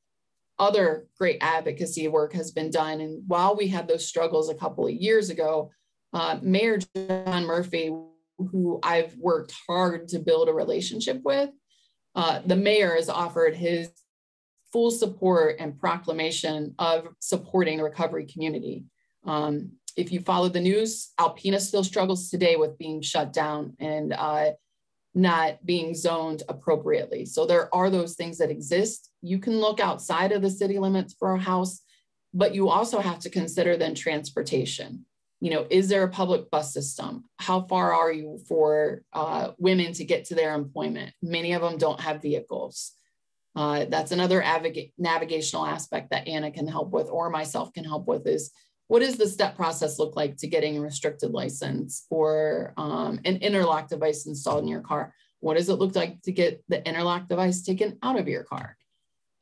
other 0.58 1.08
great 1.18 1.38
advocacy 1.40 2.08
work 2.08 2.32
has 2.32 2.52
been 2.52 2.70
done. 2.70 3.00
And 3.00 3.22
while 3.26 3.56
we 3.56 3.68
had 3.68 3.86
those 3.86 4.06
struggles 4.06 4.48
a 4.48 4.54
couple 4.54 4.86
of 4.86 4.92
years 4.92 5.28
ago, 5.28 5.72
uh, 6.12 6.38
Mayor 6.42 6.78
John 6.94 7.44
Murphy 7.46 7.92
who 8.50 8.80
I've 8.82 9.16
worked 9.16 9.54
hard 9.66 10.08
to 10.08 10.18
build 10.18 10.48
a 10.48 10.52
relationship 10.52 11.20
with, 11.24 11.50
uh, 12.14 12.40
the 12.44 12.56
mayor 12.56 12.94
has 12.96 13.08
offered 13.08 13.54
his 13.54 13.90
full 14.72 14.90
support 14.90 15.56
and 15.58 15.78
proclamation 15.78 16.74
of 16.78 17.08
supporting 17.18 17.78
the 17.78 17.84
recovery 17.84 18.26
community. 18.26 18.84
Um, 19.24 19.72
if 19.96 20.12
you 20.12 20.20
follow 20.20 20.48
the 20.48 20.60
news, 20.60 21.12
Alpena 21.18 21.60
still 21.60 21.84
struggles 21.84 22.30
today 22.30 22.56
with 22.56 22.78
being 22.78 23.02
shut 23.02 23.32
down 23.32 23.74
and 23.80 24.12
uh, 24.12 24.52
not 25.14 25.64
being 25.66 25.94
zoned 25.94 26.44
appropriately. 26.48 27.26
So 27.26 27.46
there 27.46 27.72
are 27.74 27.90
those 27.90 28.14
things 28.14 28.38
that 28.38 28.50
exist. 28.50 29.10
You 29.22 29.38
can 29.38 29.58
look 29.58 29.80
outside 29.80 30.30
of 30.30 30.42
the 30.42 30.50
city 30.50 30.78
limits 30.78 31.14
for 31.18 31.34
a 31.34 31.40
house, 31.40 31.80
but 32.32 32.54
you 32.54 32.68
also 32.68 33.00
have 33.00 33.18
to 33.20 33.30
consider 33.30 33.76
then 33.76 33.96
transportation 33.96 35.04
you 35.40 35.50
know, 35.50 35.66
is 35.70 35.88
there 35.88 36.02
a 36.02 36.08
public 36.08 36.50
bus 36.50 36.72
system? 36.72 37.24
How 37.38 37.62
far 37.62 37.94
are 37.94 38.12
you 38.12 38.38
for 38.46 39.02
uh, 39.12 39.52
women 39.58 39.92
to 39.94 40.04
get 40.04 40.26
to 40.26 40.34
their 40.34 40.54
employment? 40.54 41.14
Many 41.22 41.52
of 41.52 41.62
them 41.62 41.78
don't 41.78 42.00
have 42.00 42.22
vehicles. 42.22 42.92
Uh, 43.56 43.86
that's 43.86 44.12
another 44.12 44.44
navigational 44.98 45.66
aspect 45.66 46.10
that 46.10 46.28
Anna 46.28 46.50
can 46.50 46.68
help 46.68 46.90
with 46.90 47.08
or 47.08 47.30
myself 47.30 47.72
can 47.72 47.84
help 47.84 48.06
with 48.06 48.26
is 48.26 48.52
what 48.86 49.00
does 49.00 49.16
the 49.16 49.28
step 49.28 49.56
process 49.56 49.98
look 49.98 50.14
like 50.14 50.36
to 50.36 50.46
getting 50.46 50.76
a 50.76 50.80
restricted 50.80 51.30
license 51.30 52.06
or 52.10 52.74
um, 52.76 53.20
an 53.24 53.36
interlock 53.36 53.88
device 53.88 54.26
installed 54.26 54.62
in 54.62 54.68
your 54.68 54.82
car? 54.82 55.14
What 55.40 55.56
does 55.56 55.68
it 55.68 55.74
look 55.74 55.96
like 55.96 56.20
to 56.22 56.32
get 56.32 56.62
the 56.68 56.86
interlock 56.86 57.28
device 57.28 57.62
taken 57.62 57.98
out 58.02 58.18
of 58.18 58.28
your 58.28 58.44
car? 58.44 58.76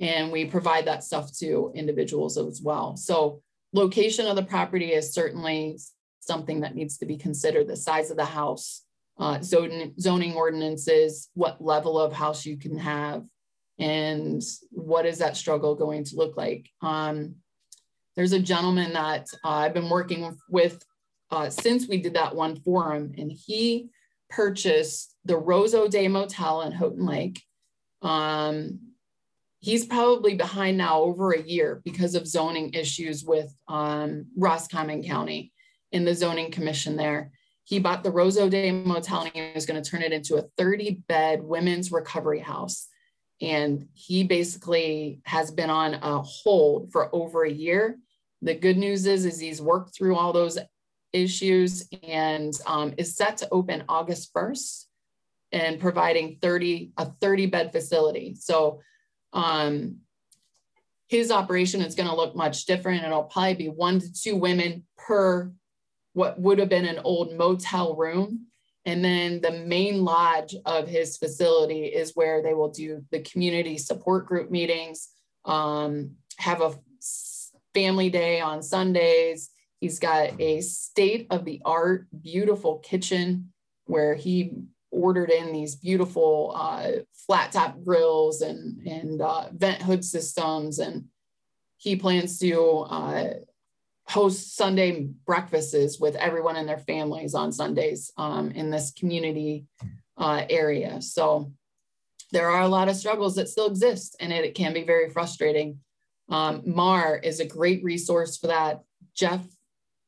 And 0.00 0.30
we 0.30 0.44
provide 0.44 0.86
that 0.86 1.02
stuff 1.02 1.36
to 1.38 1.72
individuals 1.74 2.38
as 2.38 2.62
well. 2.62 2.96
So 2.96 3.42
location 3.72 4.26
of 4.26 4.36
the 4.36 4.42
property 4.42 4.92
is 4.92 5.12
certainly 5.12 5.78
something 6.20 6.60
that 6.60 6.74
needs 6.74 6.98
to 6.98 7.06
be 7.06 7.16
considered. 7.16 7.68
The 7.68 7.76
size 7.76 8.10
of 8.10 8.16
the 8.16 8.24
house, 8.24 8.82
uh, 9.18 9.40
zoning, 9.42 9.94
zoning 9.98 10.34
ordinances, 10.34 11.28
what 11.34 11.62
level 11.62 11.98
of 11.98 12.12
house 12.12 12.46
you 12.46 12.56
can 12.56 12.78
have, 12.78 13.24
and 13.78 14.42
what 14.70 15.06
is 15.06 15.18
that 15.18 15.36
struggle 15.36 15.74
going 15.74 16.04
to 16.04 16.16
look 16.16 16.36
like. 16.36 16.68
Um, 16.82 17.36
there's 18.16 18.32
a 18.32 18.40
gentleman 18.40 18.92
that 18.94 19.26
uh, 19.44 19.48
I've 19.48 19.74
been 19.74 19.90
working 19.90 20.36
with 20.50 20.82
uh, 21.30 21.50
since 21.50 21.86
we 21.86 21.98
did 21.98 22.14
that 22.14 22.34
one 22.34 22.56
forum, 22.56 23.12
and 23.16 23.30
he 23.30 23.90
purchased 24.30 25.14
the 25.24 25.36
Rose 25.36 25.74
O'Day 25.74 26.08
Motel 26.08 26.62
in 26.62 26.72
Houghton 26.72 27.06
Lake. 27.06 27.42
Um, 28.02 28.80
he's 29.60 29.86
probably 29.86 30.34
behind 30.34 30.78
now 30.78 31.00
over 31.00 31.32
a 31.32 31.42
year 31.42 31.80
because 31.84 32.14
of 32.14 32.26
zoning 32.26 32.72
issues 32.74 33.24
with 33.24 33.52
um, 33.66 34.26
Roscommon 34.36 35.02
County 35.02 35.52
in 35.92 36.04
the 36.04 36.14
zoning 36.14 36.50
commission 36.50 36.96
there. 36.96 37.32
He 37.64 37.78
bought 37.78 38.02
the 38.02 38.10
Rose 38.10 38.38
O'Day 38.38 38.70
Motel 38.70 39.22
and 39.22 39.30
he 39.34 39.52
was 39.54 39.66
going 39.66 39.82
to 39.82 39.90
turn 39.90 40.02
it 40.02 40.12
into 40.12 40.36
a 40.36 40.44
30 40.56 41.02
bed 41.08 41.42
women's 41.42 41.92
recovery 41.92 42.40
house. 42.40 42.88
And 43.40 43.88
he 43.92 44.24
basically 44.24 45.20
has 45.24 45.50
been 45.50 45.70
on 45.70 45.94
a 45.94 46.22
hold 46.22 46.90
for 46.92 47.14
over 47.14 47.44
a 47.44 47.52
year. 47.52 47.98
The 48.42 48.54
good 48.54 48.78
news 48.78 49.06
is, 49.06 49.24
is 49.24 49.38
he's 49.38 49.60
worked 49.60 49.94
through 49.94 50.16
all 50.16 50.32
those 50.32 50.58
issues 51.12 51.88
and 52.02 52.52
um, 52.66 52.94
is 52.96 53.16
set 53.16 53.38
to 53.38 53.48
open 53.50 53.84
August 53.88 54.32
1st 54.34 54.84
and 55.52 55.80
providing 55.80 56.38
30 56.40 56.92
a 56.96 57.06
30 57.20 57.46
bed 57.46 57.72
facility. 57.72 58.34
So 58.38 58.80
um, 59.32 59.98
his 61.08 61.30
operation 61.30 61.80
is 61.80 61.94
going 61.94 62.08
to 62.08 62.14
look 62.14 62.36
much 62.36 62.66
different. 62.66 63.04
It'll 63.04 63.24
probably 63.24 63.54
be 63.54 63.68
one 63.68 64.00
to 64.00 64.12
two 64.12 64.36
women 64.36 64.84
per 64.96 65.50
what 66.12 66.40
would 66.40 66.58
have 66.58 66.68
been 66.68 66.84
an 66.84 67.00
old 67.04 67.34
motel 67.34 67.94
room. 67.94 68.46
And 68.84 69.04
then 69.04 69.40
the 69.40 69.52
main 69.52 70.02
lodge 70.02 70.54
of 70.64 70.88
his 70.88 71.16
facility 71.16 71.84
is 71.84 72.12
where 72.14 72.42
they 72.42 72.54
will 72.54 72.70
do 72.70 73.04
the 73.10 73.20
community 73.20 73.78
support 73.78 74.26
group 74.26 74.50
meetings, 74.50 75.08
um, 75.44 76.12
have 76.38 76.60
a 76.60 76.74
family 77.74 78.10
day 78.10 78.40
on 78.40 78.62
Sundays. 78.62 79.50
He's 79.80 79.98
got 79.98 80.40
a 80.40 80.60
state 80.60 81.26
of 81.30 81.44
the 81.44 81.60
art, 81.64 82.06
beautiful 82.20 82.78
kitchen 82.78 83.52
where 83.84 84.14
he 84.14 84.52
ordered 84.90 85.30
in 85.30 85.52
these 85.52 85.76
beautiful 85.76 86.52
uh, 86.54 86.90
flat 87.26 87.52
top 87.52 87.76
grills 87.84 88.40
and, 88.40 88.78
and 88.86 89.20
uh, 89.20 89.48
vent 89.52 89.82
hood 89.82 90.04
systems. 90.04 90.78
And 90.78 91.06
he 91.76 91.96
plans 91.96 92.38
to 92.38 92.86
uh, 92.88 93.30
host 94.06 94.56
Sunday 94.56 95.08
breakfasts 95.26 96.00
with 96.00 96.16
everyone 96.16 96.56
and 96.56 96.68
their 96.68 96.78
families 96.78 97.34
on 97.34 97.52
Sundays 97.52 98.10
um, 98.16 98.50
in 98.52 98.70
this 98.70 98.90
community 98.92 99.66
uh, 100.16 100.44
area. 100.48 101.00
So 101.02 101.52
there 102.32 102.50
are 102.50 102.62
a 102.62 102.68
lot 102.68 102.88
of 102.88 102.96
struggles 102.96 103.36
that 103.36 103.48
still 103.48 103.66
exist 103.66 104.16
and 104.20 104.32
it, 104.32 104.44
it 104.44 104.54
can 104.54 104.72
be 104.72 104.84
very 104.84 105.10
frustrating. 105.10 105.78
Um, 106.30 106.62
MARR 106.66 107.18
is 107.18 107.40
a 107.40 107.46
great 107.46 107.82
resource 107.82 108.36
for 108.36 108.48
that. 108.48 108.82
Jeff 109.14 109.40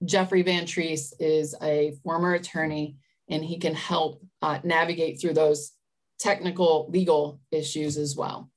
Jeffrey 0.04 0.42
Van 0.42 0.64
Treese 0.64 1.12
is 1.18 1.54
a 1.62 1.92
former 2.02 2.34
attorney 2.34 2.96
and 3.28 3.44
he 3.44 3.58
can 3.58 3.74
help 3.74 4.22
uh, 4.42 4.58
navigate 4.64 5.20
through 5.20 5.34
those 5.34 5.72
technical 6.18 6.88
legal 6.90 7.40
issues 7.50 7.96
as 7.96 8.16
well. 8.16 8.50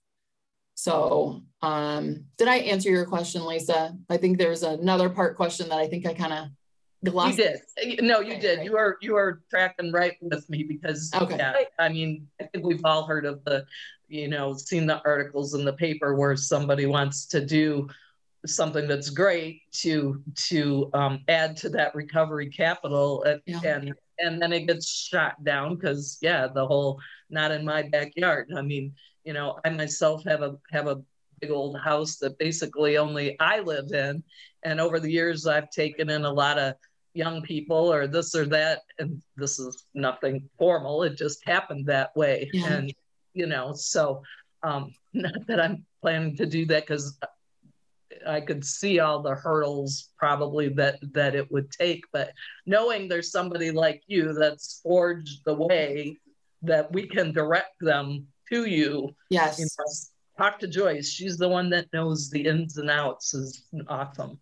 So 0.76 1.44
um, 1.62 2.26
did 2.38 2.48
I 2.48 2.58
answer 2.58 2.90
your 2.90 3.06
question, 3.06 3.46
Lisa? 3.46 3.96
I 4.10 4.18
think 4.18 4.38
there's 4.38 4.64
another 4.64 5.10
part 5.10 5.38
question 5.38 5.70
that 5.70 5.78
I 5.78 5.88
think 5.88 6.06
I 6.06 6.14
kind 6.14 6.34
of 6.34 7.12
glossed. 7.12 7.38
You 7.38 7.58
did. 7.84 8.04
No, 8.04 8.20
you 8.20 8.34
okay, 8.34 8.42
did. 8.42 8.58
Right. 8.58 8.66
You 8.66 8.78
are 8.78 8.98
you 9.02 9.16
are 9.16 9.42
tracking 9.50 9.92
right 9.92 10.14
with 10.22 10.50
me 10.50 10.64
because 10.64 11.12
okay. 11.14 11.38
Yeah, 11.38 11.56
I 11.80 11.90
mean, 11.90 12.28
I 12.42 12.46
think 12.46 12.66
we've 12.66 12.84
all 12.84 13.06
heard 13.06 13.26
of 13.26 13.44
the, 13.46 13.66
you 14.08 14.28
know, 14.28 14.56
seen 14.56 14.86
the 14.86 15.02
articles 15.06 15.54
in 15.54 15.64
the 15.64 15.74
paper 15.74 16.16
where 16.16 16.36
somebody 16.36 16.86
wants 16.86 17.26
to 17.28 17.46
do 17.46 17.88
something 18.46 18.88
that's 18.88 19.10
great 19.10 19.62
to 19.72 20.22
to 20.36 20.90
um, 20.94 21.22
add 21.28 21.56
to 21.58 21.70
that 21.70 21.96
recovery 21.96 22.50
capital 22.50 23.24
and, 23.24 23.42
yeah. 23.46 23.60
and 23.64 23.94
and 24.20 24.42
then 24.42 24.54
it 24.54 24.68
gets 24.68 24.90
shot 24.90 25.44
down 25.44 25.76
because 25.76 26.18
yeah, 26.22 26.48
the 26.48 26.66
whole 26.66 27.00
not 27.30 27.52
in 27.52 27.66
my 27.66 27.84
backyard. 27.84 28.52
I 28.56 28.62
mean, 28.62 28.94
you 29.24 29.34
know, 29.34 29.60
I 29.66 29.70
myself 29.70 30.24
have 30.26 30.42
a 30.42 30.58
have 30.72 30.88
a 30.88 31.02
big 31.40 31.52
old 31.52 31.80
house 31.80 32.18
that 32.18 32.38
basically 32.38 32.98
only 32.98 33.38
I 33.40 33.60
live 33.60 33.92
in, 33.92 34.24
and 34.64 34.80
over 34.80 35.00
the 35.00 35.12
years 35.12 35.48
I've 35.48 35.70
taken 35.70 36.10
in 36.10 36.26
a 36.26 36.32
lot 36.32 36.58
of 36.58 36.76
young 37.14 37.42
people 37.42 37.92
or 37.92 38.08
this 38.08 38.36
or 38.36 38.46
that, 38.48 38.82
and 39.00 39.22
this 39.36 39.60
is 39.60 39.86
nothing 39.94 40.50
formal. 40.58 41.04
It 41.04 41.18
just 41.18 41.46
happened 41.46 41.86
that 41.88 42.16
way, 42.16 42.50
yeah. 42.54 42.74
and 42.74 42.94
you 43.34 43.48
know, 43.48 43.74
so 43.74 44.22
um, 44.64 44.94
not 45.14 45.48
that 45.48 45.60
I'm 45.60 45.86
planning 46.02 46.36
to 46.38 46.46
do 46.46 46.66
that 46.68 46.84
because 46.88 47.18
I 48.28 48.42
could 48.42 48.66
see 48.66 49.00
all 49.00 49.22
the 49.22 49.36
hurdles 49.36 50.10
probably 50.18 50.70
that 50.70 51.00
that 51.14 51.36
it 51.36 51.52
would 51.52 51.72
take, 51.72 52.04
but 52.12 52.32
knowing 52.66 53.08
there's 53.08 53.32
somebody 53.32 53.72
like 53.72 54.04
you 54.08 54.34
that's 54.34 54.80
forged 54.84 55.42
the 55.46 55.54
way 55.54 56.18
that 56.62 56.92
we 56.92 57.08
can 57.08 57.32
direct 57.32 57.80
them 57.80 58.28
to 58.52 58.66
you. 58.66 59.16
Yes. 59.30 59.60
You 59.60 59.66
know, 59.66 59.86
talk 60.38 60.60
to 60.60 60.68
Joyce. 60.68 61.10
She's 61.10 61.38
the 61.38 61.50
one 61.50 61.70
that 61.72 61.88
knows 61.94 62.30
the 62.30 62.46
ins 62.46 62.78
and 62.78 62.90
outs. 62.90 63.34
Is 63.34 63.66
awesome. 63.88 64.40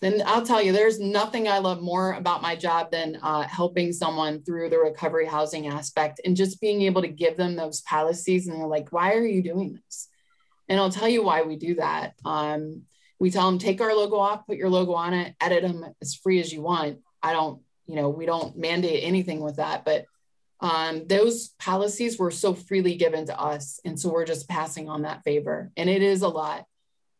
Then 0.00 0.22
I'll 0.26 0.44
tell 0.44 0.62
you, 0.62 0.72
there's 0.72 1.00
nothing 1.00 1.48
I 1.48 1.58
love 1.58 1.82
more 1.82 2.12
about 2.12 2.42
my 2.42 2.56
job 2.56 2.90
than 2.90 3.18
uh, 3.22 3.42
helping 3.42 3.92
someone 3.92 4.42
through 4.42 4.70
the 4.70 4.78
recovery 4.78 5.26
housing 5.26 5.68
aspect 5.68 6.20
and 6.24 6.36
just 6.36 6.60
being 6.60 6.82
able 6.82 7.02
to 7.02 7.08
give 7.08 7.36
them 7.36 7.56
those 7.56 7.80
policies. 7.82 8.46
And 8.46 8.58
they're 8.58 8.66
like, 8.66 8.92
why 8.92 9.14
are 9.14 9.26
you 9.26 9.42
doing 9.42 9.80
this? 9.84 10.08
And 10.68 10.78
I'll 10.78 10.90
tell 10.90 11.08
you 11.08 11.22
why 11.22 11.42
we 11.42 11.56
do 11.56 11.76
that. 11.76 12.14
Um, 12.24 12.82
we 13.18 13.30
tell 13.30 13.50
them 13.50 13.58
take 13.58 13.80
our 13.80 13.94
logo 13.94 14.16
off, 14.16 14.46
put 14.46 14.56
your 14.56 14.70
logo 14.70 14.94
on 14.94 15.14
it, 15.14 15.34
edit 15.40 15.62
them 15.62 15.84
as 16.00 16.14
free 16.14 16.40
as 16.40 16.52
you 16.52 16.62
want. 16.62 16.98
I 17.22 17.32
don't, 17.32 17.62
you 17.86 17.96
know, 17.96 18.08
we 18.08 18.26
don't 18.26 18.56
mandate 18.56 19.02
anything 19.02 19.40
with 19.40 19.56
that, 19.56 19.84
but 19.84 20.04
um, 20.60 21.06
those 21.06 21.48
policies 21.58 22.18
were 22.18 22.30
so 22.30 22.54
freely 22.54 22.96
given 22.96 23.26
to 23.26 23.40
us. 23.40 23.80
And 23.84 23.98
so 23.98 24.10
we're 24.10 24.24
just 24.24 24.48
passing 24.48 24.88
on 24.88 25.02
that 25.02 25.22
favor. 25.24 25.70
And 25.76 25.88
it 25.88 26.02
is 26.02 26.22
a 26.22 26.28
lot. 26.28 26.64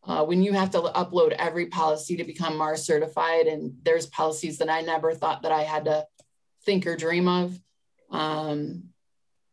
Uh, 0.05 0.25
when 0.25 0.43
you 0.43 0.53
have 0.53 0.71
to 0.71 0.81
upload 0.81 1.33
every 1.33 1.67
policy 1.67 2.17
to 2.17 2.25
become 2.25 2.57
Mars 2.57 2.85
certified, 2.85 3.47
and 3.47 3.75
there's 3.83 4.07
policies 4.07 4.59
that 4.59 4.71
I 4.71 4.81
never 4.81 5.15
thought 5.15 5.43
that 5.43 5.53
I 5.53 5.63
had 5.63 5.85
to 5.85 6.07
think 6.65 6.87
or 6.87 6.97
dream 6.97 7.29
of. 7.29 7.61
Um, 8.11 8.85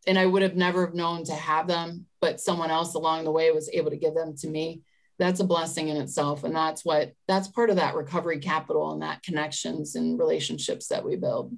and 0.06 0.18
I 0.18 0.24
would 0.24 0.42
have 0.42 0.56
never 0.56 0.90
known 0.92 1.24
to 1.24 1.34
have 1.34 1.66
them, 1.66 2.06
but 2.20 2.40
someone 2.40 2.70
else 2.70 2.94
along 2.94 3.24
the 3.24 3.32
way 3.32 3.50
was 3.50 3.68
able 3.72 3.90
to 3.90 3.96
give 3.96 4.14
them 4.14 4.36
to 4.38 4.48
me 4.48 4.82
that's 5.18 5.40
a 5.40 5.44
blessing 5.44 5.88
in 5.88 5.96
itself 5.96 6.44
and 6.44 6.54
that's 6.54 6.84
what 6.84 7.12
that's 7.26 7.48
part 7.48 7.70
of 7.70 7.76
that 7.76 7.94
recovery 7.94 8.38
capital 8.38 8.92
and 8.92 9.02
that 9.02 9.22
connections 9.22 9.96
and 9.96 10.18
relationships 10.18 10.88
that 10.88 11.04
we 11.04 11.16
build. 11.16 11.56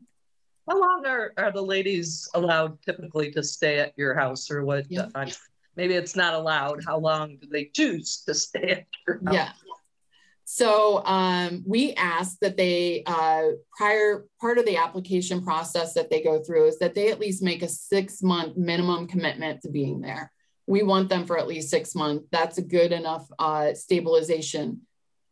How 0.68 0.80
long 0.80 1.06
are, 1.06 1.32
are 1.38 1.50
the 1.50 1.62
ladies 1.62 2.28
allowed 2.34 2.80
typically 2.82 3.30
to 3.32 3.42
stay 3.42 3.78
at 3.78 3.94
your 3.96 4.14
house 4.14 4.50
or 4.50 4.64
what 4.64 4.84
yeah. 4.88 5.08
uh, 5.14 5.26
maybe 5.76 5.94
it's 5.94 6.14
not 6.14 6.34
allowed 6.34 6.84
how 6.86 6.98
long 6.98 7.38
do 7.40 7.48
they 7.50 7.64
choose 7.64 8.22
to 8.26 8.34
stay 8.34 8.70
at 8.70 8.86
your 9.06 9.20
house? 9.24 9.34
Yeah. 9.34 9.52
So 10.44 11.04
um, 11.04 11.62
we 11.66 11.92
ask 11.94 12.38
that 12.40 12.56
they 12.56 13.02
uh, 13.06 13.42
prior 13.76 14.24
part 14.40 14.56
of 14.58 14.64
the 14.66 14.76
application 14.76 15.42
process 15.42 15.94
that 15.94 16.10
they 16.10 16.22
go 16.22 16.42
through 16.42 16.68
is 16.68 16.78
that 16.78 16.94
they 16.94 17.10
at 17.10 17.20
least 17.20 17.42
make 17.42 17.62
a 17.62 17.68
six 17.68 18.22
month 18.22 18.56
minimum 18.56 19.06
commitment 19.08 19.62
to 19.62 19.70
being 19.70 20.00
there 20.00 20.32
we 20.68 20.82
want 20.82 21.08
them 21.08 21.24
for 21.24 21.38
at 21.38 21.48
least 21.48 21.70
six 21.70 21.94
months. 21.94 22.26
That's 22.30 22.58
a 22.58 22.62
good 22.62 22.92
enough 22.92 23.26
uh, 23.38 23.72
stabilization. 23.72 24.82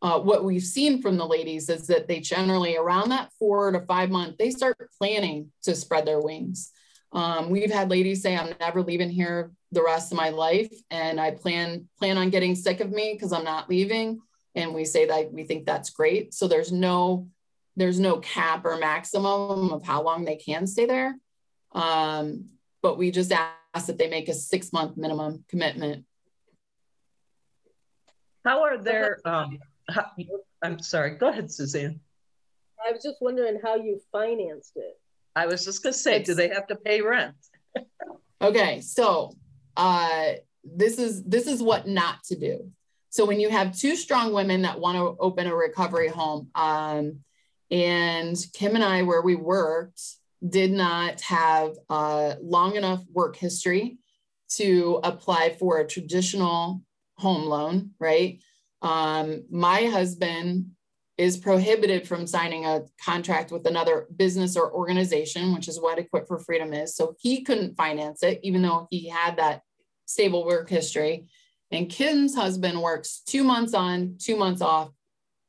Uh, 0.01 0.19
what 0.19 0.43
we've 0.43 0.63
seen 0.63 0.99
from 0.99 1.15
the 1.15 1.27
ladies 1.27 1.69
is 1.69 1.87
that 1.87 2.07
they 2.07 2.19
generally, 2.19 2.75
around 2.75 3.09
that 3.09 3.31
four 3.37 3.71
to 3.71 3.79
five 3.81 4.09
month, 4.09 4.37
they 4.37 4.49
start 4.49 4.75
planning 4.97 5.51
to 5.61 5.75
spread 5.75 6.05
their 6.05 6.19
wings. 6.19 6.71
Um, 7.13 7.51
we've 7.51 7.71
had 7.71 7.89
ladies 7.89 8.21
say, 8.21 8.35
"I'm 8.35 8.55
never 8.59 8.81
leaving 8.81 9.11
here 9.11 9.51
the 9.71 9.83
rest 9.83 10.11
of 10.11 10.17
my 10.17 10.29
life, 10.29 10.73
and 10.89 11.21
I 11.21 11.31
plan 11.31 11.87
plan 11.99 12.17
on 12.17 12.31
getting 12.31 12.55
sick 12.55 12.79
of 12.79 12.91
me 12.91 13.13
because 13.13 13.31
I'm 13.31 13.45
not 13.45 13.69
leaving." 13.69 14.19
And 14.55 14.73
we 14.73 14.85
say 14.85 15.05
that 15.05 15.31
we 15.31 15.43
think 15.43 15.65
that's 15.65 15.91
great. 15.91 16.33
So 16.33 16.47
there's 16.47 16.71
no 16.71 17.27
there's 17.75 17.99
no 17.99 18.17
cap 18.17 18.65
or 18.65 18.77
maximum 18.77 19.71
of 19.71 19.83
how 19.83 20.01
long 20.01 20.25
they 20.25 20.35
can 20.35 20.65
stay 20.65 20.87
there. 20.87 21.15
Um, 21.73 22.49
but 22.81 22.97
we 22.97 23.11
just 23.11 23.31
ask 23.73 23.87
that 23.87 23.97
they 23.97 24.09
make 24.09 24.29
a 24.29 24.33
six 24.33 24.71
month 24.73 24.97
minimum 24.97 25.43
commitment. 25.49 26.05
How 28.45 28.63
are 28.63 28.77
their, 28.77 29.19
um, 29.25 29.59
how, 29.89 30.05
I'm 30.63 30.79
sorry, 30.79 31.11
go 31.11 31.29
ahead, 31.29 31.51
Suzanne. 31.51 31.99
I 32.85 32.91
was 32.91 33.03
just 33.03 33.17
wondering 33.21 33.59
how 33.61 33.75
you 33.75 33.99
financed 34.11 34.73
it. 34.75 34.99
I 35.35 35.45
was 35.47 35.65
just 35.65 35.83
gonna 35.83 35.93
say, 35.93 36.17
it's, 36.17 36.29
do 36.29 36.35
they 36.35 36.49
have 36.49 36.67
to 36.67 36.75
pay 36.75 37.01
rent? 37.01 37.35
okay, 38.41 38.81
so 38.81 39.33
uh, 39.75 40.33
this 40.63 40.97
is 40.97 41.23
this 41.23 41.47
is 41.47 41.61
what 41.61 41.87
not 41.87 42.23
to 42.25 42.35
do. 42.35 42.71
So 43.09 43.25
when 43.25 43.39
you 43.39 43.49
have 43.49 43.77
two 43.77 43.95
strong 43.95 44.33
women 44.33 44.63
that 44.63 44.79
want 44.79 44.97
to 44.97 45.15
open 45.19 45.47
a 45.47 45.55
recovery 45.55 46.07
home, 46.07 46.49
um, 46.55 47.19
and 47.69 48.35
Kim 48.53 48.75
and 48.75 48.83
I, 48.83 49.03
where 49.03 49.21
we 49.21 49.35
worked, 49.35 50.01
did 50.47 50.71
not 50.71 51.21
have 51.21 51.71
a 51.89 52.37
long 52.41 52.75
enough 52.75 53.03
work 53.11 53.35
history 53.35 53.97
to 54.49 54.99
apply 55.03 55.55
for 55.59 55.79
a 55.79 55.87
traditional 55.87 56.81
home 57.17 57.45
loan, 57.45 57.91
right? 57.99 58.41
Um, 58.81 59.43
my 59.49 59.85
husband 59.85 60.71
is 61.17 61.35
prohibited 61.37 62.07
from 62.07 62.27
signing 62.27 62.65
a 62.65 62.83
contract 63.03 63.51
with 63.51 63.65
another 63.65 64.07
business 64.15 64.55
or 64.55 64.71
organization, 64.71 65.53
which 65.53 65.67
is 65.67 65.81
what 65.81 65.97
Equip 65.97 66.27
for 66.27 66.37
Freedom 66.39 66.73
is. 66.73 66.95
So 66.95 67.15
he 67.19 67.43
couldn't 67.43 67.75
finance 67.75 68.21
it, 68.21 68.39
even 68.43 68.61
though 68.61 68.87
he 68.91 69.09
had 69.09 69.37
that 69.37 69.61
stable 70.05 70.45
work 70.45 70.69
history. 70.69 71.27
And 71.71 71.89
Kim's 71.89 72.35
husband 72.35 72.81
works 72.81 73.21
two 73.25 73.43
months 73.43 73.73
on, 73.73 74.17
two 74.19 74.35
months 74.35 74.61
off, 74.61 74.89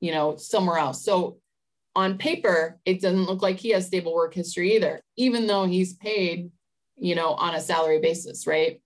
you 0.00 0.12
know, 0.12 0.36
somewhere 0.36 0.78
else. 0.78 1.04
So 1.04 1.38
on 1.98 2.16
paper, 2.16 2.78
it 2.84 3.00
doesn't 3.00 3.24
look 3.26 3.42
like 3.42 3.58
he 3.58 3.70
has 3.70 3.88
stable 3.88 4.14
work 4.14 4.32
history 4.32 4.76
either, 4.76 5.02
even 5.16 5.48
though 5.48 5.66
he's 5.66 5.94
paid, 5.94 6.48
you 6.96 7.16
know, 7.16 7.30
on 7.30 7.56
a 7.56 7.60
salary 7.60 7.98
basis, 7.98 8.46
right? 8.46 8.80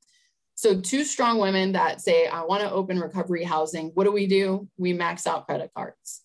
So 0.55 0.81
two 0.81 1.05
strong 1.05 1.37
women 1.37 1.73
that 1.73 2.01
say, 2.01 2.27
I 2.27 2.43
want 2.45 2.63
to 2.63 2.73
open 2.73 2.99
recovery 2.99 3.45
housing. 3.45 3.89
What 3.89 4.05
do 4.05 4.13
we 4.13 4.27
do? 4.27 4.67
We 4.79 4.95
max 4.95 5.27
out 5.27 5.45
credit 5.45 5.73
cards. 5.77 6.23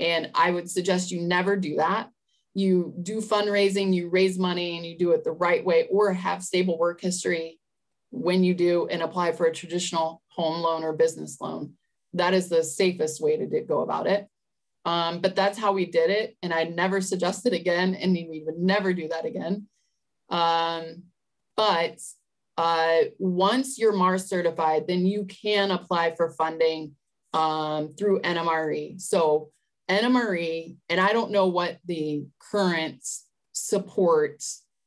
And 0.00 0.32
I 0.34 0.50
would 0.50 0.68
suggest 0.68 1.12
you 1.12 1.20
never 1.20 1.54
do 1.56 1.76
that. 1.76 2.10
You 2.52 2.92
do 3.00 3.20
fundraising, 3.20 3.94
you 3.94 4.08
raise 4.08 4.36
money 4.36 4.76
and 4.76 4.84
you 4.84 4.98
do 4.98 5.12
it 5.12 5.22
the 5.22 5.30
right 5.30 5.64
way 5.64 5.86
or 5.88 6.12
have 6.12 6.42
stable 6.42 6.76
work 6.76 7.00
history 7.00 7.60
when 8.10 8.42
you 8.42 8.54
do 8.54 8.88
and 8.90 9.02
apply 9.02 9.30
for 9.30 9.46
a 9.46 9.54
traditional 9.54 10.20
home 10.30 10.62
loan 10.62 10.82
or 10.82 10.94
business 10.94 11.40
loan. 11.40 11.74
That 12.12 12.34
is 12.34 12.48
the 12.48 12.64
safest 12.64 13.20
way 13.20 13.36
to 13.36 13.60
go 13.60 13.82
about 13.82 14.08
it. 14.08 14.26
Um, 14.84 15.20
but 15.20 15.34
that's 15.34 15.58
how 15.58 15.72
we 15.72 15.86
did 15.86 16.10
it. 16.10 16.36
And 16.42 16.52
I 16.52 16.64
never 16.64 17.00
suggested 17.00 17.52
again, 17.52 17.94
and 17.94 18.12
we 18.12 18.42
would 18.44 18.58
never 18.58 18.92
do 18.92 19.08
that 19.08 19.24
again. 19.24 19.66
Um, 20.28 21.04
but 21.56 22.00
uh, 22.56 22.98
once 23.18 23.78
you're 23.78 23.92
Mars 23.92 24.26
certified, 24.26 24.86
then 24.86 25.06
you 25.06 25.24
can 25.24 25.70
apply 25.70 26.14
for 26.14 26.30
funding 26.30 26.92
um, 27.32 27.94
through 27.98 28.20
NMRE. 28.20 29.00
So 29.00 29.50
NMRE, 29.88 30.76
and 30.88 31.00
I 31.00 31.12
don't 31.12 31.32
know 31.32 31.48
what 31.48 31.78
the 31.84 32.26
current 32.38 33.04
support 33.52 34.42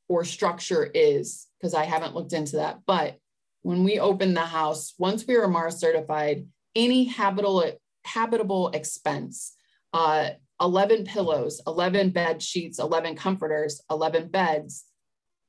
or 0.07 0.23
structure 0.23 0.85
is 0.85 1.47
because 1.59 1.73
I 1.73 1.85
haven't 1.85 2.15
looked 2.15 2.33
into 2.33 2.57
that. 2.57 2.79
But 2.85 3.17
when 3.63 3.83
we 3.83 3.99
opened 3.99 4.37
the 4.37 4.41
house, 4.41 4.93
once 4.97 5.25
we 5.27 5.37
were 5.37 5.47
Mars 5.47 5.77
certified, 5.77 6.47
any 6.75 7.05
habitable 7.05 7.71
habitable 8.05 8.69
expense 8.69 9.56
uh, 9.93 10.29
11 10.61 11.05
pillows, 11.05 11.61
11 11.67 12.09
bed 12.11 12.41
sheets, 12.41 12.79
11 12.79 13.15
comforters, 13.15 13.81
11 13.91 14.29
beds, 14.29 14.85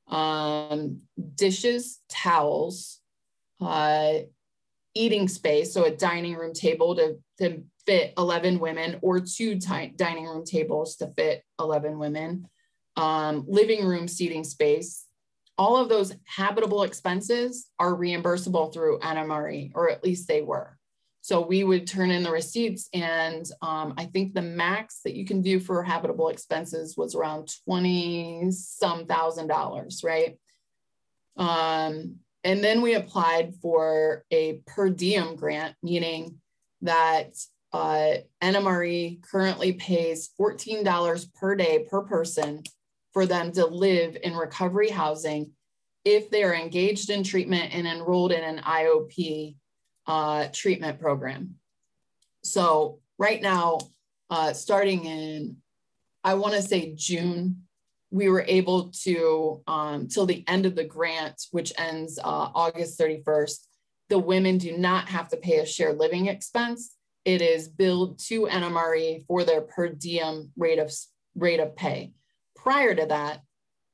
um, 0.07 1.01
dishes, 1.35 1.99
towels, 2.09 2.99
uh, 3.61 4.13
eating 4.95 5.27
space, 5.27 5.73
so 5.73 5.85
a 5.85 5.91
dining 5.91 6.35
room 6.35 6.53
table 6.53 6.95
to, 6.95 7.17
to 7.39 7.63
fit 7.85 8.13
11 8.17 8.59
women 8.59 8.99
or 9.01 9.19
two 9.19 9.55
dining 9.55 10.25
room 10.25 10.45
tables 10.45 10.95
to 10.97 11.07
fit 11.15 11.43
11 11.59 11.97
women, 11.97 12.47
um, 12.95 13.45
living 13.47 13.85
room 13.85 14.07
seating 14.07 14.43
space. 14.43 15.05
All 15.57 15.77
of 15.77 15.89
those 15.89 16.15
habitable 16.25 16.83
expenses 16.83 17.67
are 17.79 17.93
reimbursable 17.93 18.73
through 18.73 18.99
NMRE, 18.99 19.71
or 19.75 19.89
at 19.89 20.03
least 20.03 20.27
they 20.27 20.41
were. 20.41 20.78
So 21.29 21.41
we 21.41 21.63
would 21.63 21.85
turn 21.85 22.09
in 22.09 22.23
the 22.23 22.31
receipts, 22.31 22.89
and 22.91 23.45
um, 23.61 23.93
I 23.99 24.05
think 24.05 24.33
the 24.33 24.41
max 24.41 25.01
that 25.05 25.13
you 25.13 25.25
can 25.25 25.43
do 25.43 25.59
for 25.59 25.83
habitable 25.83 26.29
expenses 26.29 26.97
was 26.97 27.13
around 27.13 27.51
20 27.65 28.49
some 28.49 29.05
thousand 29.05 29.45
dollars, 29.45 30.01
right? 30.03 30.39
Um, 31.37 32.15
and 32.43 32.63
then 32.63 32.81
we 32.81 32.95
applied 32.95 33.53
for 33.61 34.25
a 34.31 34.61
per 34.65 34.89
diem 34.89 35.35
grant, 35.35 35.75
meaning 35.83 36.39
that 36.81 37.35
uh, 37.73 38.13
NMRE 38.41 39.21
currently 39.21 39.73
pays 39.73 40.31
$14 40.41 41.31
per 41.35 41.53
day 41.53 41.85
per 41.87 42.01
person 42.01 42.63
for 43.13 43.27
them 43.27 43.51
to 43.51 43.67
live 43.67 44.17
in 44.23 44.35
recovery 44.35 44.89
housing 44.89 45.51
if 46.03 46.31
they 46.31 46.41
are 46.41 46.55
engaged 46.55 47.11
in 47.11 47.21
treatment 47.21 47.71
and 47.71 47.85
enrolled 47.85 48.31
in 48.31 48.43
an 48.43 48.63
IOP 48.63 49.53
uh, 50.09 50.47
treatment 50.51 50.99
program. 50.99 51.55
So 52.43 52.99
right 53.19 53.41
now, 53.41 53.77
uh, 54.31 54.53
starting 54.53 55.05
in, 55.05 55.57
I 56.23 56.33
want 56.33 56.55
to 56.55 56.63
say 56.63 56.93
June, 56.95 57.63
we 58.09 58.27
were 58.27 58.43
able 58.47 58.89
to, 59.03 59.61
um, 59.67 60.07
till 60.07 60.25
the 60.25 60.43
end 60.47 60.65
of 60.65 60.75
the 60.75 60.83
grant, 60.83 61.39
which 61.51 61.71
ends 61.77 62.17
uh, 62.17 62.49
August 62.55 62.99
31st, 62.99 63.59
the 64.09 64.17
women 64.17 64.57
do 64.57 64.75
not 64.75 65.07
have 65.09 65.29
to 65.29 65.37
pay 65.37 65.59
a 65.59 65.65
shared 65.65 65.99
living 65.99 66.25
expense. 66.25 66.95
It 67.23 67.43
is 67.43 67.67
billed 67.67 68.17
to 68.29 68.47
NMRE 68.47 69.27
for 69.27 69.43
their 69.43 69.61
per 69.61 69.89
diem 69.89 70.51
rate 70.57 70.79
of 70.79 70.91
rate 71.35 71.59
of 71.59 71.75
pay. 71.75 72.13
Prior 72.55 72.95
to 72.95 73.05
that, 73.05 73.41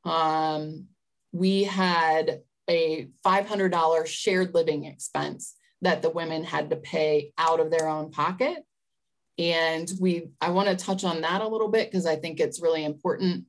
um, 0.10 0.86
we 1.34 1.66
had 1.66 2.44
a 2.70 3.10
$500 3.26 4.08
shared 4.08 4.54
living 4.54 4.86
expense 4.86 5.56
that 5.86 6.02
the 6.02 6.10
women 6.10 6.44
had 6.44 6.70
to 6.70 6.76
pay 6.76 7.32
out 7.38 7.60
of 7.60 7.72
their 7.72 7.88
own 7.88 8.12
pocket. 8.12 8.64
And 9.38 9.92
we, 10.00 10.30
I 10.42 10.50
want 10.50 10.70
to 10.70 10.76
touch 10.76 11.04
on 11.04 11.22
that 11.22 11.42
a 11.42 11.48
little 11.48 11.68
bit 11.68 11.92
because 11.92 12.06
I 12.06 12.16
think 12.16 12.40
it's 12.40 12.62
really 12.62 12.84
important. 12.84 13.46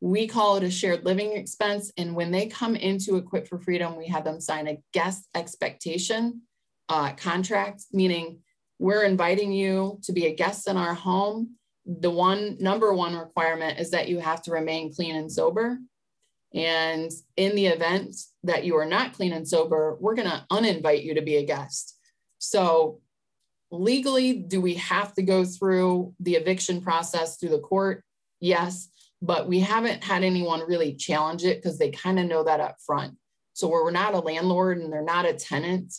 We 0.00 0.26
call 0.26 0.56
it 0.56 0.62
a 0.62 0.70
shared 0.70 1.04
living 1.04 1.36
expense. 1.36 1.92
And 1.96 2.14
when 2.14 2.30
they 2.30 2.46
come 2.46 2.76
into 2.76 3.16
Equip 3.16 3.48
for 3.48 3.58
Freedom, 3.58 3.96
we 3.96 4.06
have 4.06 4.24
them 4.24 4.40
sign 4.40 4.68
a 4.68 4.78
guest 4.92 5.26
expectation 5.34 6.42
uh, 6.88 7.12
contract, 7.12 7.84
meaning 7.92 8.40
we're 8.78 9.04
inviting 9.04 9.52
you 9.52 9.98
to 10.04 10.12
be 10.12 10.26
a 10.26 10.34
guest 10.34 10.68
in 10.68 10.76
our 10.76 10.94
home. 10.94 11.56
The 11.86 12.10
one 12.10 12.56
number 12.60 12.92
one 12.92 13.16
requirement 13.16 13.78
is 13.78 13.90
that 13.90 14.08
you 14.08 14.20
have 14.20 14.42
to 14.42 14.52
remain 14.52 14.92
clean 14.92 15.16
and 15.16 15.30
sober. 15.30 15.78
And 16.52 17.10
in 17.36 17.54
the 17.54 17.66
event 17.66 18.16
that 18.42 18.64
you 18.64 18.76
are 18.76 18.86
not 18.86 19.12
clean 19.12 19.32
and 19.32 19.46
sober, 19.46 19.96
we're 20.00 20.16
going 20.16 20.28
to 20.28 20.44
uninvite 20.50 21.04
you 21.04 21.14
to 21.14 21.22
be 21.22 21.36
a 21.36 21.44
guest. 21.44 21.96
So, 22.38 23.00
legally, 23.70 24.32
do 24.32 24.60
we 24.60 24.74
have 24.74 25.14
to 25.14 25.22
go 25.22 25.44
through 25.44 26.14
the 26.18 26.34
eviction 26.34 26.80
process 26.80 27.36
through 27.36 27.50
the 27.50 27.60
court? 27.60 28.02
Yes, 28.40 28.88
but 29.22 29.46
we 29.46 29.60
haven't 29.60 30.02
had 30.02 30.24
anyone 30.24 30.66
really 30.66 30.94
challenge 30.94 31.44
it 31.44 31.62
because 31.62 31.78
they 31.78 31.90
kind 31.90 32.18
of 32.18 32.26
know 32.26 32.42
that 32.42 32.60
up 32.60 32.76
front. 32.84 33.14
So, 33.52 33.68
we're 33.68 33.90
not 33.92 34.14
a 34.14 34.18
landlord 34.18 34.78
and 34.78 34.92
they're 34.92 35.02
not 35.02 35.26
a 35.26 35.34
tenant, 35.34 35.94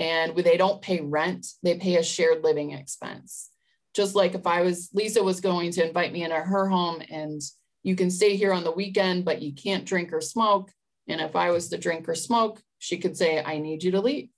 and 0.00 0.36
they 0.36 0.56
don't 0.56 0.82
pay 0.82 1.00
rent, 1.00 1.46
they 1.62 1.76
pay 1.76 1.96
a 1.96 2.02
shared 2.02 2.42
living 2.42 2.72
expense. 2.72 3.50
Just 3.94 4.16
like 4.16 4.34
if 4.34 4.46
I 4.46 4.62
was, 4.62 4.88
Lisa 4.94 5.22
was 5.22 5.40
going 5.40 5.70
to 5.72 5.86
invite 5.86 6.12
me 6.12 6.24
into 6.24 6.34
her 6.34 6.68
home 6.68 7.02
and 7.08 7.40
you 7.82 7.96
can 7.96 8.10
stay 8.10 8.36
here 8.36 8.52
on 8.52 8.64
the 8.64 8.72
weekend, 8.72 9.24
but 9.24 9.42
you 9.42 9.52
can't 9.52 9.84
drink 9.84 10.12
or 10.12 10.20
smoke. 10.20 10.70
And 11.08 11.20
if 11.20 11.34
I 11.34 11.50
was 11.50 11.68
to 11.68 11.78
drink 11.78 12.08
or 12.08 12.14
smoke, 12.14 12.60
she 12.78 12.98
could 12.98 13.16
say, 13.16 13.42
I 13.42 13.58
need 13.58 13.82
you 13.82 13.90
to 13.92 14.00
leave. 14.00 14.28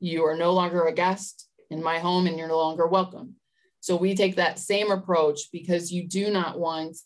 You 0.00 0.24
are 0.24 0.36
no 0.36 0.52
longer 0.52 0.84
a 0.86 0.92
guest 0.92 1.48
in 1.70 1.82
my 1.82 1.98
home 1.98 2.26
and 2.26 2.38
you're 2.38 2.48
no 2.48 2.58
longer 2.58 2.86
welcome. 2.86 3.36
So 3.80 3.96
we 3.96 4.14
take 4.14 4.36
that 4.36 4.58
same 4.58 4.90
approach 4.90 5.50
because 5.52 5.92
you 5.92 6.06
do 6.06 6.30
not 6.30 6.58
want 6.58 6.96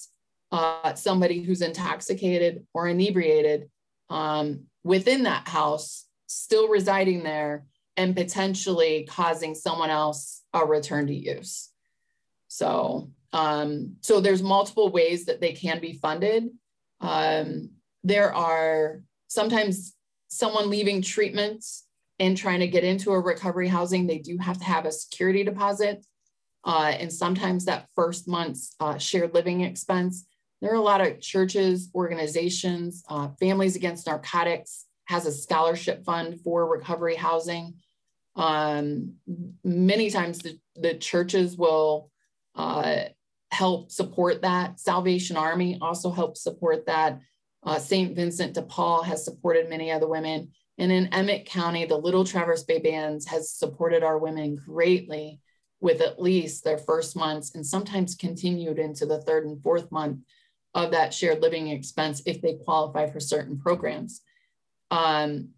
uh, 0.52 0.94
somebody 0.94 1.42
who's 1.42 1.62
intoxicated 1.62 2.66
or 2.74 2.88
inebriated 2.88 3.70
um, 4.10 4.64
within 4.84 5.24
that 5.24 5.48
house, 5.48 6.06
still 6.26 6.68
residing 6.68 7.22
there 7.22 7.64
and 7.96 8.14
potentially 8.14 9.06
causing 9.08 9.54
someone 9.54 9.90
else 9.90 10.42
a 10.52 10.64
return 10.64 11.06
to 11.06 11.14
use. 11.14 11.70
So 12.48 13.10
um, 13.36 13.96
so 14.00 14.18
there's 14.18 14.42
multiple 14.42 14.88
ways 14.90 15.26
that 15.26 15.42
they 15.42 15.52
can 15.52 15.78
be 15.78 15.92
funded. 15.92 16.48
Um, 17.02 17.68
there 18.02 18.34
are 18.34 19.02
sometimes 19.28 19.94
someone 20.28 20.70
leaving 20.70 21.02
treatments 21.02 21.84
and 22.18 22.34
trying 22.34 22.60
to 22.60 22.66
get 22.66 22.82
into 22.82 23.12
a 23.12 23.20
recovery 23.20 23.68
housing, 23.68 24.06
they 24.06 24.16
do 24.16 24.38
have 24.38 24.56
to 24.56 24.64
have 24.64 24.86
a 24.86 24.90
security 24.90 25.44
deposit. 25.44 26.02
Uh, 26.64 26.94
and 26.98 27.12
sometimes 27.12 27.66
that 27.66 27.88
first 27.94 28.26
month's 28.26 28.74
uh, 28.80 28.96
shared 28.96 29.34
living 29.34 29.60
expense. 29.60 30.26
There 30.62 30.72
are 30.72 30.76
a 30.76 30.80
lot 30.80 31.06
of 31.06 31.20
churches, 31.20 31.90
organizations, 31.94 33.04
uh, 33.10 33.28
Families 33.38 33.76
Against 33.76 34.06
Narcotics 34.06 34.86
has 35.04 35.26
a 35.26 35.32
scholarship 35.32 36.06
fund 36.06 36.40
for 36.40 36.66
recovery 36.66 37.16
housing. 37.16 37.74
Um, 38.34 39.16
many 39.62 40.08
times 40.08 40.38
the, 40.38 40.58
the 40.74 40.94
churches 40.94 41.58
will 41.58 42.10
uh, 42.54 43.04
help 43.50 43.90
support 43.90 44.42
that. 44.42 44.80
Salvation 44.80 45.36
Army 45.36 45.78
also 45.80 46.10
helps 46.10 46.42
support 46.42 46.86
that. 46.86 47.20
Uh, 47.62 47.78
St. 47.78 48.14
Vincent 48.14 48.54
de 48.54 48.62
Paul 48.62 49.02
has 49.02 49.24
supported 49.24 49.68
many 49.68 49.90
other 49.90 50.08
women. 50.08 50.50
And 50.78 50.92
in 50.92 51.12
Emmet 51.12 51.46
County, 51.46 51.84
the 51.86 51.96
Little 51.96 52.24
Traverse 52.24 52.64
Bay 52.64 52.78
Bands 52.78 53.26
has 53.26 53.50
supported 53.50 54.02
our 54.02 54.18
women 54.18 54.56
greatly 54.56 55.40
with 55.80 56.00
at 56.00 56.20
least 56.20 56.64
their 56.64 56.78
first 56.78 57.16
months 57.16 57.54
and 57.54 57.66
sometimes 57.66 58.14
continued 58.14 58.78
into 58.78 59.06
the 59.06 59.20
third 59.22 59.46
and 59.46 59.62
fourth 59.62 59.90
month 59.90 60.20
of 60.74 60.90
that 60.90 61.14
shared 61.14 61.40
living 61.40 61.68
expense 61.68 62.22
if 62.26 62.42
they 62.42 62.54
qualify 62.54 63.08
for 63.08 63.20
certain 63.20 63.58
programs. 63.58 64.20
Um, 64.90 65.50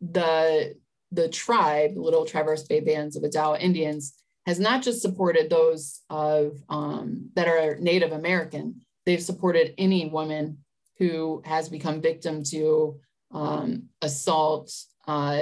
the, 0.00 0.74
the 1.12 1.28
tribe, 1.28 1.92
Little 1.96 2.26
Traverse 2.26 2.64
Bay 2.64 2.80
Bands 2.80 3.16
of 3.16 3.22
Odawa 3.22 3.60
Indians, 3.60 4.14
has 4.46 4.60
not 4.60 4.82
just 4.82 5.02
supported 5.02 5.50
those 5.50 6.02
of 6.08 6.62
um, 6.68 7.30
that 7.34 7.48
are 7.48 7.76
Native 7.80 8.12
American. 8.12 8.82
They've 9.04 9.22
supported 9.22 9.74
any 9.76 10.08
woman 10.08 10.58
who 10.98 11.42
has 11.44 11.68
become 11.68 12.00
victim 12.00 12.42
to 12.44 12.98
um, 13.32 13.88
assault, 14.02 14.72
uh, 15.06 15.40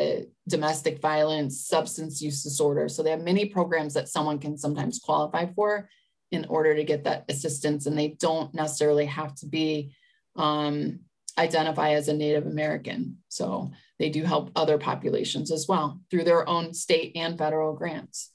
domestic 0.49 1.01
violence, 1.01 1.67
substance 1.67 2.21
use 2.21 2.43
disorder. 2.43 2.89
So 2.89 3.03
they 3.03 3.11
have 3.11 3.23
many 3.23 3.45
programs 3.47 3.95
that 3.95 4.09
someone 4.09 4.39
can 4.39 4.57
sometimes 4.57 4.99
qualify 4.99 5.47
for 5.55 5.89
in 6.33 6.47
order 6.47 6.75
to 6.75 6.85
get 6.85 7.05
that 7.05 7.25
assistance, 7.29 7.87
and 7.87 7.97
they 7.97 8.09
don't 8.09 8.53
necessarily 8.55 9.07
have 9.07 9.35
to 9.37 9.47
be 9.47 9.95
um, 10.37 11.01
identify 11.39 11.91
as 11.91 12.09
a 12.09 12.15
Native 12.15 12.47
American. 12.47 13.19
So 13.29 13.71
they 13.99 14.09
do 14.09 14.25
help 14.25 14.51
other 14.57 14.79
populations 14.79 15.53
as 15.53 15.67
well 15.69 16.01
through 16.11 16.25
their 16.25 16.49
own 16.49 16.75
state 16.75 17.13
and 17.17 17.39
federal 17.39 17.75
grants. 17.75 18.31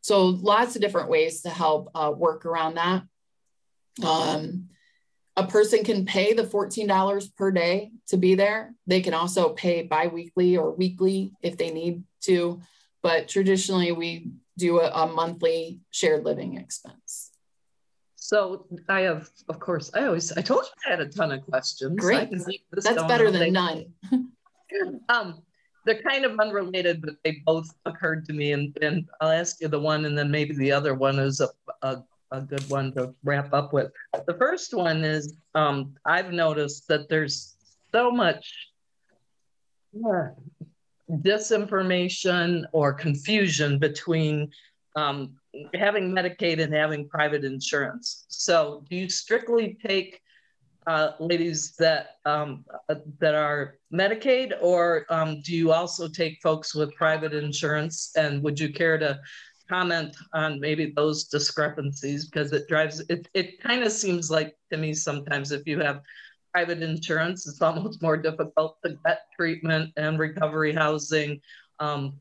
So 0.00 0.26
lots 0.26 0.76
of 0.76 0.82
different 0.82 1.08
ways 1.08 1.42
to 1.42 1.50
help 1.50 1.90
uh, 1.94 2.12
work 2.16 2.46
around 2.46 2.74
that. 2.74 3.02
Um, 4.04 4.68
a 5.36 5.46
person 5.46 5.84
can 5.84 6.04
pay 6.04 6.32
the 6.32 6.42
$14 6.42 7.36
per 7.36 7.50
day 7.50 7.92
to 8.08 8.16
be 8.16 8.34
there. 8.34 8.74
They 8.86 9.00
can 9.00 9.14
also 9.14 9.50
pay 9.50 9.82
biweekly 9.82 10.56
or 10.56 10.72
weekly 10.72 11.32
if 11.42 11.56
they 11.56 11.70
need 11.70 12.02
to, 12.22 12.60
but 13.02 13.28
traditionally 13.28 13.92
we 13.92 14.30
do 14.58 14.80
a, 14.80 14.90
a 14.90 15.06
monthly 15.06 15.80
shared 15.90 16.24
living 16.24 16.56
expense. 16.56 17.30
So 18.16 18.66
I 18.88 19.00
have, 19.00 19.28
of 19.48 19.58
course, 19.58 19.90
I 19.94 20.04
always, 20.04 20.30
I 20.32 20.42
told 20.42 20.64
you 20.64 20.70
I 20.86 20.90
had 20.90 21.00
a 21.00 21.08
ton 21.08 21.32
of 21.32 21.44
questions. 21.46 21.98
Great. 21.98 22.30
That's 22.72 23.02
better 23.04 23.30
than 23.30 23.52
none. 23.52 23.86
um, 25.08 25.42
they're 25.84 26.02
kind 26.02 26.24
of 26.24 26.38
unrelated, 26.38 27.00
but 27.02 27.14
they 27.24 27.42
both 27.46 27.72
occurred 27.86 28.24
to 28.26 28.32
me. 28.32 28.52
And, 28.52 28.76
and 28.82 29.08
I'll 29.20 29.30
ask 29.30 29.60
you 29.60 29.68
the 29.68 29.80
one, 29.80 30.04
and 30.04 30.16
then 30.16 30.30
maybe 30.30 30.54
the 30.54 30.72
other 30.72 30.94
one 30.94 31.18
is 31.18 31.40
a, 31.40 31.48
a, 31.82 32.02
a 32.30 32.40
good 32.40 32.68
one 32.68 32.92
to 32.92 33.14
wrap 33.24 33.52
up 33.52 33.72
with. 33.72 33.90
The 34.26 34.34
first 34.34 34.74
one 34.74 35.04
is 35.04 35.34
um, 35.54 35.94
I've 36.04 36.32
noticed 36.32 36.88
that 36.88 37.08
there's 37.08 37.56
so 37.92 38.10
much 38.10 38.52
uh, 40.06 40.28
disinformation 41.10 42.64
or 42.72 42.92
confusion 42.92 43.78
between 43.78 44.50
um, 44.96 45.34
having 45.74 46.12
Medicaid 46.12 46.60
and 46.62 46.72
having 46.72 47.08
private 47.08 47.44
insurance. 47.44 48.24
So, 48.28 48.84
do 48.88 48.96
you 48.96 49.08
strictly 49.08 49.76
take 49.84 50.22
uh, 50.86 51.12
ladies 51.20 51.74
that 51.76 52.16
um, 52.24 52.64
uh, 52.88 52.96
that 53.18 53.34
are 53.34 53.76
Medicaid, 53.92 54.54
or 54.60 55.06
um, 55.10 55.40
do 55.42 55.54
you 55.54 55.72
also 55.72 56.08
take 56.08 56.40
folks 56.42 56.74
with 56.74 56.94
private 56.94 57.34
insurance? 57.34 58.12
And 58.16 58.42
would 58.42 58.58
you 58.58 58.72
care 58.72 58.98
to 58.98 59.20
comment 59.68 60.16
on 60.32 60.58
maybe 60.58 60.92
those 60.96 61.24
discrepancies 61.24 62.26
because 62.26 62.52
it 62.52 62.66
drives 62.68 63.00
it? 63.08 63.28
It 63.34 63.60
kind 63.60 63.82
of 63.82 63.92
seems 63.92 64.30
like 64.30 64.56
to 64.70 64.76
me 64.76 64.94
sometimes 64.94 65.52
if 65.52 65.66
you 65.66 65.80
have 65.80 66.00
private 66.52 66.82
insurance, 66.82 67.46
it's 67.46 67.62
almost 67.62 68.02
more 68.02 68.16
difficult 68.16 68.78
to 68.84 68.96
get 69.04 69.26
treatment 69.36 69.92
and 69.96 70.18
recovery 70.18 70.72
housing 70.72 71.40
um, 71.78 72.20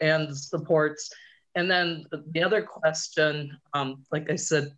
and 0.00 0.36
supports. 0.36 1.10
And 1.54 1.70
then 1.70 2.04
the 2.32 2.42
other 2.42 2.62
question, 2.62 3.56
um, 3.72 4.04
like 4.10 4.30
I 4.30 4.36
said, 4.36 4.72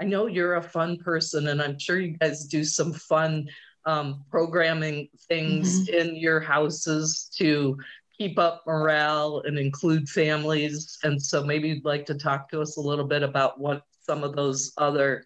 I 0.00 0.04
know 0.04 0.26
you're 0.26 0.56
a 0.56 0.62
fun 0.62 0.98
person, 0.98 1.48
and 1.48 1.60
I'm 1.60 1.78
sure 1.78 1.98
you 1.98 2.16
guys 2.16 2.44
do 2.44 2.64
some 2.64 2.92
fun 2.92 3.48
um, 3.84 4.24
programming 4.30 5.08
things 5.28 5.88
mm-hmm. 5.88 6.08
in 6.08 6.16
your 6.16 6.40
houses 6.40 7.30
to 7.36 7.78
keep 8.16 8.38
up 8.38 8.62
morale 8.66 9.42
and 9.46 9.58
include 9.58 10.08
families. 10.08 10.98
And 11.04 11.20
so 11.20 11.44
maybe 11.44 11.68
you'd 11.68 11.84
like 11.84 12.04
to 12.06 12.14
talk 12.14 12.50
to 12.50 12.60
us 12.60 12.76
a 12.76 12.80
little 12.80 13.04
bit 13.04 13.22
about 13.22 13.58
what 13.60 13.82
some 14.02 14.24
of 14.24 14.34
those 14.34 14.72
other 14.76 15.24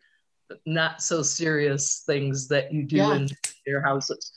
not 0.66 1.02
so 1.02 1.22
serious 1.22 2.02
things 2.06 2.48
that 2.48 2.72
you 2.72 2.84
do 2.84 2.96
yeah. 2.96 3.14
in 3.14 3.28
your 3.66 3.80
houses. 3.80 4.32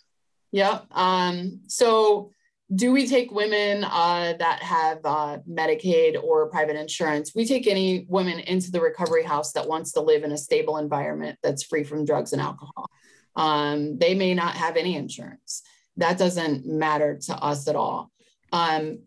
Yeah. 0.52 0.80
Um, 0.92 1.60
so 1.68 2.32
do 2.74 2.92
we 2.92 3.08
take 3.08 3.32
women 3.32 3.84
uh, 3.84 4.34
that 4.40 4.64
have 4.64 5.00
uh, 5.06 5.38
Medicaid 5.48 6.22
or 6.22 6.50
private 6.50 6.76
insurance? 6.76 7.34
We 7.36 7.46
take 7.46 7.68
any 7.68 8.06
women 8.10 8.40
into 8.40 8.72
the 8.72 8.82
recovery 8.82 9.24
house 9.24 9.52
that 9.52 9.68
wants 9.68 9.92
to 9.94 10.02
live 10.02 10.24
in 10.24 10.32
a 10.32 10.38
stable 10.38 10.78
environment 10.78 11.38
that's 11.44 11.64
free 11.64 11.84
from 11.84 12.06
drugs 12.06 12.34
and 12.34 12.42
alcohol. 12.42 12.90
Um, 13.36 14.00
they 14.00 14.16
may 14.16 14.34
not 14.34 14.56
have 14.56 14.78
any 14.78 14.96
insurance. 14.96 15.62
That 15.98 16.18
doesn't 16.18 16.66
matter 16.66 17.20
to 17.28 17.36
us 17.36 17.68
at 17.68 17.76
all. 17.76 18.12
Um, 18.52 19.04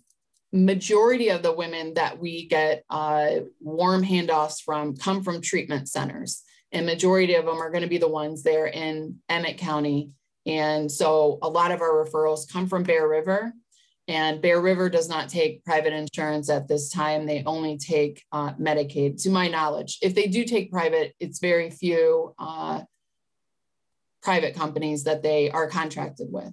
majority 0.52 1.30
of 1.30 1.42
the 1.42 1.52
women 1.52 1.94
that 1.94 2.18
we 2.18 2.46
get 2.46 2.84
uh, 2.88 3.40
warm 3.60 4.04
handoffs 4.04 4.62
from 4.62 4.96
come 4.96 5.24
from 5.24 5.40
treatment 5.40 5.88
centers, 5.88 6.42
and 6.70 6.86
majority 6.86 7.34
of 7.34 7.44
them 7.44 7.60
are 7.60 7.70
going 7.70 7.82
to 7.82 7.88
be 7.88 7.98
the 7.98 8.08
ones 8.08 8.44
there 8.44 8.66
in 8.66 9.16
Emmet 9.28 9.58
County 9.58 10.12
and 10.48 10.90
so 10.90 11.38
a 11.42 11.48
lot 11.48 11.72
of 11.72 11.82
our 11.82 12.04
referrals 12.04 12.50
come 12.50 12.66
from 12.66 12.82
Bear 12.82 13.06
River. 13.06 13.52
And 14.08 14.40
Bear 14.40 14.62
River 14.62 14.88
does 14.88 15.06
not 15.06 15.28
take 15.28 15.62
private 15.62 15.92
insurance 15.92 16.48
at 16.48 16.66
this 16.66 16.88
time. 16.88 17.26
They 17.26 17.42
only 17.44 17.76
take 17.76 18.24
uh, 18.32 18.54
Medicaid, 18.54 19.22
to 19.24 19.30
my 19.30 19.48
knowledge. 19.48 19.98
If 20.00 20.14
they 20.14 20.26
do 20.26 20.44
take 20.44 20.72
private, 20.72 21.14
it's 21.20 21.40
very 21.40 21.70
few 21.70 22.34
uh, 22.38 22.80
private 24.22 24.56
companies 24.56 25.04
that 25.04 25.22
they 25.22 25.50
are 25.50 25.68
contracted 25.68 26.28
with. 26.30 26.50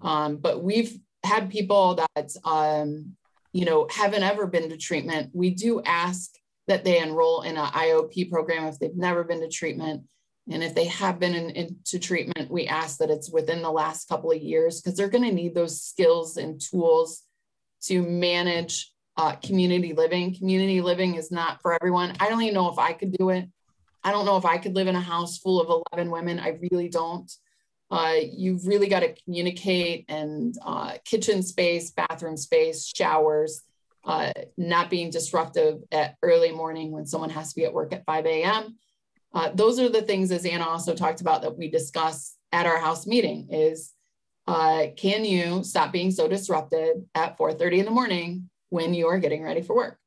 Um, 0.00 0.36
but 0.36 0.62
we've 0.62 0.96
had 1.24 1.50
people 1.50 1.96
that, 1.96 2.30
um, 2.44 3.16
you 3.52 3.64
know, 3.64 3.88
haven't 3.90 4.22
ever 4.22 4.46
been 4.46 4.68
to 4.68 4.76
treatment. 4.76 5.30
We 5.32 5.50
do 5.50 5.82
ask 5.82 6.30
that 6.68 6.84
they 6.84 7.00
enroll 7.00 7.42
in 7.42 7.56
an 7.56 7.66
IOP 7.66 8.30
program 8.30 8.66
if 8.66 8.78
they've 8.78 8.94
never 8.94 9.24
been 9.24 9.40
to 9.40 9.48
treatment. 9.48 10.04
And 10.50 10.62
if 10.62 10.74
they 10.74 10.86
have 10.86 11.18
been 11.18 11.34
in, 11.34 11.50
into 11.50 11.98
treatment, 11.98 12.50
we 12.50 12.66
ask 12.66 12.98
that 12.98 13.10
it's 13.10 13.30
within 13.30 13.62
the 13.62 13.70
last 13.70 14.08
couple 14.08 14.30
of 14.30 14.42
years 14.42 14.80
because 14.80 14.96
they're 14.96 15.08
going 15.08 15.24
to 15.24 15.32
need 15.32 15.54
those 15.54 15.80
skills 15.80 16.36
and 16.36 16.60
tools 16.60 17.22
to 17.84 18.02
manage 18.02 18.92
uh, 19.16 19.36
community 19.36 19.94
living. 19.94 20.34
Community 20.34 20.80
living 20.80 21.14
is 21.14 21.30
not 21.30 21.62
for 21.62 21.72
everyone. 21.72 22.14
I 22.20 22.28
don't 22.28 22.42
even 22.42 22.54
know 22.54 22.70
if 22.70 22.78
I 22.78 22.92
could 22.92 23.12
do 23.12 23.30
it. 23.30 23.48
I 24.02 24.10
don't 24.10 24.26
know 24.26 24.36
if 24.36 24.44
I 24.44 24.58
could 24.58 24.74
live 24.74 24.86
in 24.86 24.96
a 24.96 25.00
house 25.00 25.38
full 25.38 25.60
of 25.60 25.82
11 25.92 26.10
women. 26.10 26.38
I 26.38 26.58
really 26.70 26.88
don't. 26.88 27.30
Uh, 27.90 28.16
you've 28.22 28.66
really 28.66 28.88
got 28.88 29.00
to 29.00 29.14
communicate 29.24 30.04
and 30.08 30.54
uh, 30.64 30.94
kitchen 31.04 31.42
space, 31.42 31.90
bathroom 31.90 32.36
space, 32.36 32.86
showers, 32.86 33.62
uh, 34.04 34.32
not 34.58 34.90
being 34.90 35.10
disruptive 35.10 35.80
at 35.90 36.16
early 36.22 36.52
morning 36.52 36.90
when 36.90 37.06
someone 37.06 37.30
has 37.30 37.50
to 37.50 37.56
be 37.56 37.64
at 37.64 37.72
work 37.72 37.92
at 37.94 38.04
5 38.04 38.26
a.m. 38.26 38.76
Uh, 39.34 39.50
those 39.52 39.80
are 39.80 39.88
the 39.88 40.02
things, 40.02 40.30
as 40.30 40.46
Anna 40.46 40.64
also 40.64 40.94
talked 40.94 41.20
about, 41.20 41.42
that 41.42 41.58
we 41.58 41.68
discuss 41.68 42.36
at 42.52 42.66
our 42.66 42.78
house 42.78 43.06
meeting 43.06 43.48
is 43.50 43.92
uh, 44.46 44.86
can 44.96 45.24
you 45.24 45.64
stop 45.64 45.90
being 45.90 46.10
so 46.10 46.28
disrupted 46.28 47.04
at 47.14 47.36
4.30 47.36 47.78
in 47.78 47.84
the 47.84 47.90
morning 47.90 48.48
when 48.68 48.94
you 48.94 49.08
are 49.08 49.18
getting 49.18 49.42
ready 49.42 49.60
for 49.60 49.74
work? 49.74 49.98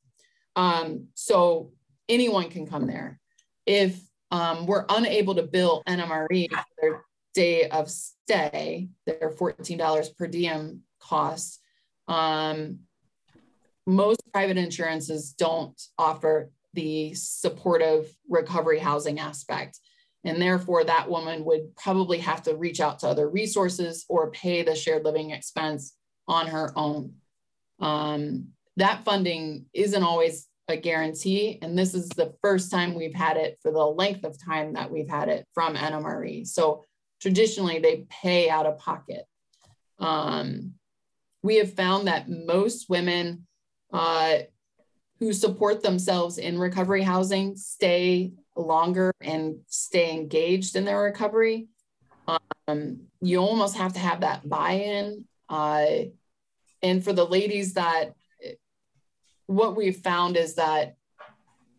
Um, 0.55 1.07
so 1.13 1.73
anyone 2.07 2.49
can 2.49 2.67
come 2.67 2.88
there. 2.88 3.19
If 3.65 3.99
um, 4.32 4.65
we're 4.65 4.86
unable 4.89 5.36
to 5.36 5.43
bill 5.43 5.84
NMRE 5.88 6.51
for 6.51 6.65
their 6.82 7.05
day 7.34 7.67
of 7.69 7.89
stay, 7.89 8.89
their 9.05 9.34
$14 9.38 10.17
per 10.17 10.28
diem 10.28 10.84
cost, 10.99 11.59
um, 12.07 12.80
most 13.86 14.21
private 14.34 14.57
insurances 14.57 15.34
don't 15.34 15.80
offer 15.97 16.51
the 16.78 17.11
supportive 17.15 18.07
recovery 18.30 18.78
housing 18.78 19.19
aspect. 19.19 19.80
And 20.23 20.39
therefore, 20.39 20.84
that 20.84 21.09
woman 21.09 21.43
would 21.45 21.75
probably 21.75 22.19
have 22.19 22.43
to 22.43 22.55
reach 22.55 22.80
out 22.80 22.99
to 22.99 23.07
other 23.07 23.28
resources 23.28 24.05
or 24.07 24.30
pay 24.30 24.61
the 24.61 24.75
shared 24.75 25.03
living 25.03 25.32
expense 25.32 25.95
on 26.28 26.45
her 26.47 26.71
own. 26.75 27.15
Um, 27.80 28.49
that 28.75 29.03
funding 29.03 29.65
isn't 29.73 30.03
always 30.03 30.47
a 30.67 30.78
guarantee. 30.78 31.57
And 31.63 31.75
this 31.75 31.95
is 31.95 32.09
the 32.09 32.36
first 32.43 32.69
time 32.69 32.93
we've 32.93 33.15
had 33.15 33.38
it 33.38 33.57
for 33.63 33.71
the 33.71 33.80
length 33.80 34.23
of 34.23 34.38
time 34.39 34.73
that 34.73 34.91
we've 34.91 35.09
had 35.09 35.30
it 35.30 35.47
from 35.55 35.75
NMRE. 35.75 36.45
So 36.45 36.86
traditionally, 37.19 37.80
they 37.80 38.05
pay 38.09 38.51
out 38.51 38.67
of 38.67 38.78
pocket. 38.78 39.25
Um, 39.97 40.73
we 41.41 41.55
have 41.55 41.73
found 41.73 42.05
that 42.07 42.30
most 42.30 42.88
women 42.88 43.47
uh, 43.91 44.39
who 45.20 45.34
support 45.34 45.82
themselves 45.82 46.38
in 46.38 46.59
recovery 46.59 47.01
housing 47.01 47.55
stay 47.55 48.34
longer 48.55 49.11
and 49.22 49.57
stay 49.68 50.13
engaged 50.13 50.76
in 50.76 50.86
their 50.86 51.01
recovery. 51.01 51.68
Um, 52.68 53.01
you 53.22 53.39
almost 53.39 53.78
have 53.78 53.93
to 53.93 53.99
have 53.99 54.22
that 54.22 54.47
buy-in. 54.47 55.26
Uh, 55.49 55.86
and 56.84 57.03
for 57.03 57.13
the 57.13 57.26
ladies 57.26 57.74
that, 57.74 58.13
what 59.45 59.78
we've 59.78 59.95
found 59.95 60.36
is 60.36 60.55
that 60.55 60.97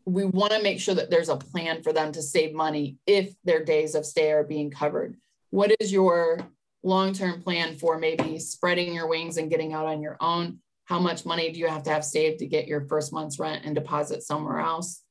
we 0.06 0.24
want 0.24 0.52
to 0.52 0.62
make 0.62 0.80
sure 0.80 0.94
that 0.94 1.10
there's 1.10 1.28
a 1.28 1.36
plan 1.36 1.82
for 1.82 1.92
them 1.92 2.12
to 2.12 2.22
save 2.22 2.54
money 2.54 2.96
if 3.06 3.34
their 3.44 3.62
days 3.62 3.94
of 3.94 4.06
stay 4.06 4.32
are 4.32 4.42
being 4.42 4.70
covered. 4.70 5.16
What 5.50 5.72
is 5.78 5.92
your 5.92 6.40
long-term 6.82 7.42
plan 7.42 7.76
for 7.76 7.98
maybe 7.98 8.38
spreading 8.38 8.94
your 8.94 9.06
wings 9.06 9.36
and 9.36 9.50
getting 9.50 9.74
out 9.74 9.86
on 9.86 10.00
your 10.00 10.16
own? 10.18 10.60
How 10.88 10.98
much 10.98 11.26
money 11.26 11.52
do 11.52 11.60
you 11.60 11.68
have 11.68 11.82
to 11.82 11.90
have 11.90 12.04
saved 12.04 12.38
to 12.38 12.46
get 12.46 12.66
your 12.66 12.80
first 12.80 13.12
month's 13.12 13.38
rent 13.38 13.66
and 13.66 13.74
deposit 13.74 14.22
somewhere 14.22 14.58
else? 14.58 15.02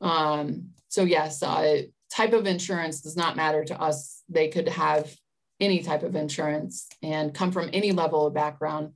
Um, 0.00 0.68
so 0.86 1.02
yes, 1.02 1.42
uh, 1.42 1.82
type 2.08 2.32
of 2.32 2.46
insurance 2.46 3.00
does 3.00 3.16
not 3.16 3.34
matter 3.34 3.64
to 3.64 3.80
us. 3.80 4.22
They 4.28 4.46
could 4.46 4.68
have 4.68 5.12
any 5.58 5.82
type 5.82 6.04
of 6.04 6.14
insurance 6.14 6.86
and 7.02 7.34
come 7.34 7.50
from 7.50 7.68
any 7.72 7.90
level 7.90 8.28
of 8.28 8.34
background. 8.34 8.92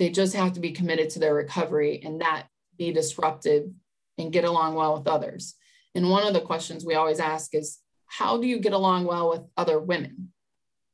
They 0.00 0.10
just 0.10 0.34
have 0.34 0.54
to 0.54 0.60
be 0.60 0.72
committed 0.72 1.10
to 1.10 1.20
their 1.20 1.32
recovery 1.32 2.02
and 2.04 2.18
not 2.18 2.44
be 2.76 2.92
disruptive 2.92 3.70
and 4.18 4.32
get 4.32 4.44
along 4.44 4.74
well 4.74 4.98
with 4.98 5.06
others. 5.06 5.54
And 5.94 6.10
one 6.10 6.26
of 6.26 6.34
the 6.34 6.40
questions 6.40 6.84
we 6.84 6.96
always 6.96 7.20
ask 7.20 7.54
is, 7.54 7.78
how 8.06 8.36
do 8.36 8.48
you 8.48 8.58
get 8.58 8.72
along 8.72 9.04
well 9.04 9.30
with 9.30 9.42
other 9.56 9.78
women? 9.78 10.32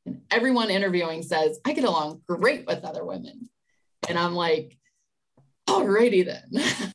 And 0.05 0.21
everyone 0.31 0.69
interviewing 0.69 1.23
says, 1.23 1.59
I 1.65 1.73
get 1.73 1.85
along 1.85 2.21
great 2.27 2.67
with 2.67 2.85
other 2.85 3.05
women. 3.05 3.49
And 4.09 4.19
I'm 4.19 4.35
like, 4.35 4.77
alrighty 5.69 6.25
then. 6.25 6.95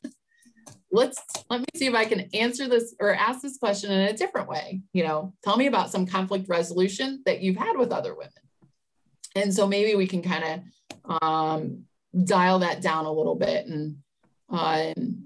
Let's 0.92 1.20
let 1.50 1.60
me 1.60 1.66
see 1.74 1.86
if 1.86 1.94
I 1.94 2.04
can 2.04 2.28
answer 2.34 2.68
this 2.68 2.94
or 3.00 3.14
ask 3.14 3.42
this 3.42 3.58
question 3.58 3.90
in 3.90 4.00
a 4.00 4.16
different 4.16 4.48
way. 4.48 4.82
You 4.92 5.04
know, 5.04 5.34
tell 5.42 5.56
me 5.56 5.66
about 5.66 5.90
some 5.90 6.06
conflict 6.06 6.48
resolution 6.48 7.22
that 7.26 7.40
you've 7.40 7.56
had 7.56 7.76
with 7.76 7.90
other 7.90 8.14
women. 8.14 8.32
And 9.34 9.52
so 9.52 9.66
maybe 9.66 9.96
we 9.96 10.06
can 10.06 10.22
kind 10.22 10.62
of 11.04 11.20
um, 11.20 11.84
dial 12.24 12.60
that 12.60 12.80
down 12.80 13.06
a 13.06 13.12
little 13.12 13.34
bit. 13.34 13.66
And, 13.66 13.96
uh, 14.52 14.92
and 14.96 15.22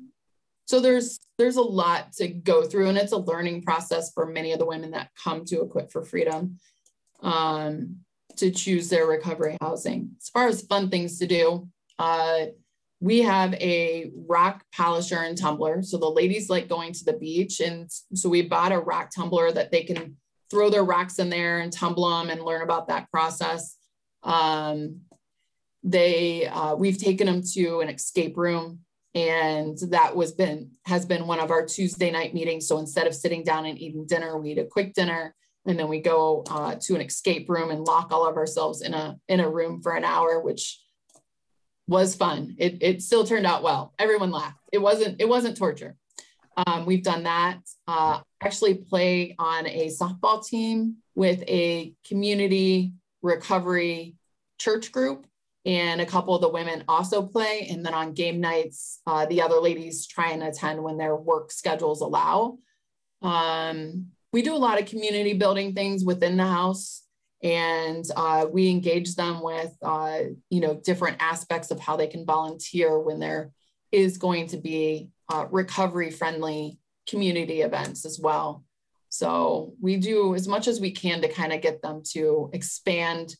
so 0.65 0.81
there's 0.81 1.19
there's 1.37 1.57
a 1.57 1.63
lot 1.63 2.13
to 2.15 2.29
go 2.29 2.65
through, 2.65 2.89
and 2.89 2.99
it's 2.99 3.13
a 3.13 3.19
learning 3.19 3.63
process 3.63 4.13
for 4.13 4.27
many 4.27 4.53
of 4.53 4.59
the 4.59 4.67
women 4.67 4.91
that 4.93 5.11
come 5.23 5.45
to 5.47 5.63
Equip 5.63 5.93
for 5.93 6.03
Freedom. 6.03 6.59
Um, 7.23 8.01
to 8.39 8.51
choose 8.51 8.89
their 8.89 9.07
recovery 9.07 9.57
housing. 9.61 10.13
As 10.21 10.29
far 10.29 10.49
as 10.49 10.63
fun 10.63 10.89
things 10.89 11.19
to 11.19 11.27
do, 11.27 11.69
uh, 11.99 12.47
we 13.01 13.21
have 13.21 13.55
a 13.55 14.11
rock 14.27 14.65
polisher 14.75 15.19
and 15.19 15.39
tumbler. 15.39 15.83
So 15.83 15.99
the 15.99 16.11
ladies 16.11 16.51
like 16.51 16.69
going 16.69 16.93
to 16.95 17.05
the 17.05 17.13
beach. 17.13 17.61
And 17.61 17.89
so 18.15 18.29
we 18.29 18.43
bought 18.43 18.73
a 18.73 18.79
rock 18.79 19.11
tumbler 19.15 19.53
that 19.53 19.71
they 19.71 19.85
can 19.85 20.17
throw 20.51 20.69
their 20.71 20.85
rocks 20.85 21.19
in 21.19 21.31
there 21.31 21.61
and 21.61 21.73
tumble 21.73 22.09
them 22.09 22.31
and 22.31 22.43
learn 22.43 22.63
about 22.63 22.89
that 22.89 23.11
process. 23.11 23.77
Um, 24.23 25.03
they, 25.85 26.47
uh, 26.47 26.75
we've 26.75 26.99
taken 26.99 27.27
them 27.27 27.43
to 27.55 27.81
an 27.81 27.89
escape 27.89 28.37
room 28.37 28.81
and 29.15 29.79
that 29.91 30.17
was 30.17 30.33
been, 30.33 30.73
has 30.85 31.07
been 31.07 31.27
one 31.27 31.39
of 31.39 31.51
our 31.51 31.65
Tuesday 31.65 32.11
night 32.11 32.35
meetings. 32.35 32.67
So 32.67 32.79
instead 32.79 33.07
of 33.07 33.15
sitting 33.15 33.45
down 33.45 33.65
and 33.65 33.79
eating 33.79 34.07
dinner, 34.07 34.37
we 34.37 34.53
eat 34.53 34.59
a 34.59 34.65
quick 34.65 34.95
dinner 34.95 35.35
and 35.67 35.79
then 35.79 35.89
we 35.89 36.01
go 36.01 36.45
uh, 36.51 36.77
to 36.81 36.95
an 36.97 37.01
escape 37.01 37.49
room 37.49 37.71
and 37.71 37.85
lock 37.85 38.11
all 38.11 38.27
of 38.27 38.37
ourselves 38.37 38.83
in 38.83 38.93
a, 38.93 39.17
in 39.29 39.39
a 39.39 39.49
room 39.49 39.83
for 39.83 39.93
an 39.93 40.05
hour, 40.05 40.41
which 40.41 40.81
was 41.89 42.15
fun. 42.15 42.55
It, 42.59 42.83
it 42.83 43.03
still 43.03 43.25
turned 43.25 43.47
out 43.47 43.63
well. 43.63 43.95
Everyone 43.99 44.31
laughed. 44.31 44.61
It 44.73 44.79
wasn't 44.79 45.21
it 45.21 45.29
wasn't 45.29 45.57
torture. 45.57 45.97
Um, 46.67 46.87
we've 46.87 47.03
done 47.03 47.23
that. 47.25 47.61
Uh, 47.87 48.21
actually 48.43 48.75
play 48.75 49.35
on 49.39 49.67
a 49.67 49.87
softball 49.87 50.45
team 50.47 50.97
with 51.15 51.43
a 51.49 51.95
community 52.07 52.93
recovery 53.23 54.15
church 54.59 54.93
group 54.93 55.27
and 55.65 56.01
a 56.01 56.07
couple 56.07 56.35
of 56.35 56.43
the 56.43 56.49
women 56.49 56.85
also 56.89 57.23
play. 57.23 57.69
And 57.71 57.85
then 57.85 57.95
on 57.95 58.13
game 58.13 58.41
nights, 58.41 59.01
uh, 59.07 59.27
the 59.27 59.43
other 59.43 59.61
ladies 59.61 60.07
try 60.07 60.31
and 60.31 60.43
attend 60.43 60.83
when 60.83 60.99
their 60.99 61.17
work 61.17 61.53
schedules 61.53 62.01
allow. 62.01 62.59
Um, 63.23 64.09
we 64.33 64.43
do 64.43 64.55
a 64.55 64.59
lot 64.59 64.81
of 64.81 64.89
community 64.89 65.35
building 65.35 65.75
things 65.75 66.05
within 66.05 66.37
the 66.37 66.47
house 66.47 67.03
and 67.43 68.05
uh, 68.17 68.47
we 68.51 68.69
engage 68.69 69.15
them 69.15 69.43
with 69.43 69.77
uh, 69.83 70.21
you 70.51 70.61
know 70.61 70.75
different 70.75 71.17
aspects 71.21 71.71
of 71.71 71.81
how 71.81 71.97
they 71.97 72.07
can 72.07 72.27
volunteer 72.27 72.99
when 72.99 73.21
there 73.21 73.51
is 73.93 74.19
going 74.19 74.47
to 74.49 74.57
be 74.57 75.09
uh, 75.33 75.47
recovery 75.51 76.11
friendly 76.11 76.79
community 77.09 77.63
events 77.63 78.05
as 78.05 78.19
well 78.21 78.65
So 79.09 79.75
we 79.81 79.97
do 79.97 80.35
as 80.35 80.47
much 80.47 80.69
as 80.69 80.81
we 80.81 80.91
can 80.91 81.23
to 81.23 81.29
kind 81.29 81.53
of 81.53 81.61
get 81.63 81.83
them 81.83 82.03
to 82.13 82.51
expand 82.53 83.35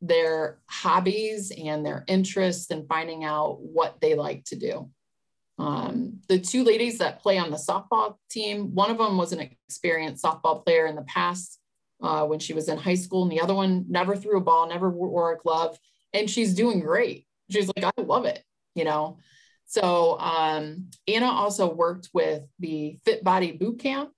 their 0.00 0.60
hobbies 0.66 1.50
and 1.50 1.84
their 1.84 2.04
interests 2.06 2.70
and 2.70 2.86
finding 2.86 3.24
out 3.24 3.60
what 3.60 4.00
they 4.00 4.14
like 4.14 4.44
to 4.44 4.56
do. 4.56 4.90
Um, 5.58 6.20
the 6.28 6.38
two 6.38 6.62
ladies 6.62 6.98
that 6.98 7.20
play 7.20 7.36
on 7.36 7.50
the 7.50 7.56
softball 7.56 8.14
team, 8.30 8.74
one 8.74 8.90
of 8.92 8.98
them 8.98 9.16
was 9.16 9.32
an 9.32 9.40
experienced 9.40 10.22
softball 10.22 10.64
player 10.64 10.86
in 10.86 10.94
the 10.94 11.02
past 11.02 11.57
uh, 12.00 12.24
when 12.24 12.38
she 12.38 12.52
was 12.52 12.68
in 12.68 12.78
high 12.78 12.94
school, 12.94 13.22
and 13.22 13.32
the 13.32 13.40
other 13.40 13.54
one 13.54 13.86
never 13.88 14.16
threw 14.16 14.38
a 14.38 14.42
ball, 14.42 14.68
never 14.68 14.90
wore 14.90 15.32
a 15.32 15.38
glove, 15.38 15.78
and 16.12 16.30
she's 16.30 16.54
doing 16.54 16.80
great. 16.80 17.26
She's 17.50 17.70
like, 17.76 17.84
I 17.84 18.02
love 18.02 18.24
it, 18.24 18.42
you 18.74 18.84
know. 18.84 19.18
So 19.66 20.18
um, 20.18 20.90
Anna 21.06 21.26
also 21.26 21.72
worked 21.72 22.08
with 22.12 22.42
the 22.58 22.98
Fit 23.04 23.22
Body 23.22 23.52
Boot 23.52 23.80
Camp 23.80 24.10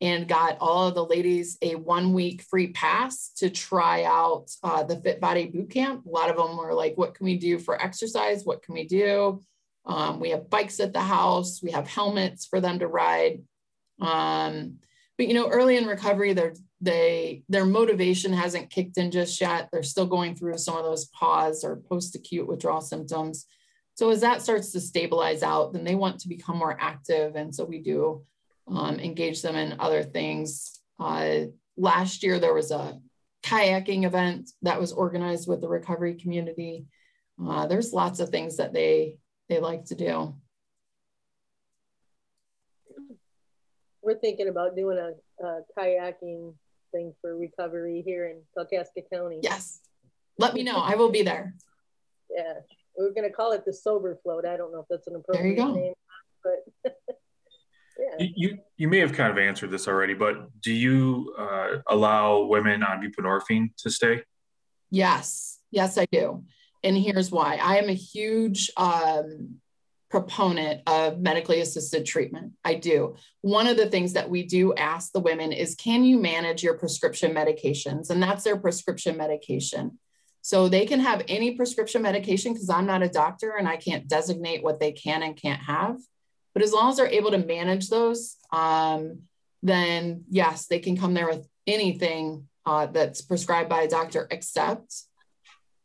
and 0.00 0.28
got 0.28 0.58
all 0.60 0.88
of 0.88 0.94
the 0.94 1.04
ladies 1.04 1.56
a 1.62 1.74
one 1.74 2.12
week 2.12 2.42
free 2.42 2.68
pass 2.68 3.30
to 3.36 3.48
try 3.48 4.04
out 4.04 4.50
uh, 4.62 4.82
the 4.82 4.96
Fit 4.96 5.20
Body 5.20 5.46
Boot 5.46 5.70
Camp. 5.70 6.04
A 6.04 6.08
lot 6.08 6.28
of 6.28 6.36
them 6.36 6.56
were 6.56 6.74
like, 6.74 6.96
What 6.96 7.14
can 7.14 7.24
we 7.24 7.38
do 7.38 7.58
for 7.58 7.80
exercise? 7.80 8.44
What 8.44 8.62
can 8.62 8.74
we 8.74 8.84
do? 8.86 9.40
Um, 9.86 10.18
we 10.18 10.30
have 10.30 10.50
bikes 10.50 10.80
at 10.80 10.92
the 10.92 11.00
house. 11.00 11.62
We 11.62 11.70
have 11.70 11.88
helmets 11.88 12.44
for 12.44 12.60
them 12.60 12.80
to 12.80 12.88
ride. 12.88 13.42
Um, 14.00 14.78
but 15.16 15.28
you 15.28 15.34
know, 15.34 15.48
early 15.48 15.76
in 15.76 15.86
recovery, 15.86 16.32
their 16.32 16.54
they 16.80 17.42
their 17.48 17.64
motivation 17.64 18.32
hasn't 18.32 18.70
kicked 18.70 18.98
in 18.98 19.10
just 19.10 19.40
yet. 19.40 19.68
They're 19.72 19.82
still 19.82 20.06
going 20.06 20.36
through 20.36 20.58
some 20.58 20.76
of 20.76 20.84
those 20.84 21.06
PAWS 21.06 21.64
or 21.64 21.76
post-acute 21.76 22.46
withdrawal 22.46 22.82
symptoms. 22.82 23.46
So 23.94 24.10
as 24.10 24.20
that 24.20 24.42
starts 24.42 24.72
to 24.72 24.80
stabilize 24.80 25.42
out, 25.42 25.72
then 25.72 25.84
they 25.84 25.94
want 25.94 26.20
to 26.20 26.28
become 26.28 26.58
more 26.58 26.76
active, 26.78 27.34
and 27.34 27.54
so 27.54 27.64
we 27.64 27.78
do 27.78 28.24
um, 28.68 29.00
engage 29.00 29.40
them 29.42 29.56
in 29.56 29.80
other 29.80 30.02
things. 30.02 30.80
Uh, 31.00 31.46
last 31.76 32.22
year 32.22 32.38
there 32.38 32.54
was 32.54 32.70
a 32.70 33.00
kayaking 33.42 34.04
event 34.04 34.50
that 34.62 34.80
was 34.80 34.92
organized 34.92 35.48
with 35.48 35.60
the 35.60 35.68
recovery 35.68 36.14
community. 36.14 36.86
Uh, 37.42 37.66
there's 37.66 37.92
lots 37.92 38.20
of 38.20 38.28
things 38.28 38.56
that 38.56 38.72
they 38.72 39.18
they 39.48 39.60
like 39.60 39.84
to 39.86 39.94
do. 39.94 40.34
We're 44.02 44.18
thinking 44.18 44.48
about 44.48 44.76
doing 44.76 44.98
a, 44.98 45.44
a 45.44 45.60
kayaking 45.78 46.54
thing 46.96 47.14
for 47.20 47.36
recovery 47.36 48.02
here 48.04 48.26
in 48.26 48.42
Kalkaska 48.56 49.02
County. 49.12 49.40
Yes. 49.42 49.80
Let 50.38 50.54
me 50.54 50.62
know. 50.62 50.76
I 50.76 50.94
will 50.94 51.10
be 51.10 51.22
there. 51.22 51.54
Yeah. 52.28 52.54
We're 52.98 53.12
going 53.12 53.22
to 53.22 53.32
call 53.32 53.52
it 53.52 53.64
the 53.64 53.72
sober 53.72 54.18
float. 54.22 54.44
I 54.44 54.56
don't 54.56 54.72
know 54.72 54.80
if 54.80 54.86
that's 54.90 55.06
an 55.06 55.14
appropriate 55.14 55.56
name, 55.56 55.94
but 56.42 56.64
yeah. 57.98 58.26
You, 58.34 58.58
you 58.76 58.88
may 58.88 58.98
have 58.98 59.12
kind 59.12 59.30
of 59.30 59.38
answered 59.38 59.70
this 59.70 59.86
already, 59.86 60.12
but 60.12 60.50
do 60.60 60.72
you 60.72 61.32
uh, 61.38 61.78
allow 61.86 62.42
women 62.42 62.82
on 62.82 63.00
buprenorphine 63.00 63.68
to 63.76 63.90
stay? 63.90 64.22
Yes. 64.90 65.60
Yes, 65.70 65.96
I 65.96 66.06
do. 66.10 66.44
And 66.82 66.96
here's 66.98 67.30
why 67.30 67.60
I 67.62 67.76
am 67.76 67.88
a 67.88 67.94
huge 67.94 68.70
um, 68.76 69.60
proponent 70.16 70.80
of 70.86 71.18
medically 71.20 71.60
assisted 71.60 72.06
treatment. 72.06 72.54
I 72.64 72.76
do. 72.76 73.16
One 73.42 73.66
of 73.66 73.76
the 73.76 73.90
things 73.90 74.14
that 74.14 74.30
we 74.30 74.44
do 74.44 74.72
ask 74.72 75.12
the 75.12 75.20
women 75.20 75.52
is 75.52 75.74
can 75.74 76.04
you 76.04 76.18
manage 76.18 76.62
your 76.62 76.78
prescription 76.78 77.34
medications? 77.34 78.08
And 78.08 78.22
that's 78.22 78.42
their 78.42 78.56
prescription 78.56 79.18
medication. 79.18 79.98
So 80.40 80.70
they 80.70 80.86
can 80.86 81.00
have 81.00 81.22
any 81.28 81.50
prescription 81.50 82.00
medication 82.00 82.54
because 82.54 82.70
I'm 82.70 82.86
not 82.86 83.02
a 83.02 83.10
doctor 83.10 83.56
and 83.58 83.68
I 83.68 83.76
can't 83.76 84.08
designate 84.08 84.62
what 84.62 84.80
they 84.80 84.92
can 84.92 85.22
and 85.22 85.36
can't 85.36 85.60
have. 85.60 85.98
But 86.54 86.62
as 86.62 86.72
long 86.72 86.88
as 86.88 86.96
they're 86.96 87.08
able 87.08 87.32
to 87.32 87.38
manage 87.38 87.90
those, 87.90 88.36
um, 88.54 89.18
then 89.62 90.24
yes, 90.30 90.66
they 90.66 90.78
can 90.78 90.96
come 90.96 91.12
there 91.12 91.28
with 91.28 91.46
anything 91.66 92.48
uh, 92.64 92.86
that's 92.86 93.20
prescribed 93.20 93.68
by 93.68 93.82
a 93.82 93.88
doctor 93.88 94.26
except 94.30 94.94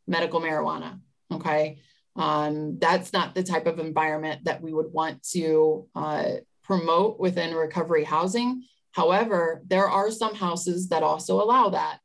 medical 0.07 0.39
marijuana. 0.39 1.01
Okay. 1.33 1.79
Um, 2.15 2.77
that's 2.79 3.13
not 3.13 3.35
the 3.35 3.43
type 3.43 3.67
of 3.67 3.79
environment 3.79 4.43
that 4.45 4.61
we 4.61 4.73
would 4.73 4.91
want 4.91 5.23
to 5.29 5.87
uh, 5.95 6.25
promote 6.63 7.19
within 7.19 7.55
recovery 7.55 8.03
housing. 8.03 8.63
However, 8.91 9.61
there 9.67 9.87
are 9.87 10.11
some 10.11 10.35
houses 10.35 10.89
that 10.89 11.03
also 11.03 11.41
allow 11.41 11.69
that. 11.69 11.99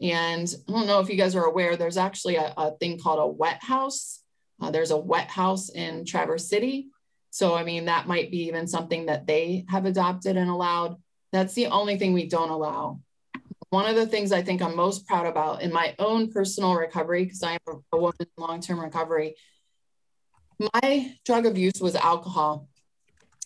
And 0.00 0.54
I 0.68 0.72
don't 0.72 0.86
know 0.86 1.00
if 1.00 1.08
you 1.08 1.16
guys 1.16 1.34
are 1.34 1.44
aware, 1.44 1.76
there's 1.76 1.96
actually 1.96 2.36
a, 2.36 2.52
a 2.56 2.72
thing 2.72 2.98
called 2.98 3.18
a 3.18 3.26
wet 3.26 3.62
house. 3.62 4.22
Uh, 4.60 4.70
there's 4.70 4.90
a 4.90 4.96
wet 4.98 5.28
house 5.28 5.70
in 5.70 6.04
Traverse 6.04 6.48
City. 6.48 6.88
So, 7.30 7.54
I 7.54 7.64
mean, 7.64 7.86
that 7.86 8.06
might 8.06 8.30
be 8.30 8.44
even 8.44 8.66
something 8.66 9.06
that 9.06 9.26
they 9.26 9.64
have 9.68 9.86
adopted 9.86 10.36
and 10.36 10.50
allowed. 10.50 10.96
That's 11.32 11.54
the 11.54 11.66
only 11.66 11.98
thing 11.98 12.12
we 12.12 12.28
don't 12.28 12.50
allow 12.50 13.00
one 13.76 13.84
of 13.84 13.94
the 13.94 14.06
things 14.06 14.32
I 14.32 14.40
think 14.40 14.62
I'm 14.62 14.74
most 14.74 15.06
proud 15.06 15.26
about 15.26 15.60
in 15.60 15.70
my 15.70 15.94
own 15.98 16.32
personal 16.32 16.74
recovery, 16.74 17.24
because 17.24 17.42
I 17.42 17.52
am 17.52 17.82
a 17.92 17.98
woman 17.98 18.14
in 18.20 18.26
long 18.38 18.62
term 18.62 18.80
recovery, 18.80 19.34
my 20.58 21.14
drug 21.26 21.44
of 21.44 21.58
use 21.58 21.78
was 21.78 21.94
alcohol. 21.94 22.70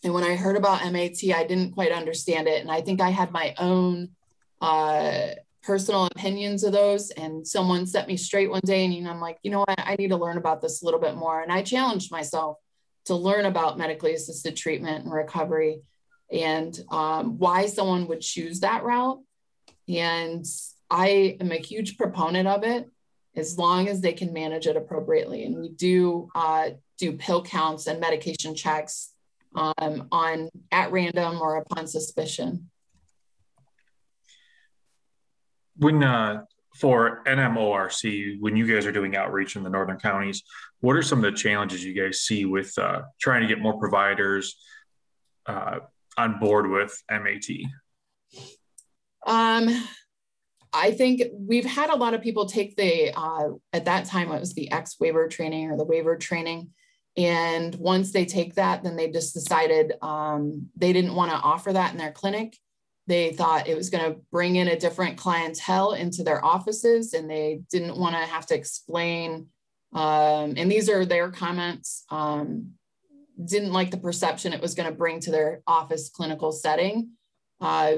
And 0.04 0.14
when 0.14 0.22
I 0.22 0.36
heard 0.36 0.56
about 0.56 0.84
MAT, 0.92 1.18
I 1.34 1.44
didn't 1.44 1.72
quite 1.72 1.90
understand 1.90 2.46
it. 2.46 2.60
And 2.60 2.70
I 2.70 2.80
think 2.80 3.00
I 3.00 3.10
had 3.10 3.32
my 3.32 3.56
own 3.58 4.10
uh, 4.60 5.30
personal 5.64 6.06
opinions 6.06 6.62
of 6.62 6.70
those. 6.70 7.10
And 7.10 7.44
someone 7.44 7.84
set 7.84 8.06
me 8.06 8.16
straight 8.16 8.50
one 8.50 8.62
day, 8.64 8.84
and 8.84 8.94
you 8.94 9.02
know, 9.02 9.10
I'm 9.10 9.20
like, 9.20 9.38
you 9.42 9.50
know 9.50 9.64
what? 9.66 9.80
I 9.80 9.96
need 9.96 10.10
to 10.10 10.16
learn 10.16 10.38
about 10.38 10.62
this 10.62 10.80
a 10.80 10.84
little 10.84 11.00
bit 11.00 11.16
more. 11.16 11.42
And 11.42 11.50
I 11.50 11.62
challenged 11.62 12.12
myself 12.12 12.56
to 13.06 13.16
learn 13.16 13.46
about 13.46 13.78
medically 13.78 14.14
assisted 14.14 14.56
treatment 14.56 15.02
and 15.02 15.12
recovery 15.12 15.82
and 16.30 16.78
um, 16.88 17.36
why 17.36 17.66
someone 17.66 18.06
would 18.06 18.20
choose 18.20 18.60
that 18.60 18.84
route 18.84 19.18
and 19.90 20.44
I 20.90 21.36
am 21.40 21.52
a 21.52 21.56
huge 21.58 21.96
proponent 21.96 22.48
of 22.48 22.64
it 22.64 22.88
as 23.36 23.58
long 23.58 23.88
as 23.88 24.00
they 24.00 24.12
can 24.12 24.32
manage 24.32 24.66
it 24.66 24.76
appropriately. 24.76 25.44
And 25.44 25.56
we 25.60 25.68
do 25.68 26.28
uh, 26.34 26.70
do 26.98 27.12
pill 27.12 27.42
counts 27.42 27.86
and 27.86 28.00
medication 28.00 28.54
checks 28.54 29.12
um, 29.54 30.08
on 30.12 30.50
at 30.70 30.92
random 30.92 31.40
or 31.40 31.56
upon 31.56 31.86
suspicion. 31.86 32.70
When 35.76 36.02
uh, 36.02 36.42
for 36.76 37.22
NMORC, 37.26 38.40
when 38.40 38.56
you 38.56 38.66
guys 38.66 38.86
are 38.86 38.92
doing 38.92 39.16
outreach 39.16 39.56
in 39.56 39.62
the 39.62 39.70
northern 39.70 39.98
counties, 39.98 40.42
what 40.80 40.96
are 40.96 41.02
some 41.02 41.24
of 41.24 41.30
the 41.30 41.36
challenges 41.36 41.84
you 41.84 41.94
guys 41.94 42.20
see 42.20 42.44
with 42.44 42.76
uh, 42.78 43.02
trying 43.20 43.42
to 43.42 43.48
get 43.48 43.60
more 43.60 43.78
providers 43.78 44.56
uh, 45.46 45.78
on 46.18 46.38
board 46.38 46.68
with 46.68 47.02
MAT? 47.10 47.48
Um, 49.26 49.68
I 50.72 50.92
think 50.92 51.22
we've 51.32 51.64
had 51.64 51.90
a 51.90 51.96
lot 51.96 52.14
of 52.14 52.22
people 52.22 52.46
take 52.46 52.76
the, 52.76 53.12
uh, 53.16 53.50
at 53.72 53.86
that 53.86 54.06
time, 54.06 54.30
it 54.30 54.40
was 54.40 54.54
the 54.54 54.70
X 54.70 54.96
waiver 55.00 55.26
training 55.28 55.70
or 55.70 55.76
the 55.76 55.84
waiver 55.84 56.16
training. 56.16 56.70
And 57.16 57.74
once 57.74 58.12
they 58.12 58.24
take 58.24 58.54
that, 58.54 58.84
then 58.84 58.96
they 58.96 59.10
just 59.10 59.34
decided 59.34 59.94
um, 60.00 60.68
they 60.76 60.92
didn't 60.92 61.14
want 61.14 61.32
to 61.32 61.36
offer 61.36 61.72
that 61.72 61.92
in 61.92 61.98
their 61.98 62.12
clinic. 62.12 62.56
They 63.08 63.32
thought 63.32 63.66
it 63.66 63.76
was 63.76 63.90
going 63.90 64.04
to 64.04 64.20
bring 64.30 64.56
in 64.56 64.68
a 64.68 64.78
different 64.78 65.16
clientele 65.16 65.92
into 65.94 66.22
their 66.22 66.44
offices 66.44 67.12
and 67.12 67.28
they 67.28 67.62
didn't 67.70 67.96
want 67.96 68.14
to 68.14 68.20
have 68.20 68.46
to 68.46 68.54
explain. 68.54 69.48
Um, 69.92 70.54
and 70.56 70.70
these 70.70 70.88
are 70.88 71.04
their 71.04 71.32
comments. 71.32 72.04
Um, 72.10 72.74
didn't 73.44 73.72
like 73.72 73.90
the 73.90 73.96
perception 73.96 74.52
it 74.52 74.60
was 74.60 74.74
going 74.74 74.88
to 74.88 74.94
bring 74.94 75.18
to 75.20 75.32
their 75.32 75.62
office 75.66 76.10
clinical 76.10 76.52
setting. 76.52 77.10
Uh, 77.60 77.92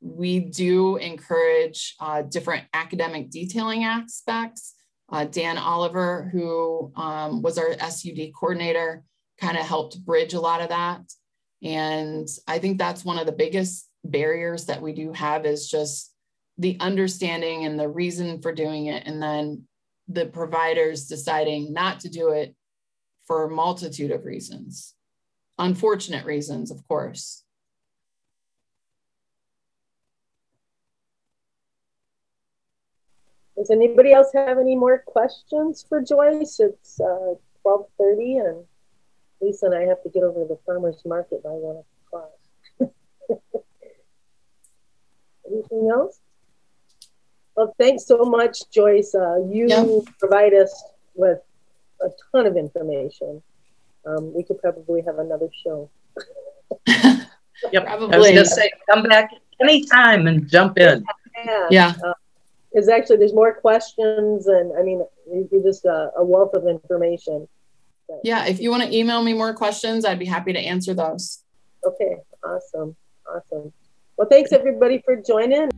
we 0.00 0.40
do 0.40 0.96
encourage 0.96 1.94
uh, 2.00 2.22
different 2.22 2.64
academic 2.74 3.30
detailing 3.30 3.84
aspects. 3.84 4.74
Uh, 5.10 5.24
Dan 5.24 5.56
Oliver, 5.58 6.28
who 6.32 6.92
um, 6.96 7.42
was 7.42 7.58
our 7.58 7.72
SUD 7.78 8.32
coordinator, 8.38 9.04
kind 9.40 9.56
of 9.56 9.64
helped 9.64 10.04
bridge 10.04 10.34
a 10.34 10.40
lot 10.40 10.60
of 10.60 10.70
that. 10.70 11.00
And 11.62 12.28
I 12.46 12.58
think 12.58 12.78
that's 12.78 13.04
one 13.04 13.18
of 13.18 13.26
the 13.26 13.32
biggest 13.32 13.88
barriers 14.04 14.66
that 14.66 14.82
we 14.82 14.92
do 14.92 15.12
have 15.12 15.46
is 15.46 15.68
just 15.68 16.12
the 16.58 16.76
understanding 16.80 17.64
and 17.64 17.78
the 17.78 17.88
reason 17.88 18.40
for 18.40 18.52
doing 18.52 18.86
it. 18.86 19.06
And 19.06 19.22
then 19.22 19.64
the 20.08 20.26
providers 20.26 21.06
deciding 21.06 21.72
not 21.72 22.00
to 22.00 22.08
do 22.08 22.30
it 22.30 22.54
for 23.26 23.44
a 23.44 23.50
multitude 23.50 24.12
of 24.12 24.24
reasons, 24.24 24.94
unfortunate 25.58 26.24
reasons, 26.24 26.70
of 26.70 26.86
course. 26.86 27.42
Does 33.56 33.70
anybody 33.70 34.12
else 34.12 34.28
have 34.34 34.58
any 34.58 34.74
more 34.74 35.02
questions 35.06 35.84
for 35.88 36.02
Joyce? 36.02 36.60
It's 36.60 37.00
uh, 37.00 37.34
12.30 37.64 38.48
and 38.48 38.64
Lisa 39.40 39.66
and 39.66 39.74
I 39.74 39.82
have 39.82 40.02
to 40.02 40.10
get 40.10 40.22
over 40.22 40.42
to 40.42 40.48
the 40.48 40.58
farmer's 40.66 41.02
market 41.04 41.42
by 41.42 41.50
1 41.50 41.82
o'clock. 42.06 42.30
Anything 45.50 45.90
else? 45.90 46.20
Well, 47.56 47.74
thanks 47.78 48.06
so 48.06 48.18
much, 48.24 48.70
Joyce. 48.70 49.14
Uh, 49.14 49.38
you 49.48 49.68
yep. 49.68 49.88
provide 50.18 50.52
us 50.52 50.84
with 51.14 51.38
a 52.02 52.08
ton 52.30 52.46
of 52.46 52.56
information. 52.56 53.42
Um, 54.04 54.34
we 54.34 54.42
could 54.42 54.58
probably 54.60 55.00
have 55.02 55.18
another 55.18 55.48
show. 55.64 55.88
yep. 56.86 57.86
Probably. 57.86 58.14
I 58.14 58.18
was 58.18 58.26
going 58.26 58.36
to 58.36 58.44
say, 58.44 58.70
come 58.90 59.04
back 59.04 59.30
anytime 59.60 60.26
and 60.26 60.46
jump 60.46 60.78
in. 60.78 61.04
Yeah. 61.44 61.66
Yeah. 61.70 61.92
Because 62.76 62.90
actually, 62.90 63.16
there's 63.16 63.32
more 63.32 63.54
questions, 63.54 64.48
and 64.48 64.76
I 64.78 64.82
mean, 64.82 65.02
you- 65.32 65.48
you're 65.50 65.62
just 65.62 65.86
a, 65.86 66.10
a 66.14 66.22
wealth 66.22 66.52
of 66.52 66.66
information. 66.66 67.48
Yeah. 68.22 68.44
If 68.44 68.60
you 68.60 68.70
want 68.70 68.82
to 68.82 68.94
email 68.94 69.22
me 69.22 69.32
more 69.32 69.54
questions, 69.54 70.04
I'd 70.04 70.18
be 70.18 70.26
happy 70.26 70.52
to 70.52 70.58
answer 70.58 70.92
those. 70.92 71.42
Okay, 71.86 72.18
awesome, 72.44 72.94
awesome. 73.26 73.72
Well, 74.18 74.28
thanks 74.28 74.52
everybody 74.52 75.02
for 75.06 75.16
joining. 75.16 75.70